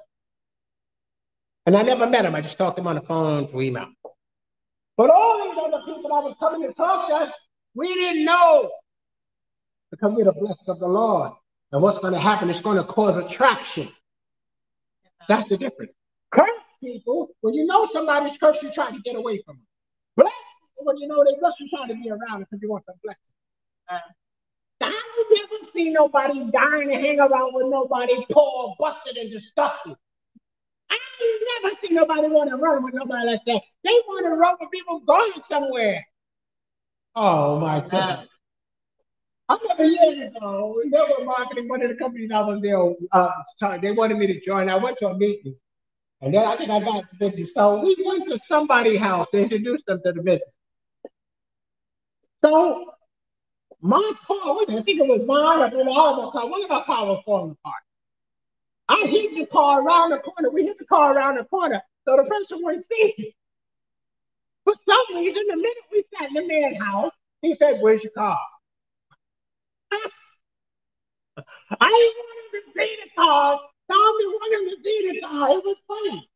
And 1.66 1.76
I 1.76 1.82
never 1.82 2.09
met 2.09 2.24
him. 2.24 2.34
I 2.34 2.40
just 2.40 2.59
talked 2.59 2.76
to 2.76 2.82
him 2.82 2.88
on 2.88 2.96
the 2.96 3.03
phone 3.03 3.48
through 3.48 3.62
email. 3.62 3.88
But 4.96 5.11
all 5.11 5.44
these 5.44 5.59
other 5.59 5.84
people 5.84 6.11
that 6.11 6.22
was 6.22 6.36
coming 6.40 6.66
to 6.68 6.74
talk 6.74 7.09
to 7.09 7.14
us, 7.14 7.34
we 7.74 7.92
didn't 7.94 8.24
know. 8.24 8.70
Because 9.90 10.12
we're 10.14 10.24
the 10.24 10.32
blessed 10.32 10.68
of 10.68 10.78
the 10.78 10.86
Lord. 10.86 11.32
And 11.72 11.82
what's 11.82 12.00
going 12.00 12.14
to 12.14 12.20
happen 12.20 12.50
It's 12.50 12.60
going 12.60 12.76
to 12.76 12.84
cause 12.84 13.16
attraction. 13.16 13.88
That's 15.28 15.48
the 15.48 15.56
difference. 15.56 15.92
Curse 16.32 16.50
people, 16.82 17.28
when 17.40 17.54
you 17.54 17.66
know 17.66 17.86
somebody's 17.86 18.36
cursed, 18.38 18.62
you 18.62 18.72
try 18.72 18.90
to 18.90 18.98
get 19.00 19.16
away 19.16 19.42
from 19.44 19.56
them. 19.56 19.66
Bless 20.16 20.32
people, 20.60 20.86
when 20.86 20.96
you 20.98 21.06
know 21.06 21.24
they 21.24 21.38
blessed, 21.38 21.60
you 21.60 21.68
try 21.68 21.86
to 21.86 21.94
be 21.94 22.10
around 22.10 22.40
them 22.40 22.46
because 22.50 22.62
you 22.62 22.70
want 22.70 22.84
some 22.86 22.96
blessing. 23.04 23.20
I 23.88 24.00
never 25.30 25.70
see 25.72 25.90
nobody 25.90 26.50
dying 26.50 26.88
to 26.88 26.94
hang 26.94 27.20
around 27.20 27.54
with 27.54 27.66
nobody 27.68 28.24
poor, 28.32 28.74
busted, 28.78 29.16
and 29.16 29.30
disgusted. 29.30 29.94
I 30.90 30.98
never 31.62 31.76
see 31.80 31.92
nobody 31.92 32.28
want 32.28 32.50
to 32.50 32.56
run 32.56 32.82
with 32.82 32.94
nobody 32.94 33.26
like 33.26 33.40
that. 33.46 33.62
They 33.84 33.90
want 33.90 34.26
to 34.26 34.40
run 34.40 34.56
with 34.60 34.70
people 34.70 35.00
going 35.00 35.42
somewhere. 35.42 36.04
Oh 37.14 37.58
my 37.60 37.86
God. 37.88 38.26
I 39.51 39.57
remember 39.61 39.84
years 39.84 40.36
ago, 40.36 40.80
they 40.92 40.98
were 40.98 41.24
marketing 41.24 41.66
one 41.66 41.82
of 41.82 41.88
the 41.88 41.96
companies 41.96 42.30
I 42.32 42.40
was 42.40 42.61
there. 42.62 42.80
Uh, 43.11 43.78
they 43.82 43.90
wanted 43.90 44.16
me 44.18 44.28
to 44.28 44.40
join. 44.40 44.68
I 44.68 44.76
went 44.76 44.96
to 44.98 45.09
a 45.09 45.18
meeting, 45.18 45.57
and 46.20 46.32
then 46.32 46.44
I 46.46 46.57
think 46.57 46.70
I 46.70 46.78
got 46.78 47.05
busy. 47.18 47.51
So 47.53 47.82
we 47.82 47.96
went 48.07 48.28
to 48.28 48.38
somebody's 48.38 49.01
house 49.01 49.26
to 49.32 49.38
introduce 49.38 49.82
them 49.82 50.01
to 50.05 50.12
the 50.12 50.22
business. 50.22 50.44
So 52.44 52.92
my 53.80 54.12
car, 54.24 54.59
I 54.68 54.82
think 54.84 55.01
it 55.01 55.09
was 55.09 55.22
mine 55.26 55.74
or 55.74 55.88
all 55.88 56.20
of 56.20 56.26
our 56.26 56.32
car. 56.32 56.48
One 56.48 56.64
of 56.64 56.70
our 56.70 56.84
car 56.84 57.07
was 57.07 57.20
falling 57.26 57.51
apart. 57.51 57.82
I 58.88 59.09
hit 59.09 59.34
the 59.34 59.46
car 59.46 59.82
around 59.82 60.11
the 60.11 60.18
corner. 60.18 60.51
We 60.51 60.62
hit 60.62 60.78
the 60.78 60.84
car 60.84 61.12
around 61.12 61.38
the 61.38 61.44
corner, 61.44 61.82
so 62.05 62.16
the 62.16 62.22
person 62.30 62.61
wouldn't 62.62 62.84
see 62.84 63.14
it. 63.18 63.34
For 64.62 64.74
some 64.86 65.16
reason, 65.16 65.42
the 65.48 65.57
minute 65.57 65.76
we 65.90 66.05
sat 66.16 66.28
in 66.28 66.34
the 66.34 66.46
man's 66.46 66.78
house, 66.80 67.12
he 67.42 67.55
said, 67.55 67.80
Where's 67.80 68.05
your 68.05 68.12
car? 68.12 68.38
I 71.80 71.88
didn't 71.88 72.16
want 72.16 72.38
him 72.38 72.61
to 72.61 72.72
see 72.74 72.97
the 73.05 73.11
car. 73.20 73.61
Tommy 73.91 74.26
wanted 74.26 74.70
to 74.70 74.82
see 74.82 75.11
the 75.12 75.26
car. 75.26 75.51
It 75.51 75.64
was 75.64 75.76
funny. 75.88 76.28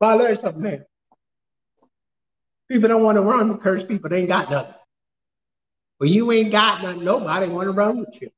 But 0.00 0.06
I 0.06 0.14
learned 0.14 0.38
something. 0.42 0.84
People 2.70 2.88
don't 2.88 3.02
want 3.02 3.16
to 3.16 3.22
run 3.22 3.50
with 3.50 3.62
cursed 3.62 3.88
people. 3.88 4.10
They 4.10 4.18
ain't 4.18 4.28
got 4.28 4.50
nothing. 4.50 4.74
Well, 5.98 6.08
you 6.08 6.30
ain't 6.32 6.52
got 6.52 6.82
nothing. 6.82 7.04
Nobody 7.04 7.48
want 7.48 7.66
to 7.66 7.72
run 7.72 8.00
with 8.00 8.10
you. 8.20 8.30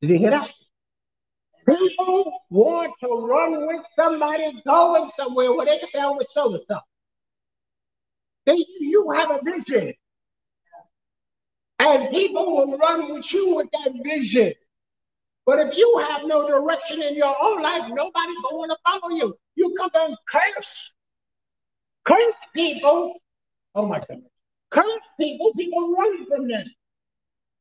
Did 0.00 0.10
you 0.10 0.18
hear 0.18 0.30
that? 0.30 0.48
People 1.66 2.32
want 2.50 2.92
to 3.00 3.08
run 3.08 3.66
with 3.66 3.84
somebody 3.94 4.52
going 4.66 5.10
somewhere 5.14 5.52
where 5.52 5.66
they 5.66 5.78
can 5.78 5.88
say, 5.90 6.00
I 6.00 6.06
was 6.06 6.32
so 6.32 6.52
and 6.54 6.62
so. 6.66 6.78
They, 8.46 8.56
you 8.80 9.10
have 9.16 9.30
a 9.30 9.40
vision. 9.44 9.94
And 11.82 12.10
people 12.10 12.56
will 12.56 12.78
run 12.78 13.12
with 13.12 13.24
you 13.32 13.56
with 13.56 13.66
that 13.72 13.92
vision. 14.04 14.52
But 15.44 15.58
if 15.58 15.76
you 15.76 16.00
have 16.08 16.20
no 16.26 16.46
direction 16.46 17.02
in 17.02 17.16
your 17.16 17.34
own 17.42 17.60
life, 17.60 17.82
nobody's 17.88 18.36
going 18.48 18.68
to 18.68 18.76
follow 18.86 19.12
you. 19.16 19.34
You 19.56 19.74
come 19.76 19.90
and 19.94 20.16
curse. 20.30 20.92
Curse 22.06 22.34
people. 22.54 23.14
Oh 23.74 23.86
my 23.86 23.98
goodness. 23.98 24.30
Curse 24.70 24.92
people, 25.18 25.52
people 25.56 25.96
run 25.98 26.24
from 26.28 26.46
them. 26.46 26.66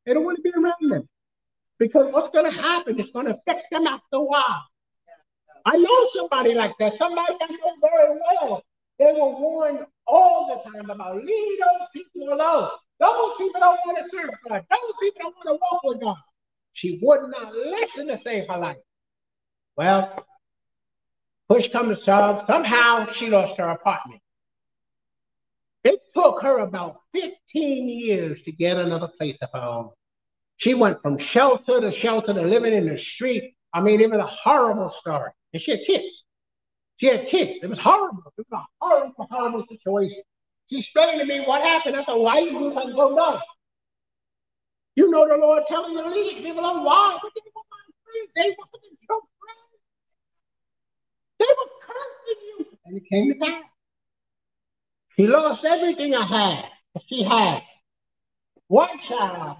They 0.06 0.14
don't 0.14 0.24
want 0.24 0.38
to 0.38 0.44
be 0.44 0.52
around 0.52 0.92
them. 0.92 1.10
Because 1.80 2.14
what's 2.14 2.32
going 2.32 2.46
to 2.46 2.56
happen? 2.62 3.00
is 3.00 3.10
going 3.12 3.26
to 3.26 3.36
affect 3.36 3.72
them 3.72 3.88
after 3.88 4.18
a 4.18 4.24
while. 4.24 4.66
I 5.66 5.78
know 5.78 6.10
somebody 6.14 6.54
like 6.54 6.74
that. 6.80 6.94
Somebody 7.00 7.34
I 7.42 7.52
know 7.54 7.74
very 7.82 8.20
well. 8.20 8.64
They 9.00 9.06
were 9.06 9.40
warned 9.40 9.80
all 10.06 10.64
the 10.64 10.72
time 10.72 10.92
about 10.92 11.16
leave 11.16 11.60
those 11.60 11.88
people 11.92 12.34
alone. 12.34 12.70
Those 13.02 13.34
people 13.40 13.60
don't 13.60 13.80
want 13.86 13.98
to 13.98 14.10
serve 14.10 14.30
God. 14.48 14.64
Those 14.70 14.94
people 15.02 15.22
don't 15.22 15.36
want 15.36 15.48
to 15.48 15.60
walk 15.60 15.84
with 15.84 16.02
God. 16.02 16.18
She 16.74 17.00
would 17.02 17.22
not 17.32 17.54
listen 17.54 18.08
to 18.08 18.20
save 18.20 18.48
her 18.48 18.58
life. 18.58 18.78
Well, 19.76 20.24
push 21.50 21.64
comes 21.72 21.98
to 21.98 22.06
shove. 22.06 22.46
Somehow 22.46 23.08
she 23.18 23.28
lost 23.28 23.58
her 23.58 23.70
apartment. 23.72 24.22
It 25.84 26.00
took 26.16 26.44
her 26.44 26.60
about 26.60 26.98
15 27.14 27.90
years 27.90 28.40
to 28.44 28.52
get 28.52 28.78
another 28.78 29.10
place 29.18 29.40
of 29.42 29.50
her 29.52 29.60
own. 29.68 29.90
She 30.58 30.76
went 30.76 31.02
from 31.02 31.18
shelter 31.34 31.82
to 31.82 31.92
shelter 32.02 32.36
to 32.36 32.42
living 32.44 32.74
in 32.74 32.88
the 32.88 33.00
street. 33.00 33.56
I 33.74 33.82
mean, 33.82 34.00
it 34.00 34.12
was 34.12 34.20
a 34.20 34.28
horrible 34.28 34.94
story. 35.00 35.32
And 35.54 35.62
she 35.62 35.72
had 35.72 35.80
kids. 35.88 36.24
She 36.98 37.08
had 37.08 37.28
kids. 37.28 37.64
It 37.64 37.68
was 37.68 37.80
horrible. 37.80 38.22
It 38.38 38.46
was 38.48 38.62
a 38.62 38.64
horrible, 38.80 39.28
horrible 39.32 39.66
situation. 39.68 40.22
She 40.72 40.80
explained 40.80 41.20
to 41.20 41.26
me 41.26 41.42
what 41.46 41.62
happened. 41.62 41.98
I 41.98 42.06
said, 42.06 42.14
why 42.14 42.40
you 42.40 42.52
do 42.58 42.74
something 42.74 42.96
so 42.96 43.14
dumb? 43.14 43.40
You 44.96 45.12
know 45.12 45.28
the 45.28 45.36
Lord 45.36 45.64
telling 45.68 45.92
you 45.92 46.02
to 46.02 46.10
leave 46.10 46.44
people 46.44 46.62
alone. 46.62 46.86
Why? 46.86 47.18
They 48.36 48.50
were 48.50 48.80
your 49.10 49.22
friends. 49.40 49.82
They 51.40 51.46
were 51.46 51.72
cursing 51.86 52.42
you. 52.48 52.66
And 52.86 52.98
it 52.98 53.04
came 53.10 53.34
to 53.34 53.40
pass. 53.40 53.64
She 55.18 55.28
lost 55.28 55.66
everything 55.66 56.16
I 56.16 56.26
had. 56.26 56.64
She 57.10 57.24
had 57.24 57.62
one 58.68 58.90
child, 59.10 59.58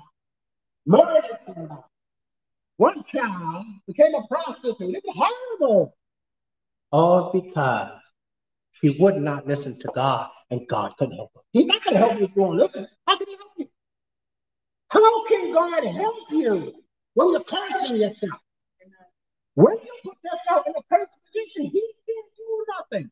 murdered 0.86 1.24
somebody. 1.46 1.82
One 2.78 3.04
child 3.14 3.66
became 3.86 4.14
a 4.16 4.26
prostitute. 4.28 4.96
It 4.96 5.04
was 5.06 5.38
horrible. 5.60 5.98
All 6.92 7.32
because 7.34 8.00
she 8.84 8.98
would 9.00 9.16
not 9.16 9.48
listen 9.48 9.80
to 9.80 9.90
God, 9.94 10.30
and 10.50 10.68
God 10.68 10.94
couldn't 10.98 11.16
help 11.16 11.32
him. 11.36 11.42
He's 11.54 11.66
not 11.68 11.84
going 11.84 11.94
to 11.94 12.00
help 12.00 12.20
you 12.20 12.26
if 12.26 12.36
you 12.36 12.42
won't 12.42 12.58
listen. 12.58 12.88
How 13.08 13.18
can 13.18 13.28
he 13.28 13.36
help 13.36 13.52
you? 13.58 13.68
How 14.90 15.28
can 15.28 15.54
God 15.54 15.84
help 15.84 16.16
you 16.32 16.74
when 17.14 17.32
you're 17.32 17.44
cursing 17.44 17.96
yourself? 17.98 18.42
When 19.56 19.76
you 19.78 20.00
put 20.04 20.18
yourself 20.24 20.66
in 20.68 20.74
a 20.74 20.82
cursed 20.94 21.18
position, 21.26 21.66
He 21.66 21.94
can't 22.08 22.26
do 22.38 22.66
nothing. 22.80 23.12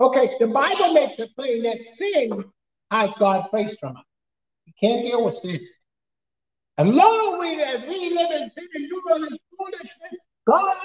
Okay, 0.00 0.36
the 0.40 0.46
Bible 0.46 0.94
makes 0.94 1.18
it 1.18 1.30
plain 1.36 1.62
that 1.64 1.78
sin 1.94 2.44
hides 2.90 3.14
God's 3.18 3.48
face 3.50 3.76
from 3.78 3.96
us. 3.96 4.04
You 4.66 4.72
can't 4.80 5.02
deal 5.02 5.24
with 5.24 5.34
sin. 5.34 5.60
And 6.78 6.90
Lord, 6.94 7.40
we 7.40 7.62
as 7.62 7.82
we 7.88 8.10
live 8.10 8.30
in 8.30 8.50
sin 8.54 8.68
and 8.74 8.88
do 8.88 9.02
in 9.16 9.38
foolishness, 9.56 10.20
God 10.46 10.76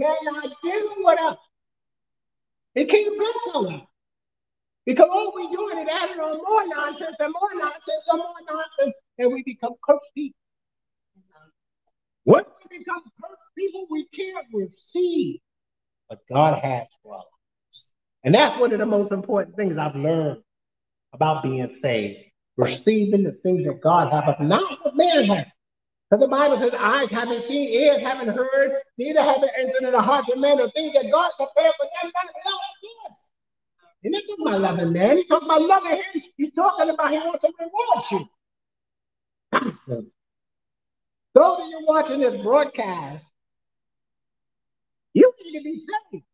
cannot 0.00 0.52
deal 0.62 0.94
with 0.98 1.20
us. 1.20 1.36
He 2.78 2.86
can't 2.86 3.18
bless 3.18 3.56
us. 3.56 3.80
Because 4.86 5.08
all 5.10 5.32
we're 5.34 5.50
doing 5.50 5.84
is 5.84 5.90
adding 5.92 6.20
on 6.20 6.38
more 6.38 6.64
nonsense 6.66 7.16
and 7.18 7.32
more 7.32 7.60
nonsense 7.60 8.08
and 8.10 8.18
more 8.18 8.34
nonsense, 8.48 8.94
and 9.18 9.32
we 9.32 9.42
become 9.42 9.72
cursed 9.84 10.06
people. 10.14 10.38
When 12.22 12.44
we 12.70 12.78
become 12.78 13.02
cursed 13.20 13.42
people, 13.56 13.86
we 13.90 14.06
can't 14.14 14.46
receive 14.52 15.40
what 16.06 16.20
God 16.30 16.62
has 16.62 16.86
for 17.02 17.18
us. 17.18 17.24
And 18.22 18.34
that's 18.34 18.58
one 18.60 18.72
of 18.72 18.78
the 18.78 18.86
most 18.86 19.10
important 19.10 19.56
things 19.56 19.76
I've 19.76 19.96
learned 19.96 20.42
about 21.12 21.42
being 21.42 21.78
saved. 21.82 22.30
Receiving 22.56 23.24
the 23.24 23.32
things 23.42 23.66
that 23.66 23.80
God 23.82 24.12
has, 24.12 24.36
but 24.38 24.44
not 24.44 24.78
what 24.82 24.96
man 24.96 25.24
has. 25.26 25.46
Because 26.10 26.22
the 26.22 26.28
Bible 26.28 26.56
says, 26.56 26.72
eyes 26.78 27.10
haven't 27.10 27.42
seen, 27.42 27.68
ears 27.68 28.00
haven't 28.00 28.34
heard, 28.34 28.80
neither 28.96 29.22
have 29.22 29.42
it 29.42 29.50
entered 29.58 29.76
into 29.80 29.90
the 29.90 30.00
hearts 30.00 30.30
of 30.30 30.38
men 30.38 30.56
the 30.56 30.70
things 30.70 30.94
that 30.94 31.10
God 31.12 31.30
prepared 31.36 31.74
for 31.76 31.84
them 31.84 32.10
that. 32.14 32.28
He's 34.02 34.12
not 34.12 34.22
talking 34.28 34.46
about 34.46 34.60
loving 34.60 34.92
man. 34.92 35.16
He's 35.16 35.26
talking 35.26 35.48
about 35.48 35.62
loving 35.62 35.96
him. 35.96 36.22
He's 36.36 36.52
talking 36.54 36.88
about 36.88 37.10
he 37.10 37.18
wants 37.18 37.44
to 37.44 37.52
reward 37.58 38.28
you. 39.92 40.02
Those 41.34 41.60
of 41.60 41.66
you 41.68 41.84
watching 41.86 42.20
this 42.20 42.40
broadcast, 42.42 43.24
you 45.12 45.32
need 45.44 45.58
to 45.58 45.64
be 45.64 45.78
saved. 45.78 46.24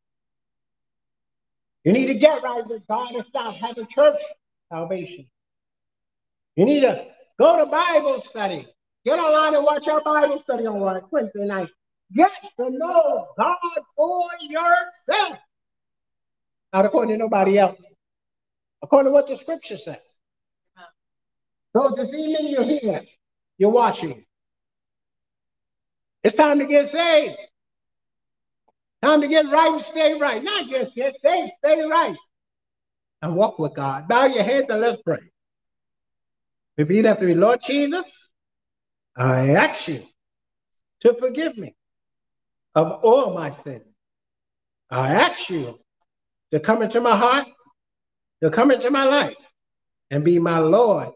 You 1.85 1.93
need 1.93 2.07
to 2.07 2.14
get 2.14 2.43
right 2.43 2.62
with 2.66 2.87
God 2.87 3.14
and 3.14 3.25
stop 3.29 3.57
having 3.57 3.87
church 3.95 4.20
salvation. 4.70 5.27
You 6.57 6.64
need 6.64 6.81
to 6.81 7.07
go 7.39 7.59
to 7.59 7.70
Bible 7.70 8.22
study. 8.31 8.68
Get 9.05 9.19
online 9.19 9.55
and 9.55 9.65
watch 9.65 9.87
our 9.87 10.03
Bible 10.03 10.39
study 10.39 10.67
on 10.67 10.81
Wednesday 11.11 11.45
night. 11.45 11.69
Get 12.15 12.31
to 12.59 12.71
know 12.71 13.29
God 13.37 13.57
for 13.97 14.29
yourself. 14.41 15.39
Not 16.73 16.87
according 16.87 17.11
to 17.11 17.19
nobody 17.19 17.59
else. 17.59 17.79
According 18.83 19.11
to 19.11 19.15
what 19.15 19.27
the 19.27 19.37
scripture 19.37 19.77
says. 19.77 19.97
So 21.75 21.93
this 21.97 22.13
evening 22.13 22.49
you're 22.49 22.65
here. 22.65 23.03
You're 23.59 23.71
watching. 23.71 24.25
It's 26.23 26.37
time 26.37 26.59
to 26.59 26.67
get 26.67 26.89
saved. 26.91 27.37
Time 29.03 29.21
to 29.21 29.29
get 29.29 29.45
right 29.51 29.73
and 29.73 29.83
stay 29.83 30.19
right. 30.19 30.43
Not 30.43 30.69
just 30.69 30.95
get 30.95 31.15
saved, 31.23 31.51
stay 31.59 31.83
right. 31.83 32.17
And 33.21 33.37
walk 33.37 33.59
with 33.59 33.75
God. 33.75 34.09
Bow 34.09 34.27
your 34.27 34.43
head 34.43 34.65
and 34.69 34.81
let's 34.81 35.03
pray. 35.03 35.19
Repeat 36.79 37.05
after 37.05 37.27
me, 37.27 37.35
Lord 37.35 37.61
Jesus, 37.67 38.05
I 39.17 39.51
ask 39.51 39.87
you 39.89 40.03
to 41.01 41.15
forgive 41.15 41.57
me 41.57 41.75
of 42.75 43.05
all 43.05 43.35
my 43.35 43.51
sins. 43.51 43.85
I 44.91 45.15
ask 45.15 45.49
you 45.49 45.79
to 46.53 46.61
come 46.61 46.83
into 46.83 47.01
my 47.01 47.17
heart, 47.17 47.47
to 48.43 48.51
come 48.51 48.71
into 48.71 48.91
my 48.91 49.05
life, 49.05 49.37
and 50.11 50.25
be 50.25 50.39
my 50.39 50.59
Lord 50.59 51.11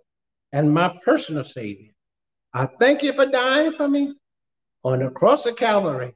and 0.53 0.73
my 0.73 0.97
personal 1.05 1.45
Savior. 1.45 1.91
I 2.55 2.69
thank 2.81 3.03
you 3.03 3.13
for 3.13 3.27
dying 3.27 3.73
for 3.73 3.89
me 3.89 4.15
on 4.85 5.01
the 5.01 5.11
cross 5.11 5.47
of 5.47 5.57
Calvary 5.57 6.15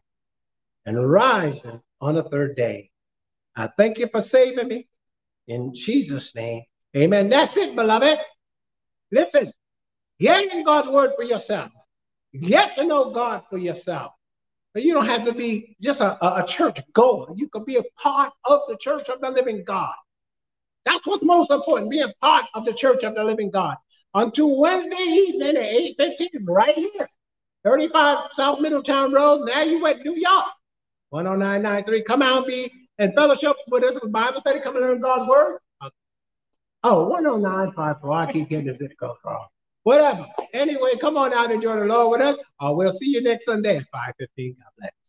and 0.86 1.10
rising 1.10 1.80
on 2.00 2.14
the 2.14 2.24
third 2.24 2.56
day. 2.56 2.90
I 3.56 3.68
thank 3.76 3.98
you 3.98 4.08
for 4.10 4.22
saving 4.22 4.68
me 4.68 4.88
in 5.46 5.74
Jesus' 5.74 6.34
name. 6.34 6.62
Amen. 6.96 7.28
That's 7.28 7.56
it, 7.56 7.74
beloved. 7.76 8.18
Listen, 9.10 9.52
get 10.18 10.52
in 10.52 10.64
God's 10.64 10.88
word 10.88 11.12
for 11.16 11.24
yourself. 11.24 11.70
Get 12.40 12.74
to 12.76 12.84
know 12.84 13.10
God 13.10 13.42
for 13.50 13.58
yourself. 13.58 14.12
But 14.74 14.84
you 14.84 14.94
don't 14.94 15.06
have 15.06 15.24
to 15.26 15.34
be 15.34 15.76
just 15.82 16.00
a, 16.00 16.24
a, 16.24 16.46
church 16.56 16.80
goer. 16.94 17.26
You 17.34 17.48
can 17.48 17.64
be 17.64 17.76
a 17.76 17.82
part 17.98 18.32
of 18.46 18.60
the 18.68 18.76
church 18.78 19.08
of 19.10 19.20
the 19.20 19.30
living 19.30 19.64
God. 19.66 19.94
That's 20.86 21.06
what's 21.06 21.22
most 21.22 21.50
important, 21.50 21.90
being 21.90 22.10
part 22.20 22.46
of 22.54 22.64
the 22.64 22.72
church 22.72 23.02
of 23.02 23.14
the 23.14 23.22
living 23.22 23.50
God. 23.50 23.76
Until 24.14 24.58
Wednesday 24.58 24.96
evening 24.96 25.56
at 25.56 25.98
8.15, 25.98 26.28
right 26.46 26.74
here. 26.74 27.08
35 27.64 28.30
South 28.32 28.60
Middletown 28.60 29.12
Road. 29.12 29.48
Nanuet 29.48 30.04
New 30.04 30.16
York. 30.16 30.46
10993. 31.12 32.04
Come 32.04 32.22
out 32.22 32.38
and 32.38 32.46
be 32.46 32.72
in 32.98 33.12
fellowship 33.12 33.56
with 33.68 33.84
us 33.84 33.98
with 34.02 34.10
Bible 34.10 34.40
study, 34.40 34.60
and 34.64 34.74
learn 34.74 35.00
God's 35.00 35.28
word. 35.28 35.58
Oh, 36.82 37.08
10954. 37.08 38.12
I 38.12 38.32
keep 38.32 38.48
getting 38.48 38.66
the 38.66 38.76
zip 38.76 38.92
code 38.98 39.16
wrong. 39.24 39.46
Whatever. 39.84 40.26
Anyway, 40.54 40.92
come 41.00 41.16
on 41.16 41.32
out 41.32 41.50
and 41.50 41.62
join 41.62 41.80
the 41.80 41.86
Lord 41.86 42.12
with 42.12 42.26
us. 42.26 42.38
Or 42.60 42.76
we'll 42.76 42.92
see 42.92 43.06
you 43.06 43.22
next 43.22 43.46
Sunday 43.46 43.78
at 43.78 43.86
515. 43.92 44.56
God 44.58 44.66
bless. 44.78 45.01